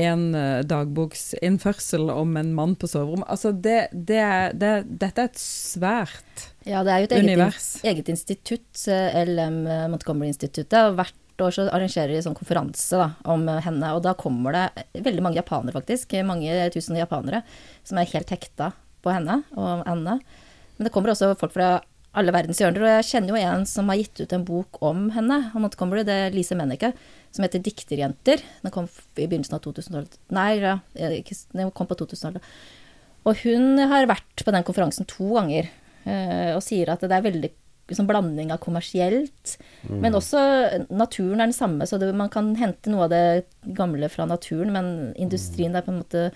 en 0.00 0.26
eh, 0.38 0.60
dagboksinnførsel 0.70 2.12
om 2.12 2.36
en 2.38 2.52
mann 2.54 2.76
på 2.78 2.90
soverommet 2.90 3.30
Altså, 3.32 3.50
det, 3.52 3.88
det 3.92 4.20
er, 4.22 4.52
det, 4.54 4.74
dette 5.00 5.24
er 5.24 5.32
et 5.32 5.40
svært 5.40 6.44
Ja, 6.68 6.84
det 6.86 6.92
er 6.92 7.00
jo 7.02 7.08
et 7.08 7.16
eget, 7.16 7.24
univers. 7.24 7.70
eget 7.82 8.12
institutt, 8.12 8.84
eh, 8.92 9.16
LM 9.24 9.64
Montgomery-instituttet. 9.94 10.78
og 10.84 11.00
Hvert 11.00 11.16
år 11.40 11.56
så 11.56 11.66
arrangerer 11.72 12.12
de 12.12 12.20
sånn 12.22 12.36
konferanse 12.36 13.00
da, 13.00 13.08
om 13.32 13.48
henne, 13.48 13.94
og 13.96 14.02
da 14.04 14.12
kommer 14.18 14.52
det 14.52 15.02
veldig 15.06 15.24
mange 15.24 15.40
japanere, 15.40 15.72
faktisk. 15.78 16.12
Mange 16.28 16.52
tusen 16.74 16.98
japanere 17.00 17.40
som 17.80 17.96
er 17.96 18.10
helt 18.12 18.28
hekta 18.28 18.74
på 19.00 19.14
henne 19.14 19.38
og 19.56 19.86
Anne. 19.88 20.18
Men 20.76 20.86
det 20.86 20.92
kommer 20.92 21.14
også 21.14 21.32
folk 21.40 21.54
fra 21.56 21.78
alle 22.18 22.32
verdens 22.34 22.58
hjørner, 22.58 22.82
og 22.82 22.92
jeg 22.96 23.06
kjenner 23.12 23.30
jo 23.32 23.40
en 23.52 23.64
som 23.70 23.90
har 23.90 24.00
gitt 24.00 24.24
ut 24.24 24.32
en 24.34 24.46
bok 24.46 24.80
om 24.86 25.06
henne, 25.14 25.38
om 25.54 25.62
Montgomery, 25.62 26.02
det 26.06 26.16
er 26.24 26.34
Lise 26.34 26.56
Menneke, 26.58 26.90
som 27.30 27.44
heter 27.46 27.62
'Dikterjenter'. 27.62 28.42
Den 28.64 28.74
kom 28.74 28.88
i 29.14 29.28
begynnelsen 29.28 29.54
av 29.54 29.62
2000-tallet. 29.62 30.18
Nei, 30.34 30.58
ja, 30.58 30.80
eh, 30.96 31.20
ikke 31.20 31.38
den 31.54 31.70
kom 31.70 31.86
på 31.86 31.98
2000-tallet. 32.00 32.42
Og 33.28 33.36
hun 33.44 33.78
har 33.78 34.10
vært 34.10 34.42
på 34.42 34.50
den 34.50 34.66
konferansen 34.66 35.06
to 35.06 35.34
ganger, 35.36 35.70
eh, 36.04 36.50
og 36.56 36.62
sier 36.66 36.90
at 36.90 37.00
det 37.04 37.12
er 37.12 37.22
veldig 37.22 37.52
liksom, 37.90 38.08
blanding 38.08 38.50
av 38.50 38.58
kommersielt, 38.58 39.58
men 39.86 40.14
også 40.14 40.40
naturen 40.90 41.40
er 41.40 41.50
den 41.50 41.56
samme, 41.56 41.86
så 41.86 41.98
det, 42.00 42.10
man 42.14 42.30
kan 42.32 42.54
hente 42.56 42.90
noe 42.90 43.06
av 43.06 43.10
det 43.10 43.74
gamle 43.76 44.08
fra 44.08 44.26
naturen, 44.26 44.72
men 44.72 45.12
industrien 45.14 45.76
er 45.76 45.86
på 45.86 45.94
en 45.94 46.02
måte 46.02 46.30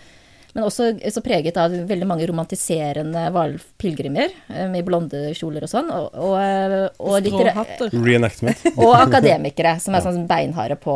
men 0.55 0.65
også 0.69 0.93
så 1.11 1.23
preget 1.25 1.57
av 1.59 1.73
veldig 1.89 2.07
mange 2.07 2.27
romantiserende 2.31 3.27
hval- 3.35 3.57
pilegrimer 3.81 4.31
eh, 4.49 4.69
med 4.71 4.87
blonde 4.87 5.33
kjoler 5.35 5.67
og 5.67 5.73
sånn, 5.73 5.91
og, 5.91 6.15
og, 6.15 6.37
eh, 6.39 6.77
og, 6.99 7.27
Stråhatter. 7.27 7.97
Reenactment. 8.05 8.63
og 8.79 8.95
akademikere 9.01 9.77
som 9.83 9.99
er 9.99 10.07
sånn 10.07 10.25
beinharde 10.31 10.79
på, 10.81 10.95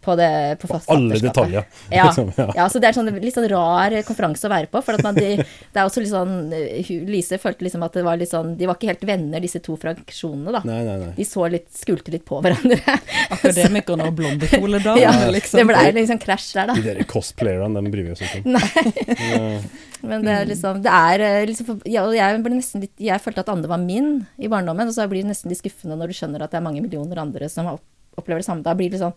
på, 0.00 0.16
det, 0.16 0.56
på 0.60 0.80
alle 0.86 1.18
detaljer. 1.20 1.64
Ja, 1.90 2.04
liksom, 2.08 2.32
ja. 2.36 2.46
ja, 2.56 2.68
så 2.70 2.80
det 2.80 2.90
er 2.90 2.96
sånn, 2.96 3.10
litt 3.20 3.34
sånn 3.34 3.48
rar 3.50 3.94
konferanse 4.06 4.46
å 4.48 4.52
være 4.52 4.70
på. 4.72 4.80
For 4.84 4.96
at 4.96 5.04
man, 5.04 5.16
de, 5.18 5.36
det 5.40 5.80
er 5.80 5.84
også 5.84 6.02
litt 6.02 6.12
sånn 6.12 6.54
eh, 6.56 6.92
Lise 7.10 7.38
følte 7.42 7.66
liksom 7.66 7.84
at 7.84 7.98
det 7.98 8.04
var 8.06 8.18
litt 8.20 8.30
sånn 8.30 8.54
De 8.58 8.68
var 8.68 8.78
ikke 8.78 8.90
helt 8.92 9.04
venner, 9.08 9.42
disse 9.42 9.60
to 9.64 9.76
fraksjonene, 9.80 10.54
da. 10.56 10.62
Nei, 10.68 10.80
nei, 10.86 10.96
nei. 11.02 11.10
De 11.18 11.26
så 11.28 11.44
litt, 11.52 11.68
skulte 11.76 12.14
litt 12.14 12.24
på 12.28 12.40
hverandre. 12.44 12.80
Akademikerne 13.36 14.08
og 14.08 14.18
blondekjoledamene, 14.20 15.04
Ja, 15.04 15.30
liksom. 15.34 15.60
det 15.60 15.68
ble 15.70 15.84
liksom 16.00 16.20
krasj 16.22 16.50
der, 16.56 16.72
da. 16.72 16.78
De 16.78 16.86
der 16.86 17.04
cosplayerne, 17.10 17.72
dem 17.76 17.92
bryr 17.92 18.08
vi 18.08 18.16
oss 18.16 18.24
ikke 18.24 18.42
om. 18.44 18.56
Nei. 18.56 19.60
Men 20.00 20.24
det 20.24 20.32
er 20.32 20.46
liksom 20.48 20.80
Det 20.84 20.92
er 20.96 21.24
eh, 21.26 21.46
liksom 21.50 21.82
ja, 21.84 22.04
jeg, 22.16 22.40
ble 22.44 22.54
nesten 22.56 22.84
litt, 22.86 22.94
jeg 23.00 23.20
følte 23.22 23.44
at 23.44 23.52
andre 23.52 23.70
var 23.72 23.82
min 23.82 24.22
i 24.40 24.48
barndommen, 24.48 24.88
og 24.88 24.96
så 24.96 25.04
blir 25.10 25.24
det 25.24 25.34
nesten 25.34 25.52
litt 25.52 25.60
skuffende 25.60 25.98
når 26.00 26.12
du 26.12 26.16
skjønner 26.16 26.44
at 26.44 26.54
det 26.54 26.60
er 26.60 26.64
mange 26.64 26.80
millioner 26.84 27.20
andre 27.20 27.50
som 27.52 27.68
opplever 27.70 28.40
det 28.40 28.48
samme. 28.48 28.64
Da 28.64 28.74
blir 28.76 28.92
det 28.92 29.02
sånn 29.02 29.16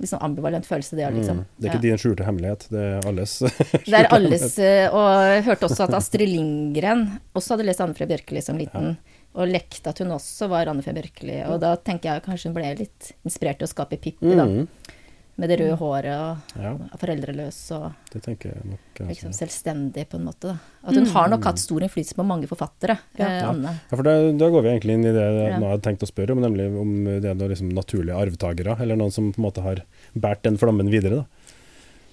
litt 0.00 0.10
sånn 0.10 0.22
ambivalent 0.26 0.66
følelse, 0.66 0.96
det 0.98 1.06
òg, 1.06 1.18
liksom. 1.18 1.42
Mm. 1.42 1.50
Det 1.56 1.68
er 1.68 1.72
ikke 1.72 1.84
din 1.84 2.00
skjulte 2.02 2.26
hemmelighet, 2.26 2.66
det 2.72 2.84
er 2.96 3.08
alles. 3.10 3.34
Det 3.90 3.98
er 4.00 4.08
alles 4.16 4.46
eh, 4.58 4.86
Og 4.90 5.08
jeg 5.30 5.44
hørte 5.48 5.68
også 5.68 5.86
at 5.86 5.96
Astrid 5.98 6.30
Lindgren 6.32 7.04
også 7.36 7.54
hadde 7.54 7.68
lest 7.68 7.82
Anne 7.84 7.96
Fred 7.96 8.10
Bjørkeli 8.10 8.42
som 8.42 8.58
liten. 8.58 8.96
Og 9.34 9.50
lekte 9.50 9.90
at 9.90 10.02
hun 10.02 10.14
også 10.14 10.48
var 10.50 10.70
Anne 10.70 10.82
Fred 10.82 10.98
Bjørkeli. 10.98 11.40
Og 11.50 11.60
da 11.62 11.74
tenker 11.78 12.10
jeg 12.10 12.24
kanskje 12.26 12.50
hun 12.50 12.58
ble 12.58 12.74
litt 12.82 13.12
inspirert 13.26 13.62
til 13.62 13.68
å 13.68 13.72
skape 13.72 13.98
Pippi, 14.02 14.34
da. 14.34 14.46
Mm. 14.50 14.93
Med 15.36 15.48
det 15.50 15.56
røde 15.58 15.76
håret 15.80 16.14
og 16.14 16.60
Ja, 16.62 16.72
foreldreløs 17.00 17.56
og 17.74 17.92
det 18.12 18.20
tenker 18.22 18.52
jeg 18.52 18.64
nok. 18.70 18.78
altså. 19.00 19.06
liksom 19.08 19.32
selvstendig, 19.34 20.04
på 20.08 20.14
en 20.20 20.24
måte. 20.28 20.52
Da. 20.52 20.58
At 20.86 20.94
hun 20.94 21.06
har 21.10 21.28
nok 21.32 21.44
hatt 21.48 21.58
stor 21.58 21.80
innflytelse 21.82 22.14
på 22.14 22.24
mange 22.26 22.46
forfattere, 22.46 22.98
eh, 23.18 23.24
Ja. 23.40 23.48
Anne. 23.50 23.72
Ja, 23.90 23.96
for 23.96 24.02
da, 24.06 24.14
da 24.30 24.48
går 24.54 24.62
vi 24.62 24.68
egentlig 24.78 24.94
inn 24.94 25.04
i 25.06 25.12
det 25.12 25.24
jeg 25.24 25.52
hadde 25.58 25.82
tenkt 25.82 26.06
å 26.06 26.10
spørre 26.10 26.30
om, 26.36 26.40
nemlig 26.40 26.68
om 26.80 27.04
det 27.04 27.24
er 27.24 27.34
noen 27.34 27.50
liksom 27.50 27.72
naturlige 27.74 28.14
arvtakere, 28.14 28.78
eller 28.80 28.96
noen 28.96 29.10
som 29.10 29.32
på 29.32 29.38
en 29.42 29.44
måte 29.50 29.62
har 29.62 29.82
båret 30.14 30.42
den 30.42 30.56
flammen 30.56 30.88
videre. 30.88 31.24
da. 31.24 31.26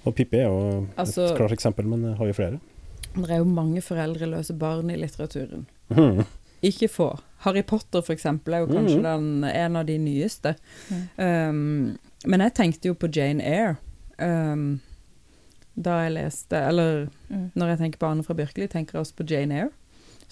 Og 0.05 0.15
Pippi 0.15 0.37
er 0.39 0.47
jo 0.49 0.87
Altså- 0.97 1.29
et 1.29 1.37
klart 1.37 1.51
eksempel, 1.51 1.85
men 1.85 2.15
har 2.15 2.25
vi 2.25 2.33
flere. 2.33 2.59
Det 3.13 3.29
er 3.29 3.37
jo 3.37 3.45
mange 3.45 3.81
foreldreløse 3.83 4.57
barn 4.57 4.89
i 4.89 4.95
litteraturen. 4.97 5.65
Mm. 5.91 6.25
Ikke 6.63 6.89
få. 6.89 7.19
Harry 7.41 7.63
Potter 7.63 8.01
for 8.05 8.13
eksempel 8.13 8.53
er 8.53 8.59
jo 8.65 8.67
kanskje 8.71 8.97
Mhm. 8.99 9.03
den, 9.03 9.43
en 9.49 9.75
av 9.75 9.85
de 9.85 9.97
nyeste. 9.97 10.55
Um, 11.17 11.97
men 12.25 12.39
jeg 12.45 12.53
tenkte 12.53 12.85
jo 12.91 12.93
på 12.95 13.09
Jane 13.15 13.41
Eyre 13.41 13.77
um, 14.21 14.79
da 15.81 16.03
jeg 16.03 16.11
leste 16.17 16.57
Eller 16.67 17.07
Mm. 17.31 17.51
når 17.55 17.67
jeg 17.71 17.77
tenker 17.79 17.97
på 17.99 18.07
Anne 18.11 18.23
fra 18.23 18.33
Bjørkeli, 18.35 18.67
tenker 18.67 18.97
jeg 18.97 19.01
også 19.05 19.15
på 19.15 19.25
Jane 19.31 19.53
Eyre. 19.55 19.69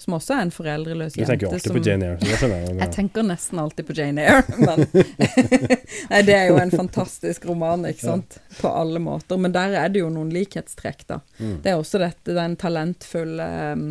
Som 0.00 0.14
også 0.14 0.32
er 0.36 0.42
en 0.42 0.50
foreldreløs 0.50 1.16
jente. 1.16 1.26
Du 1.26 1.30
tenker 1.32 1.46
jo 1.46 1.50
alltid 1.50 1.66
som- 1.66 1.76
på 1.76 1.84
Jane 1.86 2.04
Eyre, 2.04 2.18
jeg. 2.20 2.78
Jeg 2.78 2.90
tenker 2.92 3.22
nesten 3.22 3.58
alltid 3.58 3.86
på 3.86 3.96
Jane 3.96 4.20
Eyre, 4.20 4.44
men 4.58 4.78
Nei, 6.10 6.22
det 6.22 6.34
er 6.36 6.46
jo 6.48 6.56
en 6.60 6.70
fantastisk 6.70 7.44
roman, 7.48 7.84
ikke 7.88 8.00
sant. 8.06 8.38
På 8.60 8.68
alle 8.80 8.98
måter. 9.00 9.38
Men 9.40 9.52
der 9.52 9.74
er 9.80 9.88
det 9.88 10.00
jo 10.00 10.08
noen 10.12 10.30
likhetstrekk, 10.32 11.06
da. 11.08 11.20
Mm. 11.40 11.56
Det 11.62 11.72
er 11.72 11.76
også 11.80 11.98
dette, 12.00 12.34
den 12.36 12.56
talentfulle 12.56 13.48
um, 13.72 13.84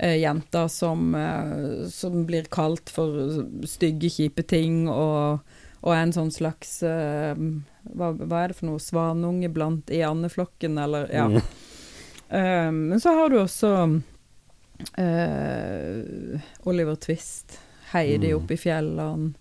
eh, 0.00 0.16
jenta 0.22 0.64
som, 0.72 1.10
eh, 1.14 1.86
som 1.92 2.24
blir 2.26 2.48
kalt 2.50 2.88
for 2.90 3.12
stygge, 3.68 4.08
kjipe 4.16 4.42
ting, 4.48 4.86
og, 4.88 5.44
og 5.84 5.94
en 5.96 6.12
sånn 6.16 6.32
slags 6.34 6.78
eh, 6.82 7.36
hva, 7.36 8.10
hva 8.16 8.42
er 8.44 8.48
det 8.52 8.56
for 8.58 8.70
noe? 8.72 8.80
Svanunge 8.82 9.48
blant 9.52 9.92
i 9.92 10.02
andeflokken, 10.08 10.78
eller 10.82 11.10
Ja. 11.12 11.28
Mm. 11.28 11.40
Men 12.90 13.00
så 13.02 13.10
har 13.16 13.32
du 13.32 13.40
også 13.40 13.70
eh, 14.98 16.40
Oliver 16.62 16.94
Twist, 16.94 17.58
Heidi 17.92 18.30
Mm. 18.32 18.36
oppe 18.42 18.54
i 18.54 18.56
fjellene. 18.56 19.34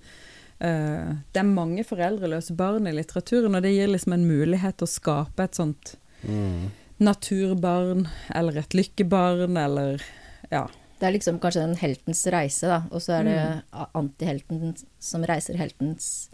Uh, 0.59 1.13
det 1.31 1.39
er 1.39 1.43
mange 1.47 1.85
foreldreløse 1.87 2.51
barn 2.57 2.87
i 2.89 2.91
litteraturen, 2.91 3.53
og 3.55 3.61
det 3.63 3.71
gir 3.71 3.87
liksom 3.87 4.13
en 4.17 4.25
mulighet 4.27 4.75
til 4.81 4.87
å 4.87 4.91
skape 4.91 5.43
et 5.43 5.55
sånt 5.55 5.95
Mm. 6.27 6.71
naturbarn, 6.99 8.07
eller 8.35 8.57
et 8.57 8.73
lykkebarn, 8.75 9.55
eller 9.55 10.01
ja. 10.53 10.67
Det 10.99 11.07
er 11.07 11.15
liksom 11.15 11.37
kanskje 11.39 11.63
den 11.63 11.77
heltens 11.79 12.25
reise, 12.27 12.67
da. 12.67 12.81
Og 12.91 13.03
så 13.03 13.19
er 13.19 13.27
det 13.27 13.37
mm. 13.39 13.83
antihelten 13.95 14.73
som 14.99 15.23
reiser 15.23 15.55
heltens 15.59 16.27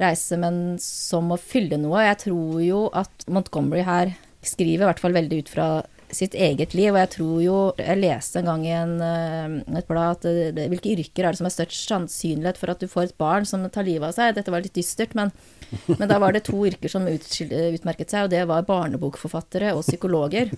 reise, 0.00 0.38
men 0.40 0.78
som 0.80 1.28
må 1.28 1.36
fylle 1.40 1.76
noe. 1.80 2.06
Jeg 2.06 2.22
tror 2.24 2.62
jo 2.64 2.84
at 2.96 3.26
Montgomery 3.28 3.84
her 3.84 4.14
skriver 4.40 4.86
i 4.86 4.88
hvert 4.88 5.02
fall 5.02 5.16
veldig 5.16 5.42
ut 5.42 5.52
fra 5.52 5.66
sitt 6.16 6.34
eget 6.34 6.74
liv, 6.76 6.90
og 6.92 6.98
jeg 7.00 7.10
tror 7.14 7.36
jo 7.44 7.58
Jeg 7.78 8.00
leste 8.00 8.40
en 8.40 8.48
gang 8.48 8.64
i 8.66 8.72
en, 8.74 8.94
eh, 9.04 9.78
et 9.78 9.88
blad 9.88 10.18
at 10.18 10.26
det, 10.26 10.50
det, 10.56 10.66
hvilke 10.72 10.92
yrker 10.94 11.24
er 11.24 11.32
det 11.32 11.40
som 11.40 11.48
har 11.48 11.54
størst 11.54 11.88
sannsynlighet 11.88 12.60
for 12.60 12.72
at 12.72 12.82
du 12.82 12.88
får 12.90 13.08
et 13.08 13.18
barn 13.20 13.46
som 13.48 13.64
tar 13.70 13.86
livet 13.86 14.08
av 14.08 14.16
seg? 14.16 14.34
Dette 14.36 14.52
var 14.52 14.64
litt 14.64 14.76
dystert, 14.76 15.14
men, 15.18 15.32
men 15.92 16.10
da 16.10 16.18
var 16.22 16.34
det 16.34 16.44
to 16.48 16.64
yrker 16.68 16.92
som 16.92 17.06
ut, 17.08 17.26
utmerket 17.40 18.12
seg, 18.12 18.26
og 18.26 18.32
det 18.34 18.42
var 18.50 18.66
barnebokforfattere 18.68 19.74
og 19.76 19.84
psykologer. 19.86 20.50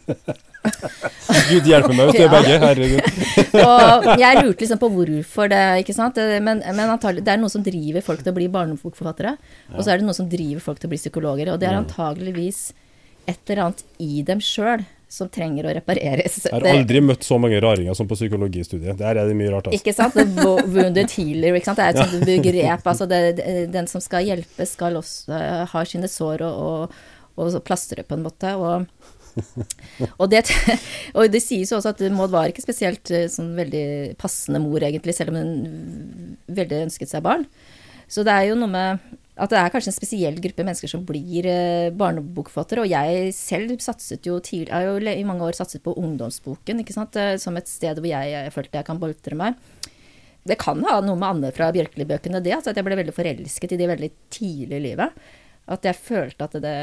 Gud 1.50 1.68
hjelpe 1.68 1.92
meg 1.96 2.12
det 2.14 2.24
er 2.24 2.32
begge, 2.32 2.58
herregud. 2.62 3.06
Og 3.62 4.06
jeg 4.20 4.38
lurte 4.38 4.62
liksom 4.62 4.80
på 4.80 4.88
hvorfor 4.94 5.50
det, 5.50 5.62
ikke 5.82 5.96
sant. 5.96 6.18
Men, 6.44 6.62
men 6.62 6.92
antagelig, 6.92 7.24
det 7.26 7.34
er 7.34 7.40
noe 7.42 7.52
som 7.52 7.64
driver 7.66 8.04
folk 8.04 8.22
til 8.22 8.32
å 8.32 8.36
bli 8.36 8.46
barnebokforfattere, 8.52 9.34
og 9.74 9.82
så 9.82 9.92
er 9.92 10.00
det 10.00 10.06
noe 10.06 10.16
som 10.16 10.28
driver 10.30 10.62
folk 10.64 10.80
til 10.80 10.88
å 10.88 10.92
bli 10.94 11.00
psykologer. 11.02 11.52
Og 11.52 11.60
det 11.60 11.68
er 11.68 11.78
antageligvis 11.80 12.70
et 13.26 13.38
eller 13.46 13.66
annet 13.66 13.84
i 14.02 14.22
dem 14.26 14.42
sjøl 14.42 14.84
som 15.12 15.28
trenger 15.28 15.66
å 15.68 15.72
repareres. 15.76 16.38
Jeg 16.46 16.52
har 16.54 16.64
Det- 16.64 16.72
aldri 16.72 17.00
møtt 17.04 17.24
så 17.26 17.38
mange 17.40 17.60
raringer 17.60 17.94
som 17.94 18.08
på 18.08 18.16
psykologistudiet. 18.16 18.96
Der 18.96 19.18
er 19.20 19.28
det 19.28 19.36
mye 19.36 19.50
rart, 19.52 19.66
altså. 19.68 19.80
Ikke 19.80 19.94
sant? 19.94 20.14
Wounded 20.72 21.10
healer, 21.10 21.58
ikke 21.58 21.68
sant. 21.68 21.76
Det 21.76 21.84
er 21.84 21.90
et 21.90 22.12
sånt 22.12 22.24
begrep. 22.26 22.86
Altså 22.86 23.08
det, 23.08 23.36
det, 23.36 23.72
den 23.72 23.86
som 23.90 24.00
skal 24.00 24.24
hjelpe, 24.24 24.66
skal 24.66 24.96
også 24.96 25.28
uh, 25.36 25.66
ha 25.68 25.84
sine 25.84 26.08
sår 26.08 26.46
og, 26.48 26.94
og, 27.36 27.44
og 27.44 27.64
plastre 27.64 28.06
på 28.08 28.16
en 28.16 28.24
måte. 28.24 28.54
Og, 28.56 28.86
og, 30.18 30.30
det, 30.32 30.46
og 31.16 31.28
det 31.32 31.42
sies 31.44 31.70
jo 31.70 31.76
også 31.76 31.92
at 31.92 32.00
Maud 32.12 32.32
var 32.32 32.48
ikke 32.48 32.64
spesielt 32.64 33.12
eh, 33.12 33.28
sånn 33.32 33.52
veldig 33.58 34.16
passende 34.20 34.64
mor, 34.64 34.80
egentlig, 34.80 35.14
selv 35.18 35.34
om 35.34 35.40
hun 35.42 36.38
veldig 36.48 36.86
ønsket 36.86 37.12
seg 37.12 37.24
barn. 37.28 37.44
Så 38.08 38.24
det 38.24 38.32
er 38.32 38.48
jo 38.50 38.56
noe 38.60 38.68
med 38.68 39.12
at 39.32 39.48
det 39.48 39.56
er 39.56 39.70
kanskje 39.72 39.88
en 39.88 39.96
spesiell 39.96 40.40
gruppe 40.44 40.64
mennesker 40.66 40.90
som 40.90 41.04
blir 41.08 41.46
eh, 41.48 41.92
barnebokforfattere. 41.96 42.84
Og 42.84 42.90
jeg 42.92 43.30
selv 43.36 43.72
satset 43.80 44.26
jo 44.28 44.36
tidlig, 44.44 44.72
har 44.74 44.90
jo 44.90 44.98
i 45.00 45.24
mange 45.24 45.46
år 45.46 45.56
satset 45.56 45.80
på 45.84 45.94
ungdomsboken, 45.96 46.82
eh, 46.84 47.36
som 47.40 47.56
et 47.56 47.70
sted 47.70 48.00
hvor 48.00 48.10
jeg, 48.10 48.32
jeg 48.34 48.52
følte 48.52 48.82
jeg 48.82 48.88
kan 48.88 49.00
boltre 49.00 49.38
meg. 49.38 49.56
Det 50.44 50.58
kan 50.60 50.82
ha 50.84 50.98
noe 51.00 51.16
med 51.16 51.28
Anne 51.28 51.52
fra 51.54 51.70
Bjørkeli-bøkene, 51.72 52.42
det, 52.44 52.52
altså 52.56 52.72
at 52.72 52.80
jeg 52.80 52.84
ble 52.84 52.98
veldig 52.98 53.14
forelsket 53.14 53.72
i 53.72 53.78
de 53.80 53.88
veldig 53.88 54.10
tidlig 54.34 54.80
i 54.80 54.84
livet. 54.90 55.22
At 55.72 55.86
jeg 55.86 55.96
følte 55.96 56.48
at, 56.48 56.56
det, 56.60 56.76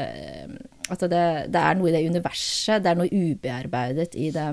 at 0.90 1.04
det, 1.12 1.24
det 1.52 1.62
er 1.62 1.76
noe 1.78 1.90
i 1.90 1.94
det 1.94 2.02
universet, 2.08 2.80
det 2.82 2.90
er 2.90 2.98
noe 2.98 3.12
ubearbeidet 3.12 4.16
i 4.18 4.30
det 4.34 4.48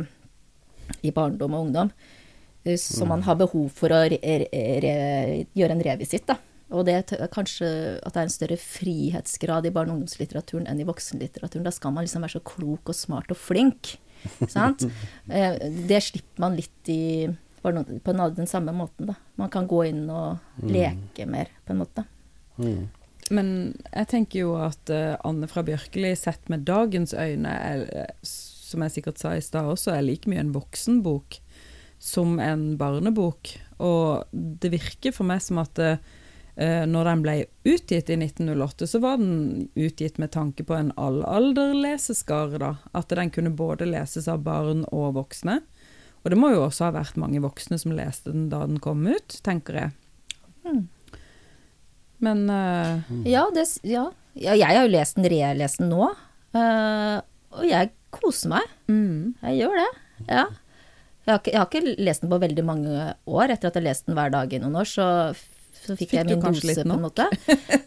i 1.08 1.12
barndom 1.16 1.56
og 1.56 1.66
ungdom, 1.66 1.90
eh, 2.64 2.78
som 2.78 3.10
man 3.10 3.26
har 3.26 3.40
behov 3.40 3.72
for 3.74 3.96
å 3.96 4.04
re, 4.06 4.20
re, 4.22 4.62
re, 4.84 4.94
gjøre 5.58 5.80
en 5.80 5.84
revisitt, 5.90 6.28
da. 6.30 6.38
Og 6.74 6.84
det 6.88 6.96
er 6.98 7.30
kanskje 7.32 7.68
at 8.04 8.14
det 8.14 8.20
er 8.22 8.28
en 8.28 8.34
større 8.34 8.58
frihetsgrad 8.60 9.68
i 9.70 9.72
barne- 9.72 9.94
og 9.94 10.02
ungdomslitteraturen 10.02 10.68
enn 10.68 10.82
i 10.84 10.88
voksenlitteraturen. 10.88 11.64
Da 11.64 11.72
skal 11.72 11.94
man 11.96 12.04
liksom 12.04 12.26
være 12.26 12.36
så 12.36 12.44
klok 12.44 12.92
og 12.92 12.98
smart 12.98 13.32
og 13.32 13.40
flink. 13.40 13.96
Sant? 14.50 14.84
Eh, 15.32 15.56
Det 15.88 16.02
slipper 16.04 16.44
man 16.44 16.58
litt 16.60 16.92
i 16.92 17.28
på 17.62 17.72
den, 17.74 18.36
den 18.36 18.48
samme 18.48 18.72
måten, 18.76 19.10
da. 19.10 19.16
Man 19.36 19.50
kan 19.52 19.68
gå 19.68 19.82
inn 19.90 20.06
og 20.14 20.38
leke 20.64 21.26
mer, 21.28 21.50
på 21.66 21.74
en 21.74 21.82
måte. 21.82 22.04
Mm. 22.62 22.86
Men 23.34 23.50
jeg 23.92 24.08
tenker 24.14 24.40
jo 24.40 24.54
at 24.62 24.92
eh, 24.94 25.16
Anne 25.28 25.50
fra 25.52 25.64
Bjørkeli 25.68 26.14
sett 26.16 26.48
med 26.52 26.64
dagens 26.68 27.14
øyne, 27.18 27.52
er, 27.52 27.84
eh, 27.92 28.14
som 28.24 28.86
jeg 28.86 28.98
sikkert 28.98 29.20
sa 29.20 29.34
i 29.36 29.44
stad 29.44 29.68
også, 29.68 29.96
er 29.96 30.06
like 30.06 30.30
mye 30.32 30.44
en 30.46 30.54
voksenbok 30.56 31.40
som 32.00 32.38
en 32.40 32.70
barnebok. 32.80 33.52
Og 33.84 34.24
det 34.32 34.72
virker 34.72 35.16
for 35.16 35.28
meg 35.28 35.44
som 35.44 35.60
at 35.64 35.82
eh, 35.84 36.00
når 36.58 37.06
den 37.06 37.20
ble 37.22 37.34
utgitt 37.70 38.08
i 38.10 38.16
1908, 38.18 38.88
så 38.90 39.00
var 39.04 39.20
den 39.22 39.68
utgitt 39.78 40.16
med 40.18 40.32
tanke 40.34 40.64
på 40.66 40.74
en 40.74 40.90
allalderleseskare, 40.98 42.58
da. 42.58 42.72
At 42.98 43.14
den 43.14 43.30
kunne 43.30 43.52
både 43.54 43.86
leses 43.86 44.26
av 44.32 44.42
barn 44.48 44.82
og 44.90 45.12
voksne. 45.20 45.60
Og 46.24 46.34
det 46.34 46.40
må 46.42 46.50
jo 46.56 46.66
også 46.66 46.88
ha 46.88 46.96
vært 46.98 47.20
mange 47.22 47.40
voksne 47.44 47.78
som 47.80 47.94
leste 47.96 48.34
den 48.34 48.50
da 48.52 48.66
den 48.66 48.82
kom 48.84 49.06
ut, 49.08 49.38
tenker 49.46 49.78
jeg. 49.80 49.94
Mm. 50.66 50.82
Men 52.26 52.48
uh, 52.50 53.06
Ja, 53.30 53.46
det, 53.54 53.68
ja. 53.88 54.10
ja, 54.34 54.56
jeg 54.58 54.68
har 54.68 54.88
jo 54.88 54.94
lest 54.96 55.20
den, 55.20 55.30
relest 55.32 55.80
den 55.80 55.94
nå. 55.94 56.10
Uh, 56.58 57.20
og 57.56 57.68
jeg 57.68 57.94
koser 58.12 58.58
meg. 58.58 58.74
mm. 58.90 59.38
Jeg 59.46 59.62
gjør 59.62 59.78
det. 59.84 59.92
Ja. 60.26 60.48
Jeg 61.28 61.34
har, 61.34 61.40
ikke, 61.42 61.52
jeg 61.52 61.60
har 61.60 61.70
ikke 61.70 62.04
lest 62.08 62.24
den 62.24 62.32
på 62.32 62.40
veldig 62.40 62.64
mange 62.66 63.08
år. 63.28 63.52
Etter 63.52 63.70
at 63.70 63.76
jeg 63.76 63.82
har 63.82 63.88
lest 63.90 64.08
den 64.08 64.18
hver 64.18 64.32
dag 64.34 64.52
i 64.52 64.60
noen 64.64 64.78
år, 64.80 64.88
så, 64.88 65.08
så 65.88 65.96
fikk, 65.98 66.12
Fikk 66.12 66.20
jeg 66.20 66.28
min 66.30 66.44
dose, 66.44 66.84
på 66.84 66.96
en 66.96 67.06
måte. 67.06 67.28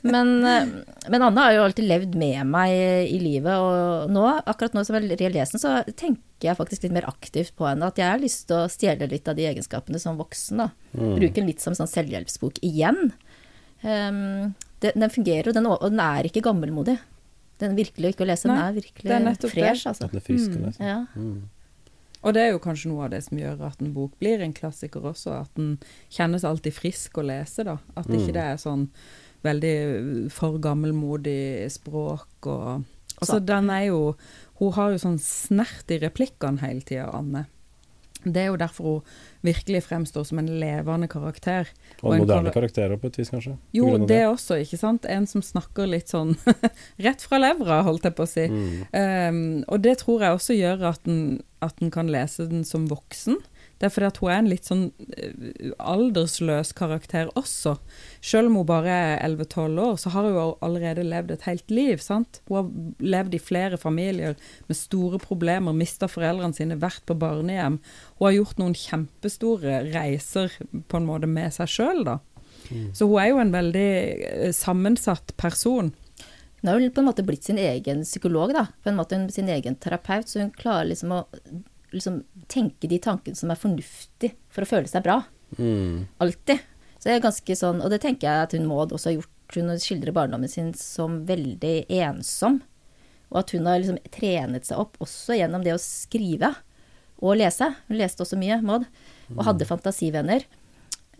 Men, 0.07 0.33
eh, 0.49 0.71
men 1.13 1.25
Anne 1.27 1.45
har 1.45 1.55
jo 1.55 1.65
alltid 1.67 1.87
levd 1.89 2.17
med 2.19 2.49
meg 2.49 2.73
i 3.13 3.19
livet, 3.23 3.53
og 3.53 4.11
nå, 4.13 4.25
akkurat 4.49 4.77
nå 4.77 4.85
som 4.87 4.97
jeg 4.97 5.19
relest 5.21 5.57
den, 5.57 5.63
så 5.63 5.75
tenker 5.93 6.49
jeg 6.49 6.59
faktisk 6.59 6.87
litt 6.87 6.97
mer 6.97 7.09
aktivt 7.11 7.53
på 7.59 7.69
henne. 7.69 7.91
At 7.93 8.01
jeg 8.01 8.09
har 8.09 8.23
lyst 8.23 8.47
til 8.49 8.63
å 8.63 8.71
stjele 8.73 9.11
litt 9.11 9.29
av 9.29 9.37
de 9.39 9.47
egenskapene 9.51 10.01
som 10.01 10.19
voksen. 10.21 10.65
da. 10.65 10.71
Bruke 10.97 11.37
den 11.37 11.51
litt 11.53 11.63
som 11.63 11.75
en 11.75 11.83
sånn 11.83 11.93
selvhjelpsbok 11.93 12.63
igjen. 12.67 13.13
Um, 13.85 14.53
det, 14.81 14.93
den 14.97 15.13
fungerer, 15.13 15.53
og 15.53 15.57
den, 15.57 15.69
og 15.69 15.87
den 15.89 16.03
er 16.05 16.29
ikke 16.29 16.45
gammelmodig. 16.45 16.97
Den 17.61 17.75
er 17.75 17.81
virkelig 17.83 18.15
ikke 18.15 18.25
å 18.25 18.29
lese, 18.31 18.49
den 18.49 18.57
er 18.57 18.77
virkelig 18.77 19.53
fresh, 19.53 19.89
altså. 19.91 20.09
Den 20.09 20.21
er 20.21 20.25
frisk. 20.25 20.55
å 20.57 20.63
lese. 20.65 20.93
Ja. 20.93 21.01
Mm. 21.13 21.43
Og 22.23 22.35
det 22.35 22.43
er 22.43 22.51
jo 22.53 22.59
kanskje 22.61 22.91
noe 22.91 23.07
av 23.07 23.11
det 23.15 23.23
som 23.25 23.39
gjør 23.39 23.63
at 23.71 23.81
en 23.81 23.95
bok 23.97 24.13
blir 24.21 24.43
en 24.45 24.53
klassiker 24.53 25.01
også, 25.09 25.41
at 25.41 25.55
den 25.57 25.79
kjennes 26.13 26.45
alltid 26.45 26.75
frisk 26.77 27.17
å 27.17 27.25
lese, 27.25 27.65
da. 27.65 27.79
At 27.97 28.07
ikke 28.07 28.29
Mm. 28.29 28.37
det 28.37 28.43
er 28.45 28.57
sånn 28.61 28.89
veldig 29.43 30.31
for 30.31 30.59
gammelmodig 30.59 31.71
språk 31.73 32.47
og 32.47 32.85
Altså, 33.21 33.39
den 33.45 33.69
er 33.69 33.83
jo 33.91 34.17
Hun 34.59 34.73
har 34.73 34.91
jo 34.93 34.97
sånn 34.99 35.19
snert 35.19 35.91
i 35.91 35.99
replikkene 35.99 36.61
hele 36.61 36.81
tida, 36.81 37.11
Anne. 37.13 37.47
Det 38.25 38.43
er 38.43 38.51
jo 38.51 38.59
derfor 38.61 38.85
hun 38.85 39.03
virkelig 39.47 39.85
fremstår 39.87 40.27
som 40.29 40.41
en 40.43 40.49
levende 40.61 41.09
karakter. 41.09 41.71
Og 42.03 42.15
en 42.15 42.25
moderne 42.25 42.53
karakterer 42.53 42.91
karakter 42.91 43.01
på 43.01 43.11
et 43.11 43.19
vis, 43.21 43.31
kanskje? 43.33 43.55
Jo, 43.77 43.93
det, 43.99 44.09
det 44.09 44.21
også, 44.29 44.61
ikke 44.65 44.81
sant. 44.81 45.07
En 45.09 45.27
som 45.31 45.43
snakker 45.45 45.89
litt 45.89 46.13
sånn 46.13 46.35
rett 47.07 47.25
fra 47.25 47.41
levra, 47.41 47.83
holdt 47.87 48.09
jeg 48.09 48.17
på 48.19 48.27
å 48.27 48.31
si. 48.31 48.47
Mm. 48.51 48.83
Um, 48.93 49.41
og 49.69 49.81
det 49.87 49.99
tror 50.05 50.27
jeg 50.27 50.39
også 50.39 50.59
gjør 50.59 50.87
at 50.93 51.11
en, 51.11 51.41
at 51.65 51.81
en 51.81 51.93
kan 51.95 52.11
lese 52.13 52.49
den 52.51 52.67
som 52.69 52.89
voksen. 52.91 53.41
Det 53.81 53.89
er 53.89 53.93
fordi 53.95 54.09
at 54.11 54.19
hun 54.21 54.29
er 54.29 54.39
en 54.43 54.49
litt 54.51 54.67
sånn 54.69 54.83
eh, 55.17 55.71
aldersløs 55.81 56.75
karakter 56.77 57.31
også. 57.39 57.79
Selv 58.21 58.51
om 58.51 58.59
hun 58.61 58.69
bare 58.69 58.93
er 58.93 59.23
11-12 59.25 59.81
år, 59.87 59.95
så 60.03 60.13
har 60.13 60.29
hun 60.29 60.59
allerede 60.67 61.07
levd 61.07 61.33
et 61.33 61.47
helt 61.49 61.73
liv. 61.73 62.03
sant? 62.05 62.43
Hun 62.51 62.59
har 62.59 62.69
levd 63.17 63.39
i 63.39 63.41
flere 63.41 63.81
familier 63.81 64.37
med 64.69 64.77
store 64.77 65.21
problemer, 65.23 65.73
mista 65.73 66.11
foreldrene 66.13 66.57
sine, 66.57 66.77
vært 66.83 67.07
på 67.09 67.17
barnehjem. 67.17 67.81
Hun 68.19 68.29
har 68.29 68.37
gjort 68.37 68.61
noen 68.61 68.77
kjempestore 68.77 69.81
reiser 69.89 70.53
på 70.61 71.01
en 71.01 71.09
måte 71.09 71.31
med 71.31 71.57
seg 71.57 71.73
sjøl, 71.73 72.05
da. 72.05 72.21
Så 72.95 73.09
hun 73.09 73.19
er 73.19 73.33
jo 73.33 73.41
en 73.43 73.55
veldig 73.55 73.91
eh, 74.29 74.53
sammensatt 74.55 75.35
person. 75.41 75.91
Hun 76.61 76.69
har 76.69 76.77
jo 76.77 76.93
på 76.93 77.01
en 77.01 77.09
måte 77.09 77.25
blitt 77.25 77.49
sin 77.49 77.59
egen 77.59 78.05
psykolog, 78.05 78.53
da. 78.55 78.67
På 78.85 78.93
en 78.93 78.99
måte 79.01 79.19
sin 79.33 79.49
egen 79.49 79.79
terapeut. 79.81 80.29
Så 80.29 80.43
hun 80.43 80.53
klarer 80.55 80.91
liksom 80.91 81.17
å 81.17 81.25
liksom, 81.95 82.23
tenke 82.51 82.89
de 82.91 83.01
tankene 83.03 83.39
som 83.39 83.53
er 83.53 83.61
fornuftig 83.61 84.35
for 84.53 84.65
å 84.65 84.71
føle 84.71 84.91
seg 84.91 85.05
bra. 85.07 85.21
Mm. 85.59 86.07
Alltid. 86.23 86.63
Så 87.01 87.09
det 87.09 87.17
er 87.17 87.25
ganske 87.25 87.57
sånn, 87.57 87.81
Og 87.81 87.91
det 87.93 88.03
tenker 88.03 88.29
jeg 88.29 88.47
at 88.47 88.57
hun 88.57 88.69
Maud 88.69 88.93
også 88.93 89.11
har 89.11 89.21
gjort. 89.21 89.37
Hun 89.57 89.73
skildrer 89.83 90.15
barndommen 90.15 90.51
sin 90.51 90.75
som 90.79 91.23
veldig 91.27 91.89
ensom. 92.01 92.61
Og 93.31 93.43
at 93.43 93.55
hun 93.55 93.67
har 93.67 93.81
liksom 93.81 93.99
trenet 94.13 94.69
seg 94.69 94.83
opp 94.83 94.99
også 95.03 95.39
gjennom 95.39 95.65
det 95.65 95.75
å 95.75 95.83
skrive 95.83 96.53
og 97.21 97.39
lese. 97.41 97.71
Hun 97.89 97.99
leste 97.99 98.25
også 98.25 98.39
mye, 98.41 98.61
Maud. 98.65 98.87
Og 99.37 99.45
hadde 99.47 99.69
fantasivenner. 99.69 100.47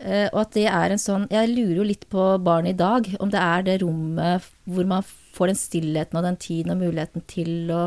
Eh, 0.01 0.27
og 0.31 0.39
at 0.41 0.55
det 0.55 0.65
er 0.65 0.91
en 0.91 0.99
sånn 1.01 1.27
Jeg 1.29 1.51
lurer 1.51 1.75
jo 1.77 1.83
litt 1.85 2.07
på 2.09 2.25
barn 2.43 2.69
i 2.69 2.77
dag. 2.77 3.07
Om 3.21 3.33
det 3.33 3.41
er 3.41 3.67
det 3.67 3.81
rommet 3.83 4.47
hvor 4.65 4.87
man 4.89 5.05
får 5.35 5.51
den 5.51 5.59
stillheten 5.59 6.19
og 6.19 6.25
den 6.25 6.39
tiden 6.41 6.73
og 6.73 6.81
muligheten 6.81 7.25
til 7.29 7.71
å 7.73 7.83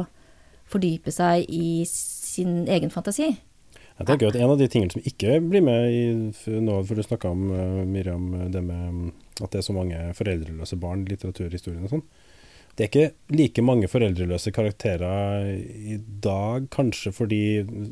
fordype 0.71 1.13
seg 1.13 1.45
i 1.53 1.85
sin 2.35 2.65
egen 2.71 2.93
fantasi. 2.93 3.33
Jeg 3.95 4.09
tenker 4.09 4.33
at 4.33 4.37
En 4.41 4.51
av 4.51 4.59
de 4.59 4.67
tingene 4.71 4.91
som 4.91 5.05
ikke 5.07 5.39
blir 5.45 5.63
med 5.63 5.95
i 5.95 6.05
nå, 6.61 6.79
for 6.87 6.99
du 6.99 7.07
snakka 7.07 7.31
om 7.31 7.45
eh, 7.55 7.83
Miriam, 7.87 8.27
det 8.51 8.63
med 8.67 8.87
mm, 8.91 9.13
at 9.45 9.53
det 9.53 9.61
er 9.61 9.67
så 9.69 9.75
mange 9.77 10.01
foreldreløse 10.19 10.79
barn 10.83 11.05
i 11.05 11.13
litteraturhistorien 11.13 11.87
og 11.87 11.95
sånn. 11.95 12.03
Det 12.75 12.83
er 12.85 12.89
ikke 12.91 13.37
like 13.39 13.63
mange 13.63 13.87
foreldreløse 13.87 14.51
karakterer 14.51 15.45
i 15.95 15.99
dag, 16.25 16.65
kanskje 16.75 17.13
fordi 17.15 17.39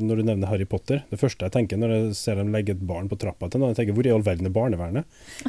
Når 0.03 0.17
du 0.19 0.23
nevner 0.27 0.49
Harry 0.51 0.65
Potter 0.67 1.05
Det 1.11 1.19
første 1.21 1.47
jeg 1.47 1.53
tenker 1.55 1.79
når 1.79 1.93
jeg 1.95 2.17
ser 2.19 2.41
dem 2.41 2.51
legge 2.55 2.75
et 2.75 2.83
barn 2.89 3.07
på 3.11 3.15
trappa 3.23 3.47
til 3.53 3.63
noen, 3.63 3.71
jeg 3.77 3.79
tenker 3.79 3.95
hvor 3.95 4.09
i 4.09 4.13
all 4.15 4.25
verden 4.27 4.49
er 4.49 4.55
barnevernet? 4.57 5.05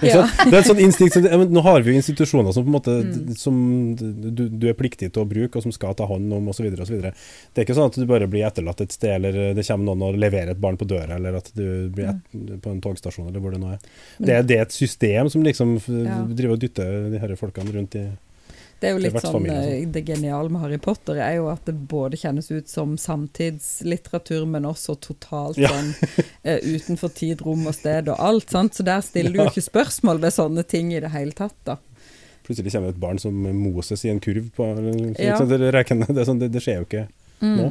Ja. 0.05 0.21
Det 0.45 0.53
er 0.53 0.59
et 0.59 0.69
sånt 0.69 0.83
instinkt 0.83 1.17
som, 1.17 1.25
ja, 1.25 1.39
Nå 1.49 1.63
har 1.65 1.81
vi 1.81 1.93
jo 1.95 1.99
institusjoner 2.01 2.53
som 2.53 2.65
på 2.67 2.69
en 2.71 2.77
måte 2.77 2.93
Mm. 3.03 3.33
som 3.35 3.55
du, 3.97 4.43
du 4.49 4.67
er 4.69 4.75
pliktig 4.77 5.09
til 5.13 5.23
å 5.23 5.27
bruke, 5.27 5.57
og 5.57 5.63
som 5.65 5.73
skal 5.73 5.95
ta 5.97 6.05
hånd 6.07 6.31
om 6.33 6.47
osv. 6.51 6.67
Det 6.69 7.09
er 7.09 7.63
ikke 7.65 7.75
sånn 7.77 7.89
at 7.89 7.97
du 7.99 8.05
bare 8.09 8.27
blir 8.29 8.45
etterlatt 8.47 8.81
et 8.85 8.93
sted, 8.93 9.15
eller 9.17 9.53
det 9.57 9.65
kommer 9.67 9.89
noen 9.89 10.05
og 10.11 10.19
leverer 10.21 10.53
et 10.53 10.61
barn 10.61 10.77
på 10.79 10.85
døra, 10.89 11.17
eller 11.17 11.37
at 11.39 11.49
du 11.57 11.89
blir 11.93 12.11
et, 12.13 12.35
på 12.63 12.71
en 12.73 12.81
togstasjon, 12.83 13.27
eller 13.31 13.41
hvor 13.43 13.55
det 13.55 13.61
nå 13.63 13.71
er. 13.73 13.81
Det, 14.19 14.33
er- 14.37 14.45
det 14.47 14.57
er 14.59 14.65
et 14.67 14.75
system 14.77 15.29
som 15.33 15.43
liksom 15.45 15.75
Ja. 16.05 16.21
driver 16.29 16.53
og 16.57 16.61
dytter 16.63 17.09
de 17.13 17.19
her 17.23 17.35
folkene 17.39 17.73
rundt 17.75 17.95
i 17.99 18.05
Det 18.83 18.89
er 18.89 18.97
jo 18.97 18.99
litt 18.99 19.13
sånn 19.15 19.39
vertsfamilie, 19.39 19.77
eh, 19.79 19.85
Det 19.95 20.01
geniale 20.05 20.51
med 20.51 20.59
Harry 20.65 20.77
Potter 20.83 21.19
er 21.23 21.37
jo 21.37 21.45
at 21.47 21.63
det 21.69 21.75
både 21.87 22.17
kjennes 22.19 22.49
ut 22.51 22.67
som 22.67 22.97
samtidslitteratur, 22.99 24.43
men 24.49 24.67
også 24.67 24.97
totalt 24.99 25.57
Ja. 25.61 25.69
sånn 25.71 25.93
uh, 26.43 26.59
utenfor 26.59 27.13
tid, 27.15 27.41
rom 27.45 27.65
og 27.69 27.77
sted 27.77 28.09
og 28.11 28.19
alt. 28.19 28.49
sant? 28.51 28.75
Så 28.75 28.83
der 28.83 28.99
stiller 29.05 29.31
du 29.31 29.39
jo 29.39 29.47
ikke 29.47 29.63
spørsmål 29.63 30.19
ved 30.25 30.35
sånne 30.35 30.67
ting 30.67 30.91
i 30.93 30.99
det 30.99 31.13
hele 31.15 31.31
tatt, 31.31 31.55
da. 31.63 31.77
Plutselig 32.43 32.73
kommer 32.73 32.91
det 32.91 32.97
et 32.97 32.99
barn 32.99 33.19
som 33.23 33.33
Moses 33.55 34.03
i 34.03 34.09
en 34.11 34.19
kurv 34.19 34.51
på 34.51 34.67
Ja. 35.17 35.39
det, 35.39 35.59
det, 35.63 36.25
sånn, 36.27 36.39
det, 36.43 36.51
det 36.51 36.61
skjer 36.61 36.81
jo 36.81 36.87
ikke 36.89 37.07
nå, 37.39 37.69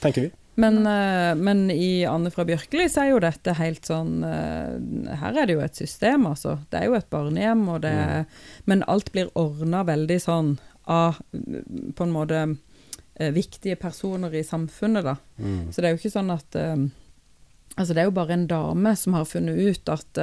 tenker 0.00 0.28
vi. 0.28 0.30
Men, 0.56 0.86
eh, 0.86 1.34
men 1.34 1.70
i 1.70 2.06
Anne 2.08 2.30
fra 2.32 2.44
Bjørkeli 2.48 2.86
så 2.88 3.02
er 3.02 3.10
jo 3.10 3.20
dette 3.20 3.52
helt 3.58 3.84
sånn 3.84 4.22
eh, 4.24 5.16
Her 5.20 5.36
er 5.36 5.48
det 5.48 5.56
jo 5.58 5.64
et 5.64 5.76
system, 5.76 6.24
altså. 6.30 6.56
Det 6.72 6.80
er 6.80 6.88
jo 6.88 6.96
et 6.96 7.10
barnehjem, 7.12 7.66
og 7.74 7.82
det 7.84 7.92
er 7.92 8.24
Men 8.64 8.84
alt 8.88 9.12
blir 9.12 9.28
ordna 9.36 9.84
veldig 9.86 10.18
sånn 10.22 10.54
av 10.88 11.18
mm, 11.34 11.92
på 11.98 12.06
en 12.06 12.14
måte 12.14 12.40
eh, 12.46 13.32
viktige 13.36 13.76
personer 13.80 14.32
i 14.32 14.44
samfunnet, 14.46 15.04
da. 15.04 15.16
Mm. 15.36 15.74
Så 15.74 15.82
det 15.82 15.90
er 15.90 15.96
jo 15.96 16.00
ikke 16.00 16.16
sånn 16.16 16.32
at 16.32 16.62
Altså, 17.76 17.92
det 17.92 18.00
er 18.00 18.06
jo 18.08 18.16
bare 18.16 18.32
en 18.32 18.46
dame 18.48 18.94
som 18.96 19.12
har 19.12 19.26
funnet 19.28 19.58
ut 19.60 19.90
at 19.92 20.18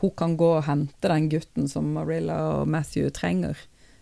hun 0.00 0.12
kan 0.16 0.38
gå 0.40 0.46
og 0.54 0.64
hente 0.64 1.10
den 1.10 1.26
gutten 1.28 1.66
som 1.68 1.90
Marilla 1.92 2.38
og 2.54 2.70
Matthew 2.72 3.10
trenger, 3.12 3.58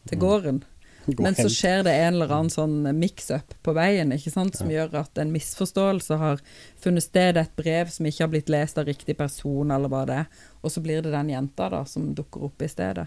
til 0.07 0.21
gården. 0.23 0.61
Men 1.07 1.35
så 1.35 1.49
skjer 1.53 1.85
det 1.87 1.93
en 1.95 2.15
eller 2.15 2.33
annen 2.35 2.51
sånn 2.51 2.81
mix-up 2.99 3.55
på 3.63 3.75
veien, 3.77 4.11
ikke 4.15 4.33
sant, 4.33 4.57
som 4.59 4.71
gjør 4.71 4.95
at 5.03 5.19
en 5.23 5.31
misforståelse 5.35 6.19
har 6.19 6.43
funnet 6.83 7.05
sted, 7.05 7.39
et 7.39 7.53
brev 7.59 7.93
som 7.95 8.09
ikke 8.09 8.25
har 8.25 8.33
blitt 8.33 8.51
lest 8.53 8.79
av 8.79 8.89
riktig 8.89 9.17
person, 9.19 9.71
eller 9.71 9.93
hva 9.93 10.03
det 10.09 10.23
er, 10.25 10.43
og 10.63 10.75
så 10.75 10.83
blir 10.83 11.05
det 11.07 11.15
den 11.15 11.31
jenta 11.31 11.71
da 11.73 11.85
som 11.87 12.11
dukker 12.17 12.49
opp 12.49 12.67
i 12.67 12.71
stedet. 12.71 13.07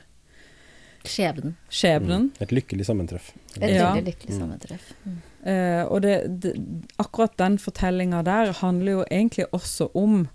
Skjebnen. 1.04 1.56
Skjebnen. 1.72 2.30
Et 2.43 2.52
lykkelig 2.52 2.86
sammentreff. 2.86 3.32
Et 3.62 3.76
Ja. 3.76 3.93
lykkelig 3.95 4.36
sammentreff. 4.36 4.93
Mm. 5.06 5.22
Uh, 5.39 5.84
og 5.88 6.02
det, 6.02 6.41
det, 6.43 6.54
akkurat 7.00 7.38
den 7.38 7.58
fortellinga 7.58 8.24
der 8.24 8.52
handler 8.52 8.91
jo 8.91 9.06
egentlig 9.10 9.45
også 9.54 9.89
om 9.95 10.28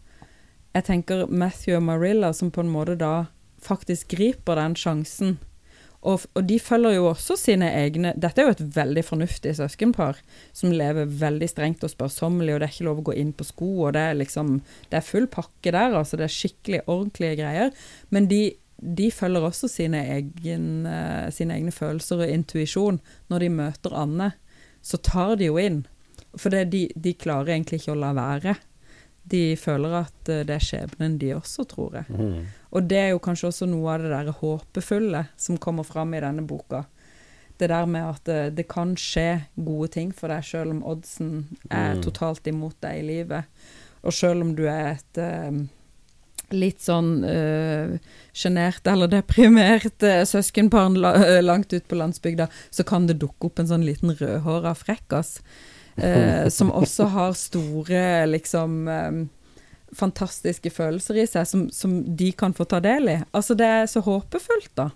Jeg 0.74 0.84
tenker 0.84 1.26
Matthew 1.30 1.76
og 1.76 1.82
Marilla 1.82 2.32
som 2.32 2.50
på 2.50 2.60
en 2.60 2.70
måte 2.72 2.96
da 2.98 3.26
faktisk 3.62 4.08
griper 4.08 4.56
den 4.58 4.74
sjansen. 4.74 5.38
Og, 6.04 6.26
og 6.36 6.44
de 6.44 6.58
følger 6.60 6.98
jo 6.98 7.06
også 7.08 7.36
sine 7.40 7.70
egne 7.78 8.12
Dette 8.20 8.42
er 8.42 8.50
jo 8.50 8.54
et 8.58 8.76
veldig 8.76 9.04
fornuftig 9.06 9.54
søskenpar 9.56 10.18
som 10.52 10.74
lever 10.74 11.08
veldig 11.08 11.48
strengt 11.48 11.86
og 11.86 11.94
sparsommelig, 11.94 12.52
og 12.52 12.60
det 12.60 12.68
er 12.68 12.74
ikke 12.74 12.88
lov 12.90 13.00
å 13.00 13.06
gå 13.08 13.16
inn 13.22 13.32
på 13.36 13.46
sko, 13.48 13.70
og 13.86 13.94
det 13.96 14.02
er 14.10 14.20
liksom 14.20 14.58
Det 14.90 15.00
er 15.00 15.06
full 15.06 15.30
pakke 15.32 15.72
der, 15.72 15.96
altså. 15.96 16.20
Det 16.20 16.28
er 16.28 16.36
skikkelig 16.36 16.82
ordentlige 16.84 17.40
greier. 17.40 17.72
Men 18.12 18.28
de, 18.28 18.42
de 18.76 19.10
følger 19.14 19.48
også 19.48 19.70
sine, 19.72 20.04
egen, 20.18 20.86
eh, 20.86 21.28
sine 21.32 21.56
egne 21.56 21.72
følelser 21.74 22.24
og 22.24 22.36
intuisjon 22.36 23.00
når 23.32 23.46
de 23.46 23.52
møter 23.58 23.96
Anne 23.96 24.34
så 24.84 25.00
tar 25.00 25.38
de 25.40 25.48
jo 25.48 25.58
inn. 25.60 25.82
For 26.36 26.52
det, 26.52 26.66
de, 26.74 26.86
de 26.92 27.14
klarer 27.16 27.54
egentlig 27.54 27.80
ikke 27.80 27.94
å 27.94 28.00
la 28.02 28.12
være. 28.16 28.56
De 29.30 29.56
føler 29.56 29.94
at 30.02 30.30
eh, 30.32 30.42
det 30.46 30.58
er 30.58 30.64
skjebnen 30.64 31.18
de 31.20 31.34
også, 31.36 31.64
tror 31.68 32.00
jeg. 32.00 32.08
Mm. 32.10 32.48
Og 32.74 32.88
det 32.90 32.98
er 33.00 33.12
jo 33.14 33.22
kanskje 33.24 33.50
også 33.50 33.68
noe 33.70 33.94
av 33.94 34.04
det 34.04 34.10
der 34.12 34.34
håpefulle 34.40 35.24
som 35.36 35.60
kommer 35.62 35.86
fram 35.88 36.12
i 36.14 36.20
denne 36.24 36.44
boka. 36.46 36.84
Det 37.56 37.70
der 37.70 37.86
med 37.86 38.02
at 38.02 38.24
det, 38.26 38.40
det 38.58 38.66
kan 38.68 38.96
skje 38.98 39.44
gode 39.54 39.92
ting 39.94 40.10
for 40.12 40.32
deg, 40.32 40.44
selv 40.44 40.74
om 40.74 40.82
oddsen 40.84 41.46
er 41.70 41.94
Mm. 41.94 42.02
totalt 42.02 42.46
imot 42.50 42.76
deg 42.82 42.98
i 42.98 43.06
livet. 43.06 43.44
Og 44.02 44.12
selv 44.12 44.42
om 44.42 44.54
du 44.58 44.66
er 44.66 44.96
et 44.96 45.18
eh, 45.22 45.64
litt 46.52 46.82
sånn 46.84 47.24
uh, 47.24 47.94
eller 48.84 49.08
deprimert 49.10 50.02
uh, 50.04 50.24
søskenbarn 50.28 50.98
la, 51.00 51.14
uh, 51.16 51.40
langt 51.42 51.72
ut 51.72 51.86
på 51.88 51.98
landsbygda, 51.98 52.48
så 52.70 52.84
kan 52.84 53.06
det 53.06 53.20
dukke 53.22 53.48
opp 53.48 53.58
en 53.58 53.70
sånn 53.70 53.86
liten 53.86 54.14
rødhåra 54.14 54.74
frekkas. 54.76 55.40
Eh, 55.96 56.48
som 56.50 56.72
også 56.74 57.08
har 57.14 57.36
store, 57.38 58.02
liksom 58.30 58.88
eh, 58.88 59.22
fantastiske 59.94 60.72
følelser 60.74 61.20
i 61.22 61.26
seg, 61.30 61.46
som, 61.48 61.68
som 61.74 62.00
de 62.16 62.32
kan 62.36 62.54
få 62.56 62.66
ta 62.68 62.80
del 62.84 63.10
i. 63.12 63.18
Altså, 63.32 63.56
det 63.58 63.70
er 63.78 63.88
så 63.90 64.02
håpefullt, 64.04 64.72
da. 64.78 64.90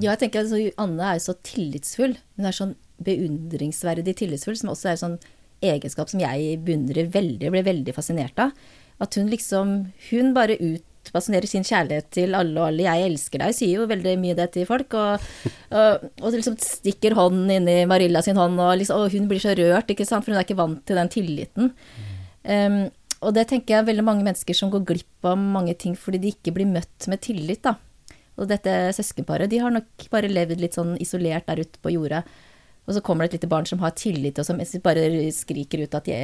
Ja, 0.00 0.12
jeg 0.12 0.22
tenker 0.24 0.44
altså, 0.44 0.60
Anne 0.80 1.04
er 1.10 1.18
jo 1.18 1.26
så 1.26 1.36
tillitsfull. 1.44 2.16
Hun 2.38 2.48
er 2.48 2.56
sånn 2.56 2.76
beundringsverdig 3.04 4.16
tillitsfull, 4.20 4.56
som 4.58 4.72
også 4.72 4.88
er 4.88 4.96
en 4.96 5.02
sånn 5.02 5.18
egenskap 5.62 6.10
som 6.10 6.22
jeg 6.22 6.56
beundrer 6.66 7.10
veldig 7.12 7.52
ble 7.54 7.62
veldig 7.66 7.94
fascinert 7.96 8.40
av. 8.42 8.54
At 9.02 9.16
hun 9.18 9.30
liksom 9.32 9.92
Hun 10.10 10.32
bare 10.36 10.58
utbasunerer 11.02 11.50
sin 11.50 11.66
kjærlighet 11.66 12.08
til 12.14 12.34
alle 12.38 12.56
og 12.60 12.70
alle. 12.70 12.86
'Jeg 12.86 13.10
elsker 13.10 13.42
deg', 13.42 13.56
sier 13.56 13.82
jo 13.82 13.90
veldig 13.90 14.16
mye 14.22 14.38
det 14.38 14.48
til 14.54 14.66
folk. 14.66 14.94
Og, 14.94 15.28
og, 15.70 16.08
og 16.22 16.32
liksom 16.32 16.56
stikker 16.62 17.16
hånden 17.18 17.50
inni 17.58 17.84
Marilla 17.90 18.22
sin 18.22 18.38
hånd, 18.40 18.58
og, 18.60 18.76
liksom, 18.78 19.02
og 19.02 19.12
hun 19.12 19.28
blir 19.28 19.42
så 19.42 19.54
rørt, 19.58 19.90
ikke 19.90 20.06
sant, 20.08 20.24
for 20.24 20.32
hun 20.32 20.40
er 20.40 20.46
ikke 20.46 20.58
vant 20.58 20.82
til 20.86 20.96
den 20.96 21.12
tilliten. 21.12 21.72
Um, 22.42 22.90
og 23.22 23.34
det 23.36 23.46
tenker 23.50 23.76
jeg 23.76 23.82
er 23.82 23.86
veldig 23.86 24.04
mange 24.06 24.26
mennesker 24.26 24.56
som 24.56 24.70
går 24.70 24.82
glipp 24.82 25.26
av 25.30 25.38
mange 25.38 25.76
ting 25.78 25.94
fordi 25.94 26.18
de 26.18 26.32
ikke 26.34 26.54
blir 26.56 26.66
møtt 26.66 27.06
med 27.06 27.22
tillit, 27.22 27.62
da. 27.62 27.76
Og 28.40 28.48
dette 28.50 28.72
søskenparet, 28.96 29.50
de 29.52 29.60
har 29.62 29.70
nok 29.70 30.08
bare 30.10 30.30
levd 30.30 30.58
litt 30.58 30.74
sånn 30.74 30.96
isolert 31.02 31.46
der 31.46 31.62
ute 31.62 31.78
på 31.82 31.92
jordet. 31.92 32.24
Og 32.88 32.96
så 32.96 33.02
kommer 33.04 33.24
det 33.24 33.36
et 33.36 33.36
lite 33.38 33.50
barn 33.52 33.66
som 33.68 33.78
har 33.84 33.92
tillit, 33.94 34.40
og 34.40 34.46
som 34.48 34.58
bare 34.82 35.04
skriker 35.30 35.84
ut 35.84 35.94
at, 35.94 36.08
de, 36.08 36.16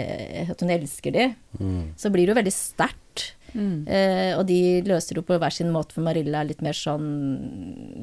at 0.51 0.65
hun 0.65 0.73
elsker 0.75 1.15
dem. 1.15 1.37
Så 2.01 2.11
blir 2.11 2.27
det 2.27 2.33
jo 2.33 2.39
veldig 2.41 2.55
sterkt. 2.55 3.29
Eh, 3.55 4.33
og 4.37 4.47
de 4.49 4.59
løser 4.87 5.15
det 5.17 5.23
jo 5.23 5.27
på 5.31 5.39
hver 5.41 5.55
sin 5.55 5.71
måte, 5.75 5.95
for 5.97 6.05
Marilla 6.07 6.43
er 6.43 6.51
litt 6.51 6.63
mer 6.65 6.77
sånn 6.77 7.07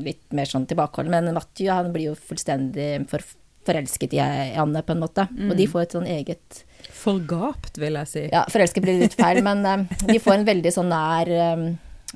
litt 0.03 0.33
mer 0.35 0.49
sånn 0.49 0.65
tilbakeholden. 0.69 1.13
Men 1.13 1.33
Matthew 1.37 1.71
han 1.73 1.91
blir 1.93 2.11
jo 2.11 2.15
fullstendig 2.17 3.05
for, 3.11 3.23
forelsket 3.65 4.13
i 4.17 4.21
Anne, 4.21 4.81
på 4.85 4.93
en 4.95 5.03
måte. 5.03 5.27
Og 5.49 5.55
de 5.57 5.67
får 5.69 5.87
et 5.87 5.97
sånn 5.99 6.09
eget 6.09 6.63
Forgapt, 6.95 7.77
vil 7.81 7.97
jeg 7.97 8.09
si. 8.11 8.23
Ja, 8.33 8.43
forelsket 8.51 8.83
blir 8.85 8.99
litt 9.01 9.15
feil, 9.17 9.41
men 9.45 9.65
eh, 9.65 9.85
de 10.05 10.19
får 10.21 10.39
en 10.39 10.47
veldig 10.47 10.71
sånn 10.73 10.89
nær 10.93 11.29
eh, 11.33 11.63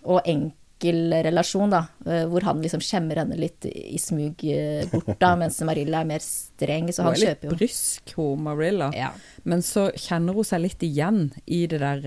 og 0.05 0.21
enkel 0.29 1.15
relasjon, 1.25 1.73
da. 1.73 1.81
eh, 2.05 2.23
hvor 2.29 2.45
han 2.47 2.61
liksom 2.63 2.81
skjemmer 2.85 3.19
henne 3.23 3.35
litt 3.37 3.65
i 3.69 3.97
smug 3.99 4.43
eh, 4.47 4.85
bort, 4.91 5.09
da, 5.19 5.33
mens 5.41 5.57
Marilla 5.67 6.03
er 6.03 6.09
mer 6.11 6.23
streng, 6.23 6.87
så 6.93 7.03
han 7.07 7.17
Hun 7.17 7.21
er 7.25 7.33
litt 7.33 7.47
jo 7.49 7.55
brysk, 7.57 8.13
hun 8.17 8.45
Marilla. 8.45 8.91
ja. 8.95 9.09
Men 9.43 9.65
så 9.65 9.89
kjenner 9.97 10.37
hun 10.37 10.45
seg 10.47 10.61
litt 10.67 10.85
igjen 10.85 11.31
i 11.45 11.65
det 11.71 11.81
der 11.81 12.05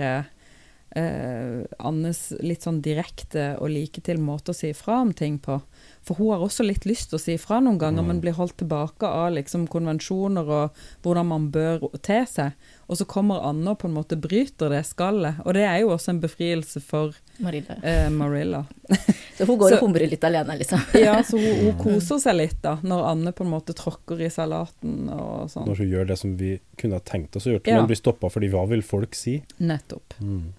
eh, 0.97 1.63
Annes 1.79 2.33
litt 2.41 2.63
sånn 2.67 2.83
direkte 2.85 3.53
og 3.61 3.71
like 3.73 4.03
til 4.05 4.19
måte 4.23 4.53
å 4.53 4.57
si 4.57 4.71
ifra 4.75 5.01
om 5.03 5.13
ting 5.17 5.39
på. 5.43 5.61
For 6.03 6.19
hun 6.19 6.33
har 6.33 6.43
også 6.43 6.65
litt 6.67 6.85
lyst 6.89 7.11
til 7.13 7.19
å 7.19 7.23
si 7.23 7.35
ifra 7.37 7.61
noen 7.63 7.79
ganger, 7.79 8.03
men 8.03 8.21
blir 8.21 8.35
holdt 8.35 8.57
tilbake 8.59 9.07
av 9.07 9.33
liksom 9.37 9.69
konvensjoner 9.71 10.49
og 10.51 10.81
hvordan 11.05 11.29
man 11.31 11.45
bør 11.55 11.85
te 12.03 12.25
seg. 12.27 12.57
Og 12.91 12.99
så 12.99 13.07
kommer 13.09 13.45
Anne 13.47 13.71
og 13.71 13.79
på 13.79 13.87
en 13.89 13.95
måte 13.95 14.19
bryter 14.21 14.73
det 14.75 14.83
skallet. 14.89 15.39
Og 15.47 15.55
det 15.55 15.63
er 15.65 15.79
jo 15.85 15.93
også 15.95 16.11
en 16.13 16.21
befrielse 16.21 16.83
for 16.83 17.15
Marilla. 17.41 17.77
eh, 17.83 18.09
Marilla. 18.11 18.65
Så 19.39 19.47
hun 19.49 19.57
går 19.59 19.71
Så- 19.71 19.77
og 19.79 19.87
humrer 19.87 20.11
litt 20.11 20.25
alene, 20.25 20.59
liksom. 20.59 20.83
Ja, 21.01 21.15
så 21.25 21.39
hun, 21.41 21.63
hun 21.71 21.79
koser 21.81 22.19
seg 22.21 22.37
litt 22.37 22.59
da, 22.63 22.75
når 22.83 23.07
Anne 23.09 23.33
på 23.33 23.47
en 23.47 23.51
måte 23.55 23.73
tråkker 23.75 24.21
i 24.21 24.29
salaten 24.31 25.09
og 25.15 25.49
sånn. 25.51 25.65
Når 25.71 25.81
hun 25.81 25.89
gjør 25.95 26.11
det 26.11 26.19
som 26.21 26.35
vi 26.37 26.51
kunne 26.79 26.99
ha 26.99 27.05
tenkt 27.07 27.39
oss 27.39 27.47
å 27.49 27.55
gjøre, 27.55 27.65
Ja. 27.71 27.79
men 27.81 27.89
blir 27.89 27.97
stoppa 27.99 28.29
fordi 28.31 28.51
hva 28.53 28.67
vil 28.69 28.83
folk 28.85 29.15
si? 29.17 29.39
Nettopp. 29.63 30.19
Mm. 30.21 30.53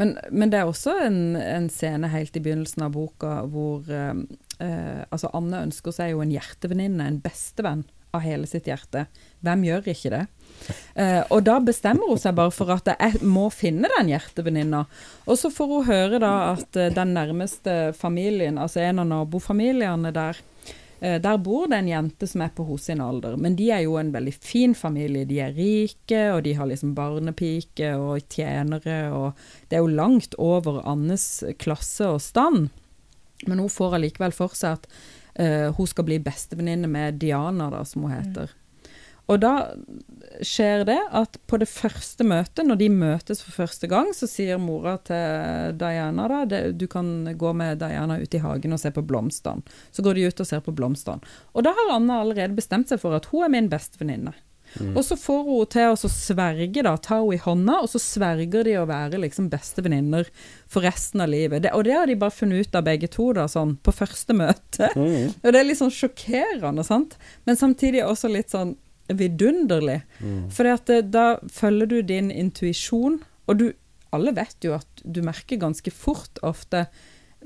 Men, 0.00 0.16
men 0.32 0.52
det 0.52 0.60
er 0.60 0.68
også 0.68 0.96
en, 1.04 1.36
en 1.36 1.68
scene 1.72 2.08
helt 2.08 2.36
i 2.36 2.42
begynnelsen 2.42 2.86
av 2.86 2.94
boka 2.96 3.40
hvor 3.52 3.84
eh, 3.92 4.14
eh, 4.64 5.02
altså 5.10 5.32
Anne 5.36 5.64
ønsker 5.66 5.94
seg 5.94 6.14
jo 6.14 6.22
en 6.24 6.32
hjertevenninne, 6.32 7.04
en 7.04 7.20
bestevenn 7.20 7.84
av 8.16 8.24
hele 8.24 8.48
sitt 8.48 8.66
hjerte. 8.66 9.04
Hvem 9.44 9.64
gjør 9.68 9.90
ikke 9.92 10.12
det? 10.14 10.22
Eh, 10.98 11.20
og 11.30 11.44
da 11.46 11.58
bestemmer 11.64 12.10
hun 12.10 12.20
seg 12.20 12.36
bare 12.38 12.52
for 12.54 12.72
at 12.74 12.90
jeg 12.90 13.20
må 13.22 13.46
finne 13.54 13.90
den 13.96 14.10
hjertevenninna. 14.12 14.84
Og 15.26 15.38
så 15.38 15.52
får 15.54 15.74
hun 15.74 15.88
høre 15.88 16.22
da 16.22 16.32
at 16.54 16.80
eh, 16.80 16.92
den 16.94 17.14
nærmeste 17.16 17.76
familien, 17.96 18.58
altså 18.58 18.82
en 18.84 19.04
av 19.04 19.10
nabofamiliene 19.12 20.12
der, 20.16 20.40
der 21.00 21.38
bor 21.40 21.64
det 21.70 21.78
en 21.80 21.88
jente 21.88 22.26
som 22.28 22.42
er 22.44 22.50
på 22.52 22.66
hos 22.68 22.90
sin 22.90 23.00
alder, 23.00 23.38
men 23.40 23.54
de 23.56 23.70
er 23.72 23.86
jo 23.86 23.94
en 23.96 24.10
veldig 24.12 24.34
fin 24.36 24.74
familie. 24.76 25.24
De 25.24 25.38
er 25.40 25.54
rike, 25.56 26.20
og 26.34 26.42
de 26.44 26.52
har 26.58 26.68
liksom 26.68 26.92
barnepike 26.98 27.94
og 27.96 28.26
tjenere, 28.28 28.98
og 29.16 29.40
det 29.70 29.78
er 29.78 29.84
jo 29.84 29.94
langt 29.96 30.36
over 30.36 30.82
Annes 30.84 31.24
klasse 31.62 32.04
og 32.04 32.20
stand. 32.20 32.68
Men 33.48 33.62
hun 33.62 33.72
får 33.72 33.96
allikevel 33.96 34.34
for 34.36 34.52
seg 34.56 34.76
at 34.76 34.88
uh, 35.40 35.68
hun 35.76 35.88
skal 35.88 36.06
bli 36.08 36.20
bestevenninne 36.22 36.90
med 36.90 37.20
Diana, 37.22 37.70
da, 37.72 37.84
som 37.88 38.04
hun 38.04 38.14
heter. 38.18 38.52
Og 39.30 39.38
da 39.42 39.54
skjer 40.42 40.84
det 40.88 40.98
at 41.16 41.38
på 41.50 41.58
det 41.60 41.68
første 41.70 42.24
møtet, 42.26 42.64
når 42.66 42.80
de 42.80 42.90
møtes 42.92 43.42
for 43.44 43.62
første 43.62 43.86
gang, 43.90 44.10
så 44.16 44.28
sier 44.30 44.60
mora 44.60 44.96
til 45.06 45.76
Diana 45.80 46.26
da, 46.30 46.42
det, 46.48 46.60
du 46.80 46.86
kan 46.90 47.30
gå 47.38 47.54
med 47.56 47.80
Diana 47.82 48.18
ut 48.20 48.34
i 48.34 48.42
hagen 48.42 48.74
og 48.74 48.82
se 48.82 48.92
på 48.94 49.04
blomstene. 49.06 49.62
Så 49.94 50.04
går 50.06 50.18
de 50.18 50.28
ut 50.30 50.42
og 50.42 50.50
ser 50.50 50.62
på 50.64 50.74
blomstene. 50.74 51.22
Og 51.54 51.66
da 51.66 51.74
har 51.76 51.96
Anna 51.96 52.22
allerede 52.24 52.58
bestemt 52.58 52.90
seg 52.90 53.02
for 53.02 53.16
at 53.16 53.30
hun 53.30 53.46
er 53.46 53.54
min 53.54 53.70
bestevenninne. 53.72 54.34
Og 54.94 55.02
så 55.04 55.16
får 55.18 55.40
hun 55.46 55.70
til 55.70 55.92
å 55.92 56.10
sverge, 56.10 56.84
da, 56.86 56.92
ta 57.02 57.18
henne 57.18 57.34
i 57.34 57.40
hånda, 57.42 57.80
og 57.82 57.90
så 57.90 58.00
sverger 58.02 58.66
de 58.66 58.76
å 58.78 58.86
være 58.88 59.18
liksom 59.22 59.48
bestevenninner 59.52 60.30
for 60.70 60.86
resten 60.86 61.24
av 61.24 61.32
livet. 61.32 61.64
Det, 61.64 61.72
og 61.74 61.84
det 61.88 61.96
har 61.96 62.06
de 62.06 62.18
bare 62.20 62.34
funnet 62.34 62.68
ut 62.68 62.78
av 62.78 62.86
begge 62.86 63.10
to, 63.10 63.30
da, 63.36 63.48
sånn 63.50 63.76
på 63.82 63.94
første 63.94 64.36
møte. 64.36 64.92
Mm. 64.94 65.34
Og 65.42 65.50
det 65.50 65.58
er 65.58 65.66
litt 65.66 65.80
sånn 65.80 65.94
sjokkerende, 65.94 66.86
sant? 66.86 67.18
Men 67.48 67.58
samtidig 67.58 68.04
også 68.06 68.30
litt 68.30 68.54
sånn 68.54 68.76
vidunderlig. 69.16 70.00
Mm. 70.20 70.48
For 70.54 70.70
da 71.02 71.26
følger 71.52 71.86
du 71.90 72.00
din 72.02 72.30
intuisjon, 72.30 73.20
og 73.46 73.58
du 73.62 73.70
Alle 74.10 74.32
vet 74.34 74.56
jo 74.66 74.72
at 74.74 75.02
du 75.06 75.20
merker 75.22 75.54
ganske 75.62 75.86
fort 75.94 76.40
ofte 76.42 76.80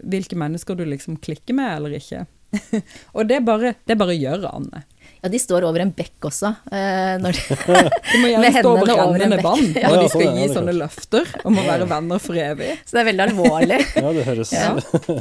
hvilke 0.01 0.33
mennesker 0.33 0.73
du 0.79 0.87
liksom 0.89 1.19
klikker 1.21 1.53
med 1.53 1.75
eller 1.77 1.99
ikke. 1.99 2.23
og 3.17 3.29
det 3.29 3.43
bare, 3.45 3.75
det 3.85 3.97
bare 4.01 4.17
gjør 4.17 4.47
Anne. 4.49 4.81
Ja, 5.21 5.29
de 5.33 5.39
står 5.41 5.65
over 5.69 5.81
en 5.85 5.93
bekk 5.97 6.27
også. 6.29 6.51
Eh, 6.73 7.15
når 7.21 7.37
de, 7.39 7.57
Du 7.57 8.17
må 8.21 8.31
gjerne 8.33 8.51
stå 8.57 8.73
over 8.73 9.15
rennende 9.19 9.39
vann 9.45 9.71
Ja. 9.77 9.89
når 9.93 9.97
de 9.97 10.03
Ja, 10.03 10.09
sånn 10.09 10.11
skal 10.15 10.27
er 10.27 10.41
gi 10.41 10.49
sånne 10.57 10.75
løfter 10.77 11.31
om 11.49 11.61
å 11.61 11.65
være 11.69 11.89
venner 11.91 12.21
for 12.21 12.41
evig. 12.41 12.73
så 12.87 12.97
det 12.97 13.03
er 13.03 13.09
veldig 13.11 13.27
alvorlig. 13.29 13.81
Ja, 13.97 14.13
det 14.17 14.27
høres 14.29 14.53
Ja. 14.57 14.69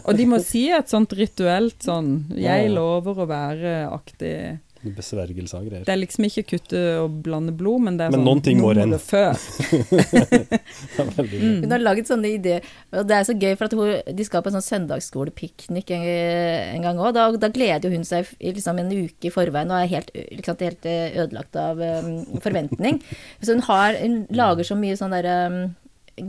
Og 0.04 0.12
de 0.20 0.28
må 0.32 0.40
si 0.44 0.66
et 0.76 0.92
sånt 0.92 1.16
rituelt 1.20 1.84
sånn 1.84 2.14
'jeg 2.36 2.72
lover 2.76 3.24
å 3.24 3.28
være 3.30 3.74
aktig' 3.92 4.60
besvergelse 4.84 5.56
av 5.58 5.64
greier. 5.68 5.86
Det 5.88 5.94
er 5.94 6.00
liksom 6.02 6.26
ikke 6.28 6.44
kutte 6.52 6.82
og 7.02 7.20
blande 7.24 7.54
blod, 7.56 7.82
men 7.88 7.98
det 7.98 8.06
er 8.08 8.12
Men 8.12 8.20
sånn 8.20 8.28
noen 8.28 8.42
ting 8.44 8.60
må 8.60 8.74
renne. 8.76 9.00
bra. 9.00 9.32
Hun 11.64 11.72
har 11.72 11.82
laget 11.84 12.10
sånne 12.10 12.32
ideer. 12.38 12.66
Og 12.94 13.08
det 13.10 13.16
er 13.18 13.28
så 13.28 13.36
gøy, 13.38 13.54
for 13.60 13.70
at 13.70 13.76
hun, 13.78 14.16
de 14.18 14.26
skal 14.28 14.44
på 14.44 14.52
en 14.52 14.58
sånn 14.58 14.66
søndagsskolepiknik 14.68 15.94
en, 15.96 16.06
en 16.78 16.88
gang 16.88 17.00
òg. 17.02 17.14
Da, 17.16 17.28
da 17.46 17.50
gleder 17.54 17.94
hun 17.94 18.04
seg 18.08 18.30
i 18.40 18.54
liksom 18.56 18.82
en 18.82 18.92
uke 18.94 19.30
i 19.30 19.34
forveien 19.34 19.72
og 19.74 19.80
er 19.84 19.92
helt, 19.94 20.12
liksom, 20.14 20.60
helt 20.64 20.86
eh, 20.90 21.16
ødelagt 21.24 21.56
av 21.60 21.80
um, 21.80 22.12
forventning. 22.44 23.00
Så 23.44 23.56
hun, 23.56 23.64
har, 23.70 23.98
hun 24.02 24.20
lager 24.34 24.68
så 24.68 24.76
mye 24.80 24.98
sånn 25.00 25.14
derre 25.16 25.38
um, 25.52 25.60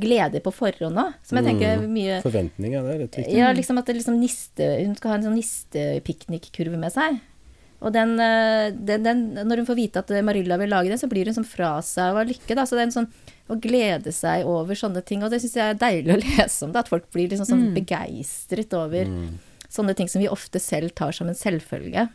glede 0.01 0.41
på 0.45 0.53
forhånd 0.55 0.97
òg, 0.97 1.13
som 1.27 1.37
jeg 1.39 1.45
tenker 1.51 1.75
Mm. 1.85 1.91
mye 1.93 2.15
Forventninger, 2.25 2.83
det 2.87 2.93
er 2.95 3.01
litt 3.03 3.17
viktig. 3.19 3.35
Ja, 3.37 3.51
liksom 3.53 3.79
at 3.81 3.87
det 3.91 3.97
liksom 3.99 4.17
niste, 4.21 4.65
hun 4.81 4.95
skal 4.97 5.11
ha 5.13 5.17
en 5.19 5.27
sånn 5.27 5.37
nistepiknikkurve 5.37 6.79
med 6.81 6.93
seg. 6.95 7.19
Og 7.85 7.93
den, 7.93 8.15
eh, 8.19 8.71
den, 8.73 9.03
den, 9.05 9.19
når 9.45 9.61
hun 9.61 9.67
får 9.69 9.77
vite 9.77 10.01
at 10.01 10.11
Marilla 10.25 10.57
vil 10.57 10.71
lage 10.73 10.89
den, 10.89 10.99
så 11.01 11.09
blir 11.11 11.29
hun 11.29 11.37
sånn 11.37 11.45
fra 11.49 11.75
seg 11.85 12.17
av 12.17 12.27
lykke. 12.31 12.57
Da. 12.57 12.65
Så 12.65 12.79
det 12.79 12.85
er 12.87 12.89
en 12.89 12.95
sånn 12.97 13.11
å 13.53 13.59
glede 13.61 14.11
seg 14.17 14.47
over 14.49 14.75
sånne 14.79 15.03
ting. 15.05 15.23
Og 15.23 15.31
det 15.31 15.43
syns 15.43 15.57
jeg 15.59 15.75
er 15.75 15.81
deilig 15.83 16.15
å 16.17 16.21
lese 16.25 16.65
om, 16.65 16.73
da, 16.73 16.81
at 16.81 16.89
folk 16.89 17.11
blir 17.13 17.29
liksom 17.29 17.47
sånn 17.51 17.67
Mm. 17.69 17.75
begeistret 17.77 18.73
over 18.79 19.05
Mm. 19.05 19.39
sånne 19.69 19.95
ting 19.99 20.09
som 20.09 20.23
vi 20.23 20.29
ofte 20.33 20.59
selv 20.63 20.95
tar 20.95 21.13
som 21.13 21.29
en 21.29 21.35
selvfølge. 21.35 22.09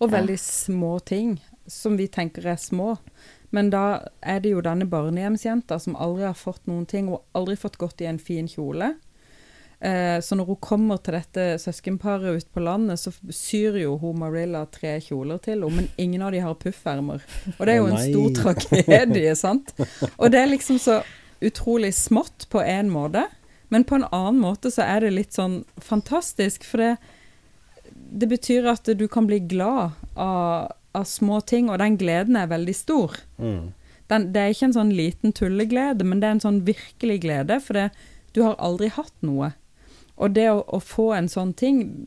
Og 0.00 0.10
Ja. 0.10 0.18
veldig 0.18 0.38
små 0.40 1.04
ting 1.04 1.40
som 1.68 1.96
vi 1.96 2.08
tenker 2.08 2.46
er 2.46 2.56
små. 2.56 2.98
Men 3.52 3.68
da 3.70 4.08
er 4.22 4.40
det 4.40 4.50
jo 4.50 4.60
denne 4.62 4.88
barnehjemsjenta 4.88 5.80
som 5.80 5.94
aldri 5.96 6.24
har 6.24 6.34
fått 6.34 6.64
noen 6.66 6.86
ting, 6.88 7.08
og 7.08 7.22
aldri 7.34 7.56
fått 7.56 7.76
gått 7.78 8.00
i 8.00 8.06
en 8.06 8.18
fin 8.18 8.48
kjole. 8.48 8.96
Eh, 9.84 10.20
så 10.20 10.36
når 10.38 10.46
hun 10.48 10.60
kommer 10.64 11.00
til 11.04 11.18
dette 11.18 11.42
søskenparet 11.60 12.38
ute 12.38 12.48
på 12.54 12.62
landet, 12.64 13.02
så 13.02 13.12
syr 13.28 13.76
jo 13.82 13.98
hun 14.00 14.16
Marilla 14.22 14.62
tre 14.72 14.94
kjoler 15.04 15.40
til 15.44 15.58
henne, 15.58 15.72
men 15.76 15.88
ingen 16.00 16.22
av 16.24 16.32
de 16.32 16.40
har 16.40 16.54
puffermer. 16.56 17.24
Og 17.58 17.66
det 17.66 17.74
er 17.74 17.82
jo 17.82 17.90
en 17.90 18.00
stor 18.00 18.54
tragedie, 18.62 19.34
sant? 19.36 19.74
Og 20.16 20.30
det 20.32 20.40
er 20.40 20.48
liksom 20.48 20.78
så 20.80 21.02
utrolig 21.44 21.90
smått 21.98 22.46
på 22.48 22.62
en 22.64 22.88
måte, 22.94 23.26
men 23.68 23.84
på 23.84 23.98
en 23.98 24.06
annen 24.08 24.38
måte 24.40 24.72
så 24.72 24.86
er 24.86 25.04
det 25.04 25.10
litt 25.18 25.36
sånn 25.36 25.58
fantastisk, 25.76 26.64
for 26.64 26.80
det, 26.80 26.94
det 27.92 28.28
betyr 28.30 28.70
at 28.72 28.88
du 28.96 29.04
kan 29.10 29.28
bli 29.28 29.42
glad 29.50 29.98
av, 30.16 30.72
av 30.96 31.04
små 31.10 31.42
ting, 31.44 31.68
og 31.68 31.82
den 31.82 31.98
gleden 32.00 32.38
er 32.40 32.48
veldig 32.48 32.76
stor. 32.78 33.18
Mm. 33.36 33.74
Den, 34.08 34.30
det 34.32 34.40
er 34.40 34.54
ikke 34.54 34.70
en 34.70 34.78
sånn 34.78 34.94
liten 34.96 35.36
tulleglede, 35.36 36.08
men 36.08 36.24
det 36.24 36.30
er 36.30 36.38
en 36.38 36.42
sånn 36.46 36.62
virkelig 36.64 37.18
glede, 37.26 37.60
for 37.60 37.76
det, 37.76 37.90
du 38.32 38.40
har 38.46 38.56
aldri 38.56 38.88
hatt 38.96 39.14
noe. 39.26 39.52
Og 40.16 40.30
det 40.36 40.46
å, 40.50 40.60
å 40.62 40.78
få 40.78 41.08
en 41.16 41.26
sånn 41.28 41.52
ting 41.58 42.06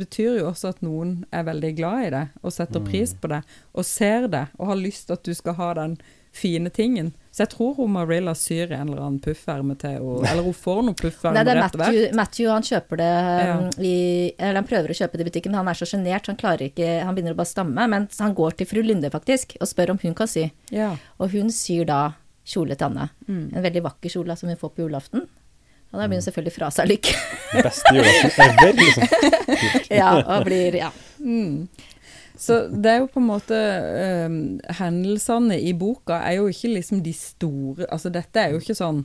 betyr 0.00 0.40
jo 0.40 0.48
også 0.50 0.72
at 0.74 0.80
noen 0.82 1.24
er 1.30 1.44
veldig 1.46 1.76
glad 1.78 2.06
i 2.06 2.10
det, 2.10 2.24
og 2.42 2.52
setter 2.52 2.80
Mm. 2.80 2.86
pris 2.90 3.12
på 3.14 3.28
det, 3.30 3.42
og 3.74 3.84
ser 3.84 4.28
det, 4.28 4.46
og 4.58 4.66
har 4.72 4.76
lyst 4.80 5.06
til 5.06 5.12
at 5.14 5.22
du 5.22 5.34
skal 5.34 5.54
ha 5.54 5.74
den 5.74 5.98
fine 6.34 6.66
tingen. 6.70 7.12
Så 7.30 7.44
jeg 7.44 7.50
tror 7.52 7.76
hun 7.76 7.92
Marilla 7.94 8.32
syr 8.34 8.72
en 8.72 8.88
eller 8.88 9.02
annen 9.04 9.20
pufferme 9.22 9.76
til 9.78 9.90
henne, 9.90 10.26
eller 10.32 10.42
hun 10.42 10.56
får 10.56 10.80
noen 10.82 10.96
pufferme 10.98 11.34
Nei, 11.36 11.44
det 11.46 11.52
er. 11.54 11.60
Matthew, 11.62 12.08
Matthew 12.18 12.50
han 12.50 12.62
kjøper 12.66 12.96
det 12.96 13.10
Ja. 13.46 13.54
um, 13.60 13.68
i 13.78 13.94
Eller 14.38 14.58
han 14.58 14.66
prøver 14.66 14.90
å 14.90 14.98
kjøpe 14.98 15.12
det 15.20 15.20
i 15.26 15.30
butikken, 15.30 15.52
men 15.54 15.60
han 15.62 15.68
er 15.70 15.78
så 15.78 15.86
sjenert, 15.86 16.26
han 16.26 16.36
klarer 16.40 16.66
ikke 16.72 17.04
Han 17.04 17.14
begynner 17.14 17.36
å 17.36 17.38
bare 17.38 17.52
stamme. 17.52 17.86
Men 17.88 18.08
han 18.18 18.34
går 18.34 18.56
til 18.58 18.66
fru 18.66 18.82
Linde, 18.82 19.10
faktisk, 19.14 19.54
og 19.60 19.68
spør 19.70 19.90
om 19.94 19.98
hun 20.02 20.14
kan 20.18 20.26
sy. 20.26 20.48
Ja. 20.74 20.96
Og 21.20 21.30
hun 21.30 21.50
syr 21.54 21.86
da 21.86 22.00
kjole 22.44 22.74
til 22.76 22.86
Anne. 22.90 23.10
Mm. 23.28 23.54
En 23.54 23.62
veldig 23.62 23.82
vakker 23.86 24.10
kjole 24.10 24.34
som 24.36 24.48
hun 24.50 24.58
får 24.58 24.74
på 24.74 24.82
julaften. 24.88 25.28
Og 25.94 26.00
da 26.00 26.08
begynner 26.08 26.18
hun 26.18 26.26
selvfølgelig 26.26 26.54
fra 26.56 26.68
seg 26.74 26.88
lykke. 26.90 27.16
Beste 27.54 27.92
julaften 27.94 28.44
ever, 28.44 28.72
liksom. 28.80 29.04
ja, 30.00 30.10
og 30.20 30.46
blir 30.48 30.78
Ja. 30.80 30.90
Mm. 31.22 31.68
Så 32.36 32.56
det 32.66 32.90
er 32.90 32.98
jo 32.98 33.06
på 33.08 33.20
en 33.22 33.28
måte 33.28 33.56
eh, 33.56 34.32
Hendelsene 34.80 35.54
i 35.62 35.70
boka 35.78 36.18
er 36.26 36.40
jo 36.40 36.48
ikke 36.50 36.72
liksom 36.72 36.98
de 37.04 37.12
store 37.14 37.86
Altså 37.86 38.10
dette 38.12 38.42
er 38.42 38.50
jo 38.50 38.58
ikke 38.58 38.74
sånn 38.74 39.04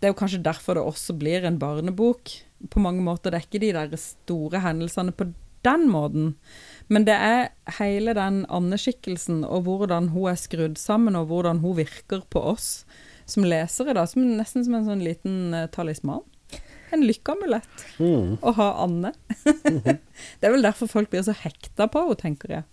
Det 0.00 0.08
er 0.08 0.14
jo 0.14 0.16
kanskje 0.18 0.40
derfor 0.42 0.78
det 0.78 0.86
også 0.88 1.14
blir 1.20 1.44
en 1.44 1.60
barnebok. 1.60 2.32
På 2.72 2.80
mange 2.80 3.04
måter. 3.04 3.30
Det 3.30 3.38
er 3.38 3.46
ikke 3.46 3.60
de 3.62 3.74
der 3.76 4.00
store 4.00 4.62
hendelsene 4.64 5.12
på 5.12 5.28
den 5.64 5.86
måten. 5.92 6.34
Men 6.88 7.06
det 7.08 7.14
er 7.16 7.52
hele 7.78 8.14
den 8.16 8.42
andeskikkelsen 8.52 9.44
og 9.44 9.64
hvordan 9.68 10.10
hun 10.12 10.32
er 10.32 10.40
skrudd 10.40 10.76
sammen, 10.80 11.16
og 11.16 11.30
hvordan 11.30 11.62
hun 11.64 11.78
virker 11.78 12.24
på 12.32 12.42
oss 12.52 12.84
som 13.30 13.46
lesere, 13.48 13.94
da. 13.96 14.06
Som 14.10 14.26
nesten 14.38 14.66
som 14.66 14.76
en 14.78 14.86
sånn 14.88 15.04
liten 15.04 15.56
uh, 15.56 15.66
talisman. 15.72 16.24
En 16.94 17.02
lykkeamulett 17.02 17.86
Mm. 17.98 18.36
å 18.42 18.52
ha 18.54 18.68
Anne. 18.84 19.14
det 20.38 20.46
er 20.46 20.52
vel 20.52 20.62
derfor 20.62 20.90
folk 20.90 21.10
blir 21.10 21.24
så 21.26 21.34
hekta 21.34 21.88
på 21.90 22.04
henne, 22.04 22.20
tenker 22.20 22.58
jeg. 22.58 22.68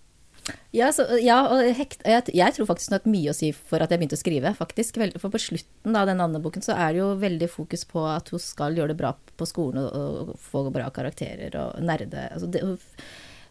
Ja, 0.73 0.89
så, 0.95 1.05
ja 1.21 1.37
og 1.53 1.61
hekt, 1.77 2.01
jeg, 2.07 2.31
jeg, 2.33 2.55
tror 2.55 2.67
faktisk 2.69 2.89
hun 2.89 2.95
har 2.95 3.01
hatt 3.03 3.11
mye 3.13 3.31
å 3.31 3.35
si 3.37 3.51
for 3.53 3.83
at 3.83 3.91
jeg 3.91 4.01
begynte 4.01 4.17
å 4.17 4.21
skrive, 4.21 4.53
faktisk. 4.57 4.97
For 5.21 5.33
på 5.33 5.41
slutten 5.41 5.97
av 5.97 6.09
den 6.09 6.21
Anne-boken 6.23 6.65
så 6.65 6.75
er 6.75 6.93
det 6.93 7.01
jo 7.01 7.09
veldig 7.21 7.49
fokus 7.51 7.85
på 7.89 8.03
at 8.09 8.31
hun 8.33 8.41
skal 8.41 8.77
gjøre 8.77 8.93
det 8.93 9.01
bra 9.01 9.13
på 9.37 9.47
skolen 9.49 9.83
og, 9.85 10.31
og 10.31 10.41
få 10.41 10.65
bra 10.73 10.89
karakterer 10.93 11.55
og 11.61 11.81
nerde. 11.85 12.25
Altså 12.31 12.49
det, 12.51 12.63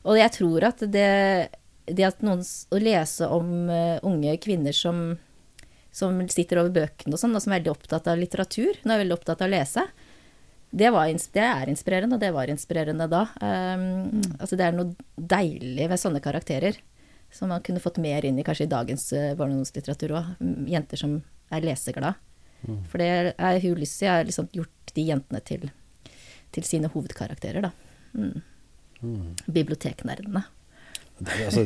og 0.02 0.18
jeg 0.18 0.34
tror 0.34 0.66
at 0.70 0.82
det, 0.88 1.08
det 1.90 2.06
at 2.08 2.22
noen 2.24 2.40
Å 2.40 2.80
lese 2.80 3.28
om 3.28 3.68
uh, 3.68 3.98
unge 4.06 4.36
kvinner 4.42 4.74
som, 4.76 5.18
som 5.92 6.16
sitter 6.30 6.60
over 6.62 6.74
bøkene 6.74 7.16
og 7.16 7.20
sånn, 7.20 7.34
og 7.34 7.42
som 7.42 7.52
er 7.52 7.60
veldig 7.60 7.72
opptatt 7.72 8.08
av 8.10 8.20
litteratur, 8.20 8.78
hun 8.84 8.94
er 8.94 9.02
veldig 9.02 9.16
opptatt 9.16 9.42
av 9.42 9.50
å 9.50 9.54
lese, 9.54 9.84
det, 10.70 10.90
var, 10.94 11.08
det, 11.10 11.42
er 11.42 11.70
inspirerende, 11.70 12.14
og 12.14 12.22
det 12.22 12.30
var 12.34 12.50
inspirerende 12.50 13.08
da. 13.10 13.24
Um, 13.42 14.20
mm. 14.20 14.36
Altså 14.38 14.58
det 14.58 14.68
er 14.68 14.76
noe 14.76 14.94
deilig 15.18 15.88
ved 15.90 15.98
sånne 15.98 16.22
karakterer. 16.22 16.78
Som 17.34 17.50
man 17.50 17.62
kunne 17.62 17.82
fått 17.82 17.98
mer 18.02 18.24
inn 18.26 18.38
i 18.38 18.44
kanskje 18.46 18.66
i 18.66 18.70
dagens 18.70 19.08
uh, 19.14 19.32
barne- 19.38 19.54
og 19.54 19.60
ungdomslitteratur 19.60 20.14
òg. 20.18 20.30
Jenter 20.70 21.02
som 21.02 21.16
er 21.50 21.66
leseglad. 21.66 22.22
Mm. 22.62 22.78
For 22.90 23.02
det 23.02 23.34
er 23.34 23.60
hun 23.64 23.80
Lucy 23.80 24.06
har 24.06 24.22
liksom 24.28 24.50
gjort 24.54 24.94
de 24.94 25.06
jentene 25.10 25.42
til, 25.46 25.66
til 26.54 26.66
sine 26.66 26.90
hovedkarakterer, 26.92 27.66
da. 27.66 27.72
Mm. 28.14 28.42
Mm. 29.02 29.28
Biblioteknerdene. 29.50 30.44
Det 31.20 31.34
er 31.36 31.48
altså, 31.50 31.62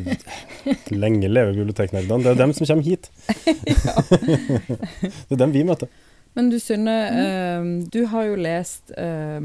lenge 0.90 1.28
leve 1.30 1.52
biblioteknerdene. 1.54 2.24
Det 2.24 2.30
er 2.32 2.40
dem 2.40 2.52
som 2.56 2.66
kommer 2.66 2.86
hit. 2.86 3.04
det 5.28 5.36
er 5.36 5.42
dem 5.44 5.54
vi 5.54 5.62
møter. 5.66 5.88
Men 6.34 6.48
du 6.50 6.58
Synne, 6.58 6.94
mm. 7.14 7.18
uh, 7.22 7.88
du 7.94 8.00
har 8.10 8.26
jo 8.26 8.34
lest 8.42 8.90
uh, 8.98 9.38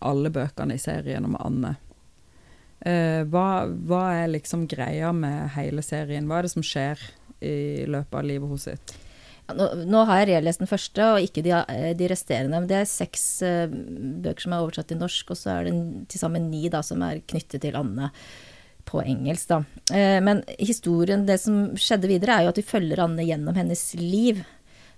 alle 0.00 0.32
bøkene 0.32 0.78
i 0.78 0.80
serien 0.80 1.26
om 1.28 1.36
Anne. 1.36 1.74
Uh, 2.82 3.22
hva, 3.30 3.68
hva, 3.68 4.02
er 4.22 4.32
liksom 4.32 4.64
greia 4.70 5.12
med 5.14 5.52
hele 5.58 5.84
serien? 5.84 6.26
Hva 6.26 6.40
er 6.40 6.48
det 6.48 6.54
som 6.54 6.64
skjer 6.66 7.02
i 7.44 7.84
løpet 7.90 8.16
av 8.16 8.24
livet 8.26 8.48
hos 8.48 8.64
sitt? 8.70 8.94
Ja, 9.48 9.56
nå, 9.58 9.66
nå, 9.90 10.04
har 10.08 10.22
jeg 10.22 10.38
relest 10.38 10.62
den 10.62 10.70
første, 10.70 11.10
og 11.12 11.26
ikke 11.26 11.42
de, 11.44 11.52
eh, 11.58 11.90
de 11.98 12.08
resterende. 12.10 12.62
Men 12.62 12.70
det 12.70 12.80
er 12.80 12.88
seks 12.88 13.26
uh, 13.44 13.68
bøker 13.68 14.46
som 14.46 14.56
er 14.56 14.64
oversatt 14.64 14.88
til 14.88 15.02
norsk, 15.02 15.34
og 15.34 15.38
så 15.38 15.58
er 15.58 15.68
det 15.68 15.76
til 16.14 16.22
sammen 16.22 16.48
ni 16.48 16.64
da, 16.72 16.80
som 16.86 17.04
er 17.04 17.20
knyttet 17.28 17.60
til 17.66 17.76
Anne 17.78 18.08
på 18.88 19.02
engelsk. 19.02 19.48
Da. 19.52 19.60
men 20.24 20.42
historien, 20.58 21.26
det 21.26 21.38
som 21.42 21.76
skjedde 21.78 22.10
videre, 22.10 22.34
er 22.36 22.46
jo 22.46 22.52
at 22.52 22.58
vi 22.60 22.66
følger 22.66 23.00
Anne 23.04 23.24
gjennom 23.26 23.56
hennes 23.56 23.82
liv. 23.98 24.42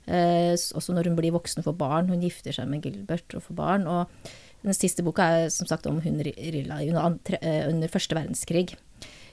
Eh, 0.04 0.52
også 0.52 0.92
når 0.92 1.08
hun 1.08 1.16
blir 1.16 1.32
voksen 1.34 1.62
og 1.62 1.70
får 1.70 1.76
barn. 1.80 2.10
Hun 2.12 2.24
gifter 2.24 2.54
seg 2.54 2.68
med 2.70 2.84
Gilbert 2.84 3.36
og 3.36 3.44
får 3.46 3.58
barn. 3.58 3.86
Og 3.88 4.32
den 4.64 4.76
siste 4.76 5.04
boka 5.04 5.26
er 5.38 5.52
som 5.52 5.68
sagt 5.68 5.88
om 5.88 6.00
hun 6.04 6.20
Rilla 6.24 6.80
under, 6.84 7.38
eh, 7.40 7.88
første 7.88 8.16
verdenskrig. 8.16 8.76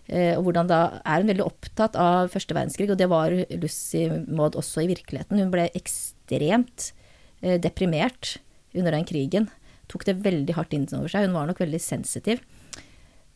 Eh, 0.07 0.37
og 0.37 0.45
hvordan 0.45 0.67
da 0.67 1.01
er 1.05 1.21
hun 1.21 1.27
veldig 1.27 1.45
opptatt 1.45 1.95
av 1.95 2.31
første 2.31 2.55
verdenskrig, 2.55 2.89
og 2.89 2.97
det 2.97 3.07
var 3.07 3.29
Lucy 3.31 4.09
Maud 4.27 4.55
også 4.55 4.83
i 4.83 4.93
virkeligheten. 4.93 5.39
Hun 5.39 5.51
ble 5.51 5.69
ekstremt 5.75 6.93
deprimert 7.41 8.37
under 8.75 8.91
den 8.91 9.03
krigen. 9.03 9.49
Tok 9.87 10.05
det 10.05 10.21
veldig 10.21 10.53
hardt 10.53 10.73
inn 10.73 10.87
over 10.93 11.07
seg. 11.07 11.25
Hun 11.25 11.33
var 11.33 11.47
nok 11.47 11.57
veldig 11.57 11.81
sensitiv. 11.81 12.39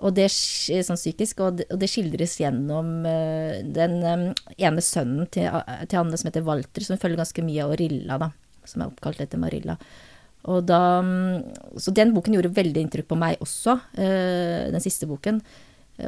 Og 0.03 0.11
det, 0.17 0.27
sånn 0.27 0.99
psykisk, 0.99 1.39
og 1.45 1.61
det, 1.63 1.87
skildres 1.87 2.35
gjennom 2.41 3.05
uh, 3.07 3.61
den 3.63 4.01
ene 4.03 4.83
sønnen 4.83 5.29
til, 5.31 5.47
uh, 5.47 5.85
til, 5.87 6.01
Anne 6.01 6.19
som 6.19 6.27
heter 6.27 6.43
Walter, 6.47 6.83
som 6.83 6.99
følger 6.99 7.21
ganske 7.21 7.45
mye 7.45 7.63
av 7.63 7.75
Orilla, 7.77 8.17
da, 8.19 8.29
som 8.67 8.83
er 8.83 8.91
oppkalt 8.91 9.23
etter 9.23 9.39
Marilla. 9.39 9.77
Da, 10.45 10.81
um, 10.99 11.45
så 11.81 11.93
den 11.95 12.11
boken 12.13 12.35
gjorde 12.35 12.53
veldig 12.57 12.83
inntrykk 12.83 13.07
på 13.09 13.17
meg 13.17 13.39
også, 13.41 13.79
uh, 13.95 14.65
den 14.75 14.83
siste 14.83 15.07
boken. 15.09 15.39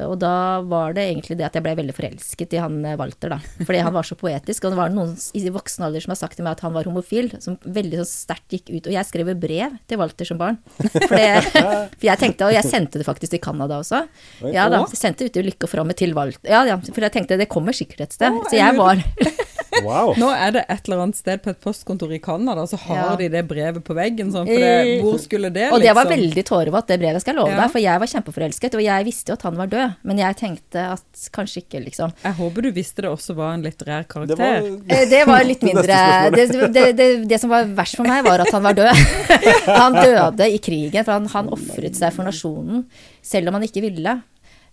Og 0.04 0.18
da 0.20 0.60
var 0.68 0.96
det 0.98 1.06
egentlig 1.08 1.38
det 1.40 1.46
at 1.48 1.56
jeg 1.56 1.64
ble 1.64 1.76
veldig 1.80 1.96
forelsket 1.96 2.56
i 2.58 2.60
han 2.60 2.76
eh, 2.84 2.98
Walter, 3.00 3.32
da. 3.38 3.38
Fordi 3.62 3.84
han 3.86 3.96
var 3.96 4.08
så 4.08 4.18
poetisk. 4.20 4.66
Og 4.68 4.74
det 4.74 4.80
var 4.82 4.92
noen 4.92 5.14
i 5.38 5.44
voksen 5.54 5.86
alder 5.88 6.04
som 6.04 6.12
har 6.12 6.20
sagt 6.20 6.36
til 6.40 6.48
meg 6.48 6.58
at 6.58 6.64
han 6.66 6.76
var 6.76 6.90
homofil, 6.90 7.32
som 7.44 7.56
veldig 7.64 8.02
sånn 8.02 8.10
sterkt 8.12 8.58
gikk 8.58 8.72
ut. 8.74 8.90
Og 8.90 8.98
jeg 8.98 9.08
skrev 9.08 9.32
brev 9.40 9.78
til 9.88 10.02
Walter 10.02 10.28
som 10.28 10.42
barn. 10.42 10.60
For, 10.82 11.16
det, 11.16 11.32
for 11.54 12.08
jeg 12.10 12.22
tenkte, 12.24 12.50
og 12.50 12.56
jeg 12.58 12.68
sendte 12.68 13.00
det 13.00 13.08
faktisk 13.08 13.38
til 13.38 13.44
Canada 13.44 13.80
også. 13.80 14.04
Ja 14.52 14.68
da, 14.72 14.84
jeg 14.84 15.00
sendte 15.00 15.28
ut 15.28 15.40
i 15.40 15.46
Lykke 15.48 15.70
og 15.70 15.72
Fromme 15.72 15.96
til 15.98 16.16
Walter. 16.18 16.44
Ja, 16.52 16.66
ja, 16.68 16.80
for 16.84 17.08
jeg 17.08 17.16
tenkte 17.16 17.40
det 17.40 17.50
kommer 17.52 17.76
sikkert 17.76 18.10
et 18.10 18.18
sted. 18.20 18.36
Så 18.52 18.60
jeg 18.60 18.76
var 18.78 19.00
Wow. 19.86 20.14
Nå 20.18 20.30
er 20.34 20.54
det 20.56 20.64
et 20.68 20.88
eller 20.88 21.04
annet 21.06 21.20
sted 21.20 21.42
på 21.44 21.52
et 21.54 21.60
postkontor 21.64 22.14
i 22.16 22.20
Canada, 22.24 22.66
så 22.70 22.80
har 22.88 23.00
ja. 23.00 23.16
de 23.20 23.30
det 23.34 23.44
brevet 23.50 23.84
på 23.86 23.96
veggen. 23.98 24.32
Sånn, 24.34 24.48
for 24.50 24.64
det, 24.64 24.72
eh, 24.82 25.04
hvor 25.04 25.18
skulle 25.22 25.52
det, 25.52 25.68
liksom? 25.68 25.78
Og 25.78 25.86
det 25.86 25.94
var 25.94 26.08
liksom? 26.08 26.24
veldig 26.24 26.46
tårevått, 26.50 26.88
det 26.92 27.00
brevet, 27.02 27.24
skal 27.24 27.34
jeg 27.34 27.40
love 27.40 27.54
ja. 27.54 27.60
deg. 27.62 27.74
For 27.76 27.84
jeg 27.84 28.04
var 28.04 28.12
kjempeforelsket, 28.14 28.78
og 28.80 28.86
jeg 28.86 29.08
visste 29.08 29.34
jo 29.34 29.38
at 29.38 29.46
han 29.48 29.60
var 29.60 29.72
død. 29.74 29.98
Men 30.12 30.22
jeg 30.24 30.40
tenkte 30.42 30.86
at 30.96 31.28
kanskje 31.38 31.64
ikke, 31.64 31.84
liksom. 31.88 32.16
Jeg 32.24 32.40
håper 32.40 32.68
du 32.68 32.72
visste 32.76 33.06
det 33.06 33.12
også 33.12 33.38
var 33.38 33.58
en 33.58 33.66
litterær 33.66 34.08
karakter. 34.10 34.38
Det 34.38 34.88
var, 34.88 35.06
det 35.14 35.22
var 35.30 35.46
litt 35.48 35.68
mindre 35.68 36.00
det, 36.34 36.48
det, 36.74 37.08
det, 37.30 37.40
som 37.42 37.52
var 37.52 37.68
verst 37.78 38.00
for 38.00 38.08
meg, 38.08 38.24
var 38.28 38.44
at 38.44 38.54
han 38.54 38.66
var 38.66 38.78
død. 38.78 39.04
han 39.82 40.00
døde 40.00 40.50
i 40.50 40.58
krigen, 40.64 41.04
for 41.04 41.18
han, 41.18 41.30
han 41.34 41.54
ofret 41.54 41.98
seg 41.98 42.16
for 42.16 42.28
nasjonen, 42.28 42.88
selv 43.26 43.52
om 43.52 43.60
han 43.60 43.68
ikke 43.68 43.86
ville. 43.86 44.18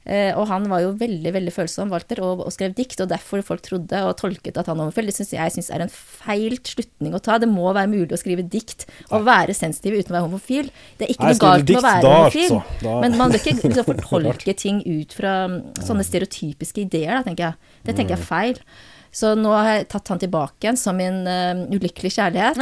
Eh, 0.05 0.36
og 0.36 0.48
han 0.50 0.66
var 0.68 0.82
jo 0.84 0.92
veldig 1.00 1.32
veldig 1.32 1.52
følsom, 1.55 1.92
Walter, 1.94 2.20
og, 2.24 2.42
og, 2.44 2.52
skrev 2.52 2.74
dikt, 2.76 3.00
og 3.00 3.09
derfor 3.09 3.44
folk 3.46 3.64
trodde 3.64 4.02
og 4.05 4.12
tolket 4.20 4.59
at 4.61 4.68
han 4.68 4.82
homofil. 4.82 5.09
Det 5.09 5.16
syns 5.16 5.32
jeg 5.36 5.55
synes 5.57 5.70
er 5.72 5.84
en 5.86 5.92
feil 5.92 6.59
slutning 6.61 7.16
å 7.16 7.22
ta. 7.24 7.38
Det 7.40 7.48
må 7.50 7.72
være 7.72 7.90
mulig 7.92 8.12
å 8.12 8.20
skrive 8.20 8.44
dikt 8.44 8.86
og 9.11 9.24
være 9.28 9.57
sensitiv 9.57 9.96
uten 9.96 10.12
å 10.12 10.18
være 10.18 10.28
homofil. 10.28 10.72
Det 11.00 11.09
er 11.09 11.14
ikke 11.14 11.30
noe 11.30 11.42
galt 11.46 11.70
med 11.70 11.80
å 11.80 11.86
være 11.88 12.16
homofil, 12.16 12.59
altså. 12.59 12.96
men 13.05 13.20
man 13.20 13.32
bør 13.32 13.40
ikke 13.40 13.57
liksom, 13.70 13.88
fortolke 13.92 14.57
ting 14.61 14.82
ut 14.84 15.16
fra 15.16 15.36
sånne 15.84 16.05
stereotypiske 16.07 16.84
ideer, 16.84 17.16
da, 17.16 17.22
tenker 17.26 17.48
jeg. 17.48 17.78
Det 17.84 17.96
tenker 17.96 18.18
jeg 18.18 18.20
er 18.20 18.28
feil. 18.28 18.61
Så 19.14 19.30
nå 19.38 19.50
har 19.54 19.68
jeg 19.70 19.84
tatt 19.92 20.10
han 20.10 20.20
tilbake 20.22 20.66
igjen 20.66 20.78
som 20.78 20.96
min 20.98 21.20
uh, 21.28 21.60
ulykkelige 21.70 22.16
kjærlighet. 22.16 22.58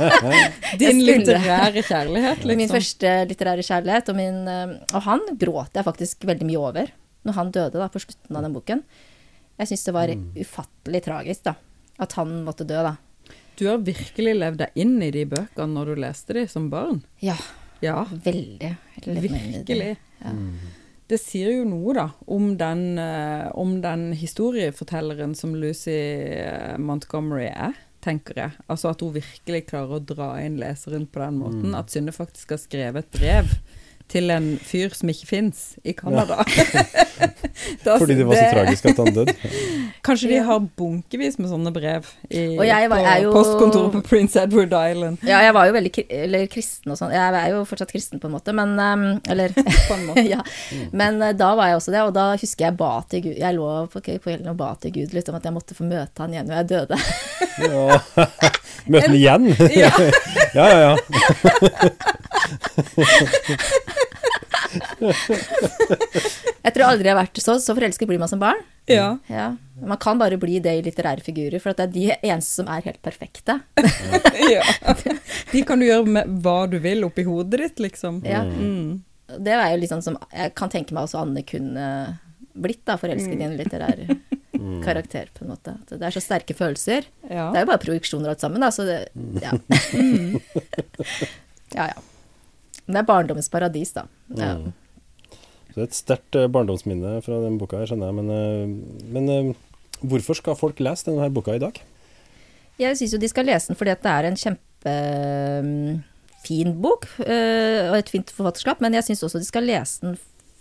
Din 0.80 0.98
litterære 1.06 1.80
kjærlighet, 1.80 2.42
liksom. 2.44 2.60
Min 2.60 2.72
første 2.72 3.12
litterære 3.30 3.64
kjærlighet. 3.64 4.10
Og, 4.12 4.18
min, 4.18 4.42
uh, 4.44 4.74
og, 4.90 4.98
han 5.06 5.24
gråt 5.40 5.78
jeg 5.78 5.86
faktisk 5.86 6.26
veldig 6.28 6.48
mye 6.50 6.60
over 6.60 6.90
når 7.24 7.36
han 7.36 7.52
døde 7.52 7.80
da, 7.80 7.88
på 7.92 8.00
slutten 8.00 8.36
av 8.36 8.44
den 8.44 8.56
boken. 8.56 8.82
Jeg 9.60 9.70
syns 9.70 9.86
det 9.88 9.94
var 9.96 10.12
mm. 10.12 10.26
ufattelig 10.40 11.00
tragisk 11.04 11.46
da, 11.48 11.54
at 12.00 12.16
han 12.16 12.34
måtte 12.44 12.64
dø, 12.68 12.80
da. 12.84 12.94
Du 13.60 13.66
har 13.68 13.80
virkelig 13.84 14.36
levd 14.36 14.60
deg 14.62 14.84
inn 14.84 14.94
i 15.04 15.10
de 15.12 15.26
bøkene 15.28 15.74
når 15.74 15.92
du 15.92 16.04
leste 16.04 16.36
de 16.36 16.44
som 16.48 16.68
barn? 16.72 17.02
Ja. 17.24 17.36
ja. 17.84 18.04
Veldig. 18.24 18.74
Virkelig. 19.04 19.94
Ja. 20.20 20.36
Mm 20.36 20.76
det 21.10 21.18
sier 21.18 21.52
jo 21.58 21.66
noe, 21.68 21.94
da, 21.96 22.06
om 22.30 22.52
den, 22.60 22.84
uh, 23.00 23.50
om 23.58 23.78
den 23.82 24.10
historiefortelleren 24.16 25.34
som 25.38 25.56
Lucy 25.58 25.96
uh, 26.38 26.76
Montgomery 26.78 27.48
er, 27.50 27.78
tenker 28.04 28.38
jeg. 28.38 28.56
Altså 28.70 28.92
at 28.94 29.02
hun 29.04 29.12
virkelig 29.16 29.66
klarer 29.68 29.98
å 29.98 30.04
dra 30.12 30.32
inn 30.40 30.60
leseren 30.60 31.08
på 31.10 31.20
den 31.22 31.40
måten. 31.42 31.70
Mm. 31.72 31.78
At 31.82 31.92
Synne 31.92 32.14
faktisk 32.16 32.54
har 32.54 32.62
skrevet 32.62 33.04
et 33.04 33.18
brev 33.18 33.50
til 34.10 34.30
en 34.34 34.52
fyr 34.62 34.94
som 34.96 35.10
ikke 35.12 35.28
fins 35.28 35.62
i 35.84 35.94
Canada. 35.96 36.42
Ja. 36.42 36.84
Fordi 38.00 38.14
det 38.14 38.26
var 38.26 38.38
så 38.38 38.46
tragisk 38.54 38.86
at 38.90 39.00
han 39.00 39.14
døde. 39.14 39.34
Kanskje 40.06 40.30
de 40.30 40.38
har 40.44 40.62
bunkevis 40.78 41.38
med 41.38 41.50
sånne 41.50 41.72
brev 41.74 42.06
i, 42.30 42.56
var, 42.56 42.88
på 42.90 43.00
jo, 43.24 43.32
postkontoret 43.34 43.94
på 43.94 44.02
Prince 44.08 44.40
Edward 44.40 44.72
Island. 44.72 45.20
Ja, 45.26 45.42
jeg 45.44 45.54
var 45.54 45.68
jo 45.68 45.74
veldig 45.76 45.92
eller, 46.08 46.46
kristen 46.52 46.94
og 46.94 46.98
sånn. 47.00 47.14
Jeg 47.14 47.36
er 47.42 47.52
jo 47.52 47.64
fortsatt 47.68 47.92
kristen 47.92 48.22
på 48.22 48.30
en 48.30 48.36
måte, 48.36 48.54
men 48.56 48.74
um, 48.78 49.06
Eller 49.30 49.54
på 49.88 49.96
en 49.96 50.06
måte. 50.08 50.24
ja. 50.26 50.40
Men 50.96 51.20
uh, 51.22 51.32
da 51.36 51.52
var 51.58 51.70
jeg 51.70 51.80
også 51.80 51.94
det, 51.94 52.04
og 52.06 52.14
da 52.16 52.30
husker 52.40 52.70
jeg 52.70 52.78
ba 52.80 52.92
til 53.10 53.26
Gud 53.26 53.36
Jeg 53.40 53.56
lå 53.56 53.68
på 53.92 54.02
kvelden 54.06 54.50
og 54.52 54.58
ba 54.60 54.72
til 54.80 54.94
Gud 54.96 55.14
litt 55.16 55.28
om 55.30 55.38
at 55.38 55.46
jeg 55.46 55.56
måtte 55.56 55.76
få 55.76 55.86
møte 55.88 56.24
han 56.24 56.34
igjen 56.34 56.50
når 56.50 56.62
jeg 56.62 56.72
døde. 56.74 57.02
ja. 57.68 58.50
Møte 58.90 59.06
han 59.06 59.16
igjen? 59.16 59.44
ja, 59.80 59.90
ja, 60.54 60.66
ja. 60.80 60.94
jeg 66.64 66.72
tror 66.74 66.84
aldri 66.86 67.08
jeg 67.08 67.14
har 67.14 67.18
vært 67.18 67.40
så, 67.42 67.56
så 67.62 67.74
forelsket 67.76 68.08
blir 68.10 68.20
man 68.22 68.30
som 68.30 68.40
barn. 68.42 68.60
Ja. 68.90 69.18
ja. 69.30 69.56
Man 69.80 69.98
kan 70.02 70.18
bare 70.20 70.38
bli 70.40 70.60
det 70.62 70.74
i 70.78 70.82
litterære 70.86 71.22
figurer, 71.24 71.58
for 71.62 71.74
det 71.76 71.84
er 71.86 71.92
de 71.94 72.06
eneste 72.16 72.52
som 72.60 72.66
er 72.70 72.82
helt 72.86 73.02
perfekte. 73.04 73.60
ja. 74.50 74.64
De 75.52 75.62
kan 75.66 75.78
du 75.80 75.86
gjøre 75.86 76.06
med 76.18 76.24
hva 76.44 76.66
du 76.70 76.78
vil 76.82 77.04
oppi 77.06 77.22
hodet 77.26 77.58
ditt, 77.64 77.78
liksom. 77.88 78.22
Ja. 78.26 78.42
Mm. 78.44 79.02
Det 79.38 79.52
er 79.54 79.70
jo 79.72 79.78
litt 79.78 79.92
sånn 79.92 80.02
som 80.02 80.16
jeg 80.34 80.54
kan 80.58 80.70
tenke 80.72 80.94
meg 80.96 81.06
også 81.06 81.20
Anne 81.22 81.42
kunne 81.46 81.86
blitt, 82.60 82.82
da, 82.88 82.96
forelsket 82.98 83.38
i 83.38 83.46
en 83.46 83.56
litterær 83.58 83.98
mm. 84.08 84.39
Karakter, 84.84 85.30
på 85.34 85.44
en 85.44 85.52
måte. 85.52 85.76
Det 85.90 86.02
er 86.02 86.14
så 86.14 86.22
sterke 86.22 86.54
følelser. 86.58 87.06
Ja. 87.28 87.50
Det 87.52 87.60
er 87.60 87.64
jo 87.64 87.70
bare 87.70 87.82
projeksjoner 87.84 88.32
alt 88.32 88.42
sammen, 88.42 88.60
da, 88.62 88.70
så 88.74 88.86
det 88.88 88.98
Ja. 89.44 89.52
Ja, 91.70 91.84
ja, 91.86 91.86
ja. 91.94 92.00
Det 92.90 92.98
er 92.98 93.06
barndommens 93.06 93.50
paradis, 93.52 93.92
da. 93.94 94.02
Ja. 94.34 94.56
Mm. 94.58 94.72
Så 95.70 95.76
det 95.76 95.82
er 95.84 95.86
et 95.86 95.94
sterkt 95.98 96.34
eh, 96.38 96.50
barndomsminne 96.50 97.20
fra 97.22 97.36
den 97.44 97.58
boka, 97.60 97.78
her, 97.78 97.86
skjønner 97.90 98.06
jeg. 98.10 98.16
Men, 98.18 98.28
eh, 98.34 98.66
men 99.14 99.24
eh, 99.30 99.54
hvorfor 100.02 100.34
skal 100.38 100.58
folk 100.58 100.76
lese 100.82 101.06
denne 101.06 101.30
boka 101.34 101.50
i 101.54 101.62
dag? 101.62 101.74
Jeg 102.80 102.96
syns 102.98 103.14
jo 103.14 103.22
de 103.22 103.30
skal 103.30 103.46
lese 103.46 103.68
den 103.70 103.78
fordi 103.78 103.92
det 104.02 104.10
er 104.10 104.24
en 104.26 104.40
kjempefin 104.40 106.00
bok 106.80 107.02
og 107.20 107.96
et 107.98 108.10
fint 108.10 108.30
forfatterskap. 108.32 108.78
Men 108.80 108.96
jeg 108.96 109.04
syns 109.10 109.24
også 109.26 109.42
de 109.42 109.50
skal 109.50 109.68
lese 109.68 110.00
den 110.06 110.14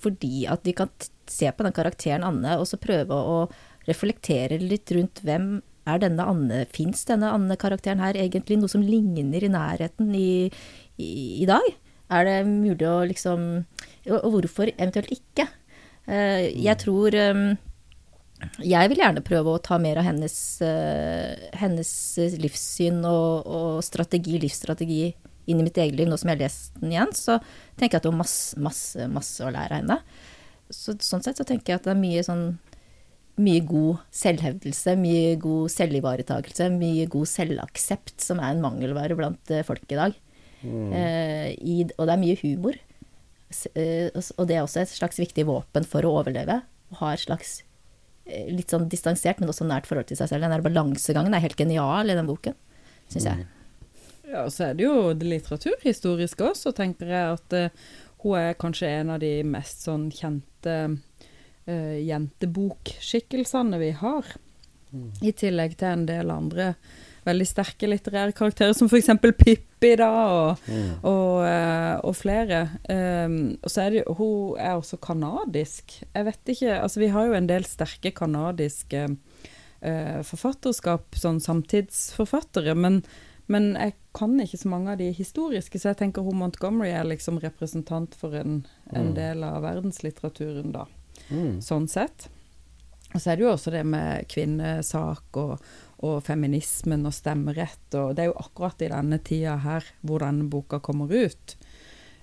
fordi 0.03 0.37
at 0.51 0.61
de 0.67 0.73
kan 0.75 0.89
se 1.29 1.47
på 1.51 1.63
den 1.65 1.75
karakteren 1.75 2.23
Anne, 2.27 2.57
og 2.59 2.67
så 2.67 2.77
prøve 2.81 3.13
å 3.15 3.47
reflektere 3.89 4.59
litt 4.61 4.91
rundt 4.95 5.21
hvem 5.25 5.59
er 5.89 6.01
denne 6.03 6.25
Anne, 6.29 6.63
fins 6.73 7.05
denne 7.09 7.31
Anne-karakteren 7.33 8.01
her 8.03 8.17
egentlig 8.19 8.59
noe 8.59 8.71
som 8.71 8.83
ligner 8.85 9.45
i 9.45 9.51
nærheten 9.51 10.11
i, 10.15 10.49
i, 10.99 11.09
i, 11.41 11.47
dag? 11.49 11.65
Er 12.09 12.25
det 12.25 12.37
mulig 12.49 12.87
å 12.89 13.01
liksom 13.05 13.43
Og 14.09 14.29
hvorfor 14.33 14.71
eventuelt 14.71 15.11
ikke? 15.13 15.45
Uh, 16.09 16.49
jeg 16.49 16.73
mm. 16.73 16.81
tror 16.81 17.17
um, 17.21 17.43
jeg 18.63 18.91
vil 18.91 19.01
gjerne 19.03 19.23
prøve 19.25 19.53
å 19.53 19.61
ta 19.61 19.77
mer 19.81 19.99
av 19.99 20.07
hennes, 20.07 20.35
uh, 20.63 21.49
hennes 21.59 21.91
livssyn 22.39 23.01
og, 23.03 23.43
og, 23.45 23.81
strategi, 23.83 24.37
livsstrategi 24.39 25.01
inn 25.49 25.59
i 25.59 25.65
mitt 25.65 25.77
eget 25.81 25.97
liv. 25.97 26.07
Nå 26.07 26.17
som 26.19 26.31
jeg 26.31 26.39
har 26.39 26.45
lest 26.45 26.79
den 26.79 26.93
igjen, 26.93 27.11
så 27.17 27.39
tenker 27.75 27.97
jeg 27.97 27.99
at 27.99 28.07
det 28.07 28.13
er 28.13 28.21
masse, 28.21 28.61
masse, 28.63 29.09
masse 29.11 29.43
å 29.43 29.51
lære 29.51 29.75
av 29.75 29.81
henne. 29.81 29.99
Så, 30.71 30.95
sånn 31.03 31.25
sett 31.25 31.41
så 31.41 31.47
tenker 31.47 31.73
jeg 31.73 31.81
at 31.81 31.89
det 31.89 31.95
er 31.95 31.99
mye 31.99 32.23
sånn 32.23 32.45
mye 33.39 33.61
god 33.67 34.01
selvhevdelse, 34.15 34.95
mye 34.99 35.35
god 35.41 35.71
selvivaretakelse, 35.73 36.69
mye 36.75 37.07
god 37.11 37.29
selvaksept, 37.31 38.17
som 38.23 38.41
er 38.43 38.53
en 38.53 38.63
mangelvare 38.63 39.17
blant 39.17 39.53
eh, 39.53 39.65
folk 39.67 39.85
i 39.89 39.99
dag. 39.99 40.17
Mm. 40.61 40.91
Eh, 40.91 41.49
i, 41.55 41.77
og 41.95 42.07
det 42.07 42.15
er 42.15 42.23
mye 42.23 42.39
humor. 42.43 42.79
Eh, 43.73 44.09
og 44.13 44.49
det 44.49 44.57
er 44.57 44.63
også 44.63 44.83
et 44.83 44.91
slags 44.91 45.19
viktig 45.21 45.47
våpen 45.49 45.87
for 45.87 46.05
å 46.05 46.17
overleve. 46.21 46.61
Å 46.93 46.99
ha 47.01 47.13
et 47.15 47.23
slags 47.23 47.59
eh, 48.25 48.49
litt 48.51 48.73
sånn 48.73 48.89
distansert, 48.91 49.41
men 49.41 49.51
også 49.51 49.67
nært 49.69 49.89
forhold 49.89 50.09
til 50.11 50.19
seg 50.19 50.31
selv. 50.31 50.45
Den 50.45 50.57
der 50.57 50.65
balansegangen 50.65 51.35
er 51.35 51.45
helt 51.45 51.59
genial 51.59 52.11
i 52.11 52.17
den 52.17 52.29
boken, 52.29 52.57
syns 53.09 53.29
jeg. 53.31 53.45
Mm. 53.45 53.55
Ja, 54.29 54.43
og 54.45 54.53
så 54.53 54.67
er 54.67 54.77
det 54.77 54.85
jo 54.85 55.09
det 55.17 55.25
litteraturhistoriske 55.25 56.51
også, 56.51 56.73
tenker 56.77 57.09
jeg 57.09 57.37
at 57.39 57.55
uh, 57.57 57.87
hun 58.21 58.35
er 58.37 58.57
kanskje 58.61 58.91
en 58.99 59.15
av 59.15 59.23
de 59.23 59.31
mest 59.47 59.87
sånn 59.87 60.09
kjente 60.13 60.75
uh, 61.69 61.97
jentebokskikkelsene 62.01 63.79
vi 63.81 63.93
har. 64.01 64.33
Mm. 64.89 65.11
I 65.21 65.35
tillegg 65.37 65.77
til 65.77 65.93
en 65.93 66.09
del 66.09 66.33
andre 66.33 66.73
veldig 67.27 67.47
sterke 67.47 67.89
litterære 67.89 68.33
karakterer, 68.35 68.73
som 68.77 68.89
f.eks. 68.89 69.09
Pippi, 69.21 69.93
da, 69.99 70.09
og, 70.09 70.65
mm. 70.69 70.89
og, 71.07 71.45
uh, 71.45 71.95
og 72.07 72.17
flere. 72.17 72.63
Um, 72.89 73.39
og 73.61 73.73
så 73.73 73.85
er 73.85 73.97
det 73.97 74.03
Hun 74.19 74.57
er 74.57 74.75
også 74.77 74.99
kanadisk. 75.03 75.99
Jeg 76.13 76.25
vet 76.25 76.53
ikke 76.55 76.79
Altså, 76.79 77.03
vi 77.03 77.13
har 77.13 77.29
jo 77.29 77.37
en 77.37 77.49
del 77.49 77.65
sterke 77.67 78.11
kanadiske 78.15 79.07
uh, 79.09 80.19
forfatterskap, 80.27 81.17
sånn 81.19 81.41
samtidsforfattere, 81.43 82.75
men, 82.75 83.01
men 83.47 83.73
jeg 83.77 83.97
kan 84.17 84.37
ikke 84.41 84.61
så 84.63 84.71
mange 84.71 84.93
av 84.93 85.01
de 85.01 85.11
historiske, 85.15 85.79
så 85.79 85.93
jeg 85.93 86.01
tenker 86.03 86.25
hun 86.25 86.39
Montgomery 86.41 86.91
er 86.91 87.07
liksom 87.07 87.41
representant 87.43 88.15
for 88.17 88.35
en, 88.35 88.63
en 88.93 89.11
mm. 89.11 89.17
del 89.17 89.45
av 89.47 89.61
verdenslitteraturen, 89.67 90.73
da 90.75 90.87
mm. 91.29 91.55
sånn 91.63 91.87
sett. 91.91 92.29
Og 93.09 93.21
så 93.21 93.31
er 93.31 93.39
det 93.39 93.45
jo 93.45 93.53
også 93.55 93.73
det 93.73 93.83
med 93.89 94.27
kvinnesak 94.29 95.39
og, 95.41 95.55
og, 96.05 96.19
feminismen 96.25 97.07
og 97.09 97.15
stemmerett, 97.15 97.87
og 97.97 98.13
det 98.15 98.25
er 98.25 98.29
jo 98.29 98.37
akkurat 98.43 98.85
i 98.85 98.91
denne 98.91 99.17
tida 99.25 99.57
her 99.63 99.87
hvor 100.05 100.21
denne 100.25 100.45
boka 100.51 100.81
kommer 100.83 101.09
ut. 101.09 101.57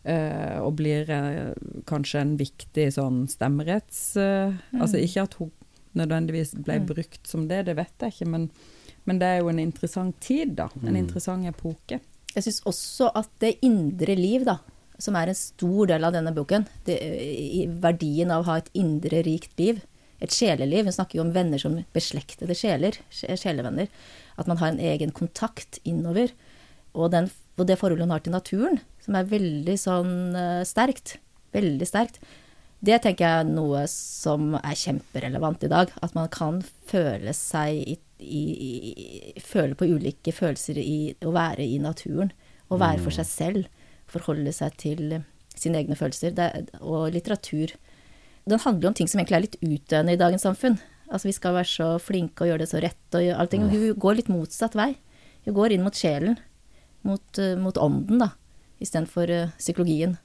Uh, 0.07 0.63
og 0.63 0.77
blir 0.79 1.09
uh, 1.11 1.51
kanskje 1.91 2.21
en 2.23 2.37
viktig 2.39 2.85
sånn 2.95 3.25
stemmeretts... 3.27 4.13
Uh, 4.15 4.55
mm. 4.71 4.85
Altså 4.85 5.01
ikke 5.03 5.25
at 5.27 5.35
hun 5.41 5.51
nødvendigvis 5.99 6.53
ble 6.61 6.77
mm. 6.79 6.87
brukt 6.93 7.27
som 7.27 7.49
det, 7.51 7.65
det 7.67 7.75
vet 7.75 8.05
jeg 8.05 8.15
ikke, 8.15 8.29
men, 8.31 8.45
men, 9.09 9.19
det 9.19 9.33
er 9.33 9.41
jo 9.41 9.51
en 9.51 9.59
interessant 9.59 10.15
tid, 10.23 10.55
da. 10.61 10.69
En 10.85 10.93
mm. 10.93 11.01
interessant 11.01 11.51
epoke. 11.51 11.99
Jeg 12.37 12.47
syns 12.47 12.63
også 12.71 13.11
at 13.19 13.33
det 13.43 13.57
indre 13.67 14.15
liv, 14.15 14.47
da, 14.47 14.61
som 15.03 15.17
er 15.19 15.31
en 15.31 15.39
stor 15.39 15.91
del 15.91 16.07
av 16.07 16.15
denne 16.17 16.33
boken. 16.37 16.67
Det, 16.87 16.97
verdien 17.83 18.33
av 18.33 18.45
å 18.45 18.49
ha 18.51 18.61
et 18.61 18.71
indre, 18.79 19.23
rikt 19.27 19.59
liv. 19.61 19.83
Et 20.25 20.33
sjeleliv. 20.33 20.87
Hun 20.89 20.97
snakker 20.97 21.19
jo 21.19 21.27
om 21.27 21.35
venner 21.35 21.61
som 21.61 21.77
beslektede 21.97 22.57
sjeler. 22.57 22.97
Sjelevenner. 23.13 23.91
At 24.41 24.49
man 24.49 24.61
har 24.63 24.73
en 24.73 24.81
egen 24.81 25.13
kontakt 25.17 25.81
innover. 25.85 26.33
Og, 26.97 27.11
den, 27.13 27.29
og 27.61 27.69
det 27.69 27.79
forholdet 27.81 28.07
hun 28.07 28.15
har 28.15 28.25
til 28.25 28.33
naturen, 28.33 28.81
som 29.05 29.19
er 29.19 29.29
veldig 29.29 29.77
sånn 29.81 30.17
uh, 30.33 30.65
sterkt. 30.65 31.19
Veldig 31.57 31.89
sterkt. 31.89 32.21
Det 32.87 32.97
tenker 33.03 33.25
jeg 33.25 33.43
er 33.43 33.49
noe 33.49 33.85
som 33.91 34.55
er 34.59 34.77
kjemperelevant 34.79 35.65
i 35.67 35.73
dag. 35.73 35.93
At 36.05 36.17
man 36.17 36.31
kan 36.33 36.63
føle 36.89 37.37
seg 37.37 37.83
i, 37.83 37.99
i, 38.25 38.43
i, 38.57 39.35
Føle 39.45 39.77
på 39.77 39.89
ulike 39.93 40.33
følelser 40.33 40.81
i 40.81 41.01
å 41.25 41.37
være 41.37 41.65
i 41.65 41.81
naturen. 41.83 42.33
Å 42.73 42.81
være 42.81 43.03
for 43.05 43.13
mm. 43.13 43.19
seg 43.21 43.29
selv 43.29 43.76
forholde 44.11 44.53
seg 44.55 44.77
til 44.81 45.19
sine 45.57 45.81
egne 45.81 45.97
følelser. 45.99 46.35
Det, 46.37 46.79
og 46.81 47.09
litteratur. 47.15 47.75
Den 48.47 48.63
handler 48.63 48.87
jo 48.87 48.93
om 48.93 48.99
ting 48.99 49.11
som 49.11 49.21
egentlig 49.21 49.39
er 49.39 49.47
litt 49.47 49.59
utdøende 49.63 50.15
i 50.15 50.21
dagens 50.21 50.47
samfunn. 50.47 50.79
Altså 51.07 51.29
Vi 51.29 51.37
skal 51.37 51.55
være 51.57 51.71
så 51.71 51.89
flinke 52.03 52.45
og 52.45 52.51
gjøre 52.51 52.65
det 52.65 52.71
så 52.73 52.83
rett 52.83 53.19
og 53.19 53.31
allting. 53.41 53.67
Og 53.67 53.75
hun 53.75 54.03
går 54.03 54.21
litt 54.21 54.33
motsatt 54.33 54.77
vei. 54.79 54.93
Hun 55.47 55.57
går 55.57 55.75
inn 55.75 55.87
mot 55.87 55.97
sjelen. 55.97 56.39
Mot, 57.07 57.27
uh, 57.39 57.55
mot 57.59 57.79
ånden, 57.79 58.23
da. 58.23 58.33
Istedenfor 58.83 59.31
uh, 59.31 59.55
psykologien. 59.59 60.17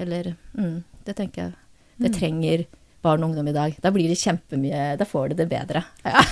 Eller 0.00 0.34
mm, 0.58 0.82
Det 1.06 1.16
tenker 1.18 1.42
jeg. 1.42 1.58
Det 2.00 2.10
mm. 2.10 2.16
trenger 2.16 2.64
barn 3.04 3.22
og 3.24 3.30
ungdom 3.30 3.50
i 3.50 3.56
dag. 3.56 3.76
Da 3.82 3.92
blir 3.94 4.10
det 4.10 4.20
kjempemye 4.20 4.96
Da 5.00 5.06
får 5.08 5.32
de 5.32 5.42
det 5.42 5.50
bedre. 5.52 5.84
Ja. 6.04 6.24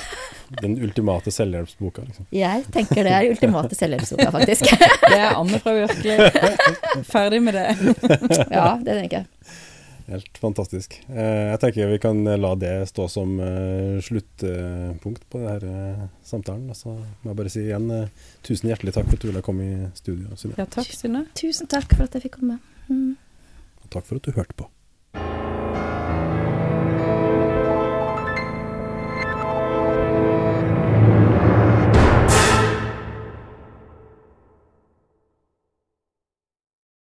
Den 0.62 0.78
ultimate 0.82 1.32
selvhjelpsboka, 1.34 2.02
liksom. 2.08 2.26
Jeg 2.32 2.64
tenker 2.72 3.04
det 3.04 3.14
er 3.14 3.30
ultimate 3.30 3.76
selvhjelpsboka, 3.76 4.30
faktisk. 4.34 4.68
det 5.10 5.16
er 5.18 5.34
Anne 5.36 5.60
fra 5.62 5.74
Virkelig. 5.76 7.04
Ferdig 7.08 7.40
med 7.44 7.58
det. 7.58 7.66
ja, 8.58 8.70
det 8.80 8.94
tenker 9.02 9.20
jeg. 9.20 9.26
Helt 10.08 10.40
fantastisk. 10.40 10.96
Eh, 11.12 11.50
jeg 11.50 11.60
tenker 11.60 11.90
vi 11.90 12.00
kan 12.00 12.22
la 12.40 12.54
det 12.56 12.72
stå 12.88 13.10
som 13.12 13.34
uh, 13.42 13.98
sluttpunkt 14.00 15.26
på 15.28 15.42
denne 15.42 16.08
samtalen. 16.24 16.72
Så 16.72 16.94
må 16.96 17.34
jeg 17.34 17.40
bare 17.42 17.52
si 17.52 17.66
igjen 17.66 17.92
tusen 18.46 18.72
hjertelig 18.72 18.96
takk 18.96 19.10
for 19.10 19.20
at 19.20 19.26
du 19.26 19.28
ville 19.28 19.44
komme 19.44 19.68
i 19.68 19.92
studio. 20.00 20.32
Synne. 20.40 20.56
Ja, 20.56 20.64
takk, 20.64 20.88
Synne. 20.96 21.26
Tusen 21.36 21.68
takk 21.68 21.92
for 21.92 22.08
at 22.08 22.16
jeg 22.16 22.24
fikk 22.24 22.40
komme. 22.40 22.56
Mm. 22.88 23.18
Og 23.84 23.92
takk 23.92 24.08
for 24.08 24.16
at 24.16 24.24
du 24.24 24.32
hørte 24.32 24.56
på. 24.56 24.70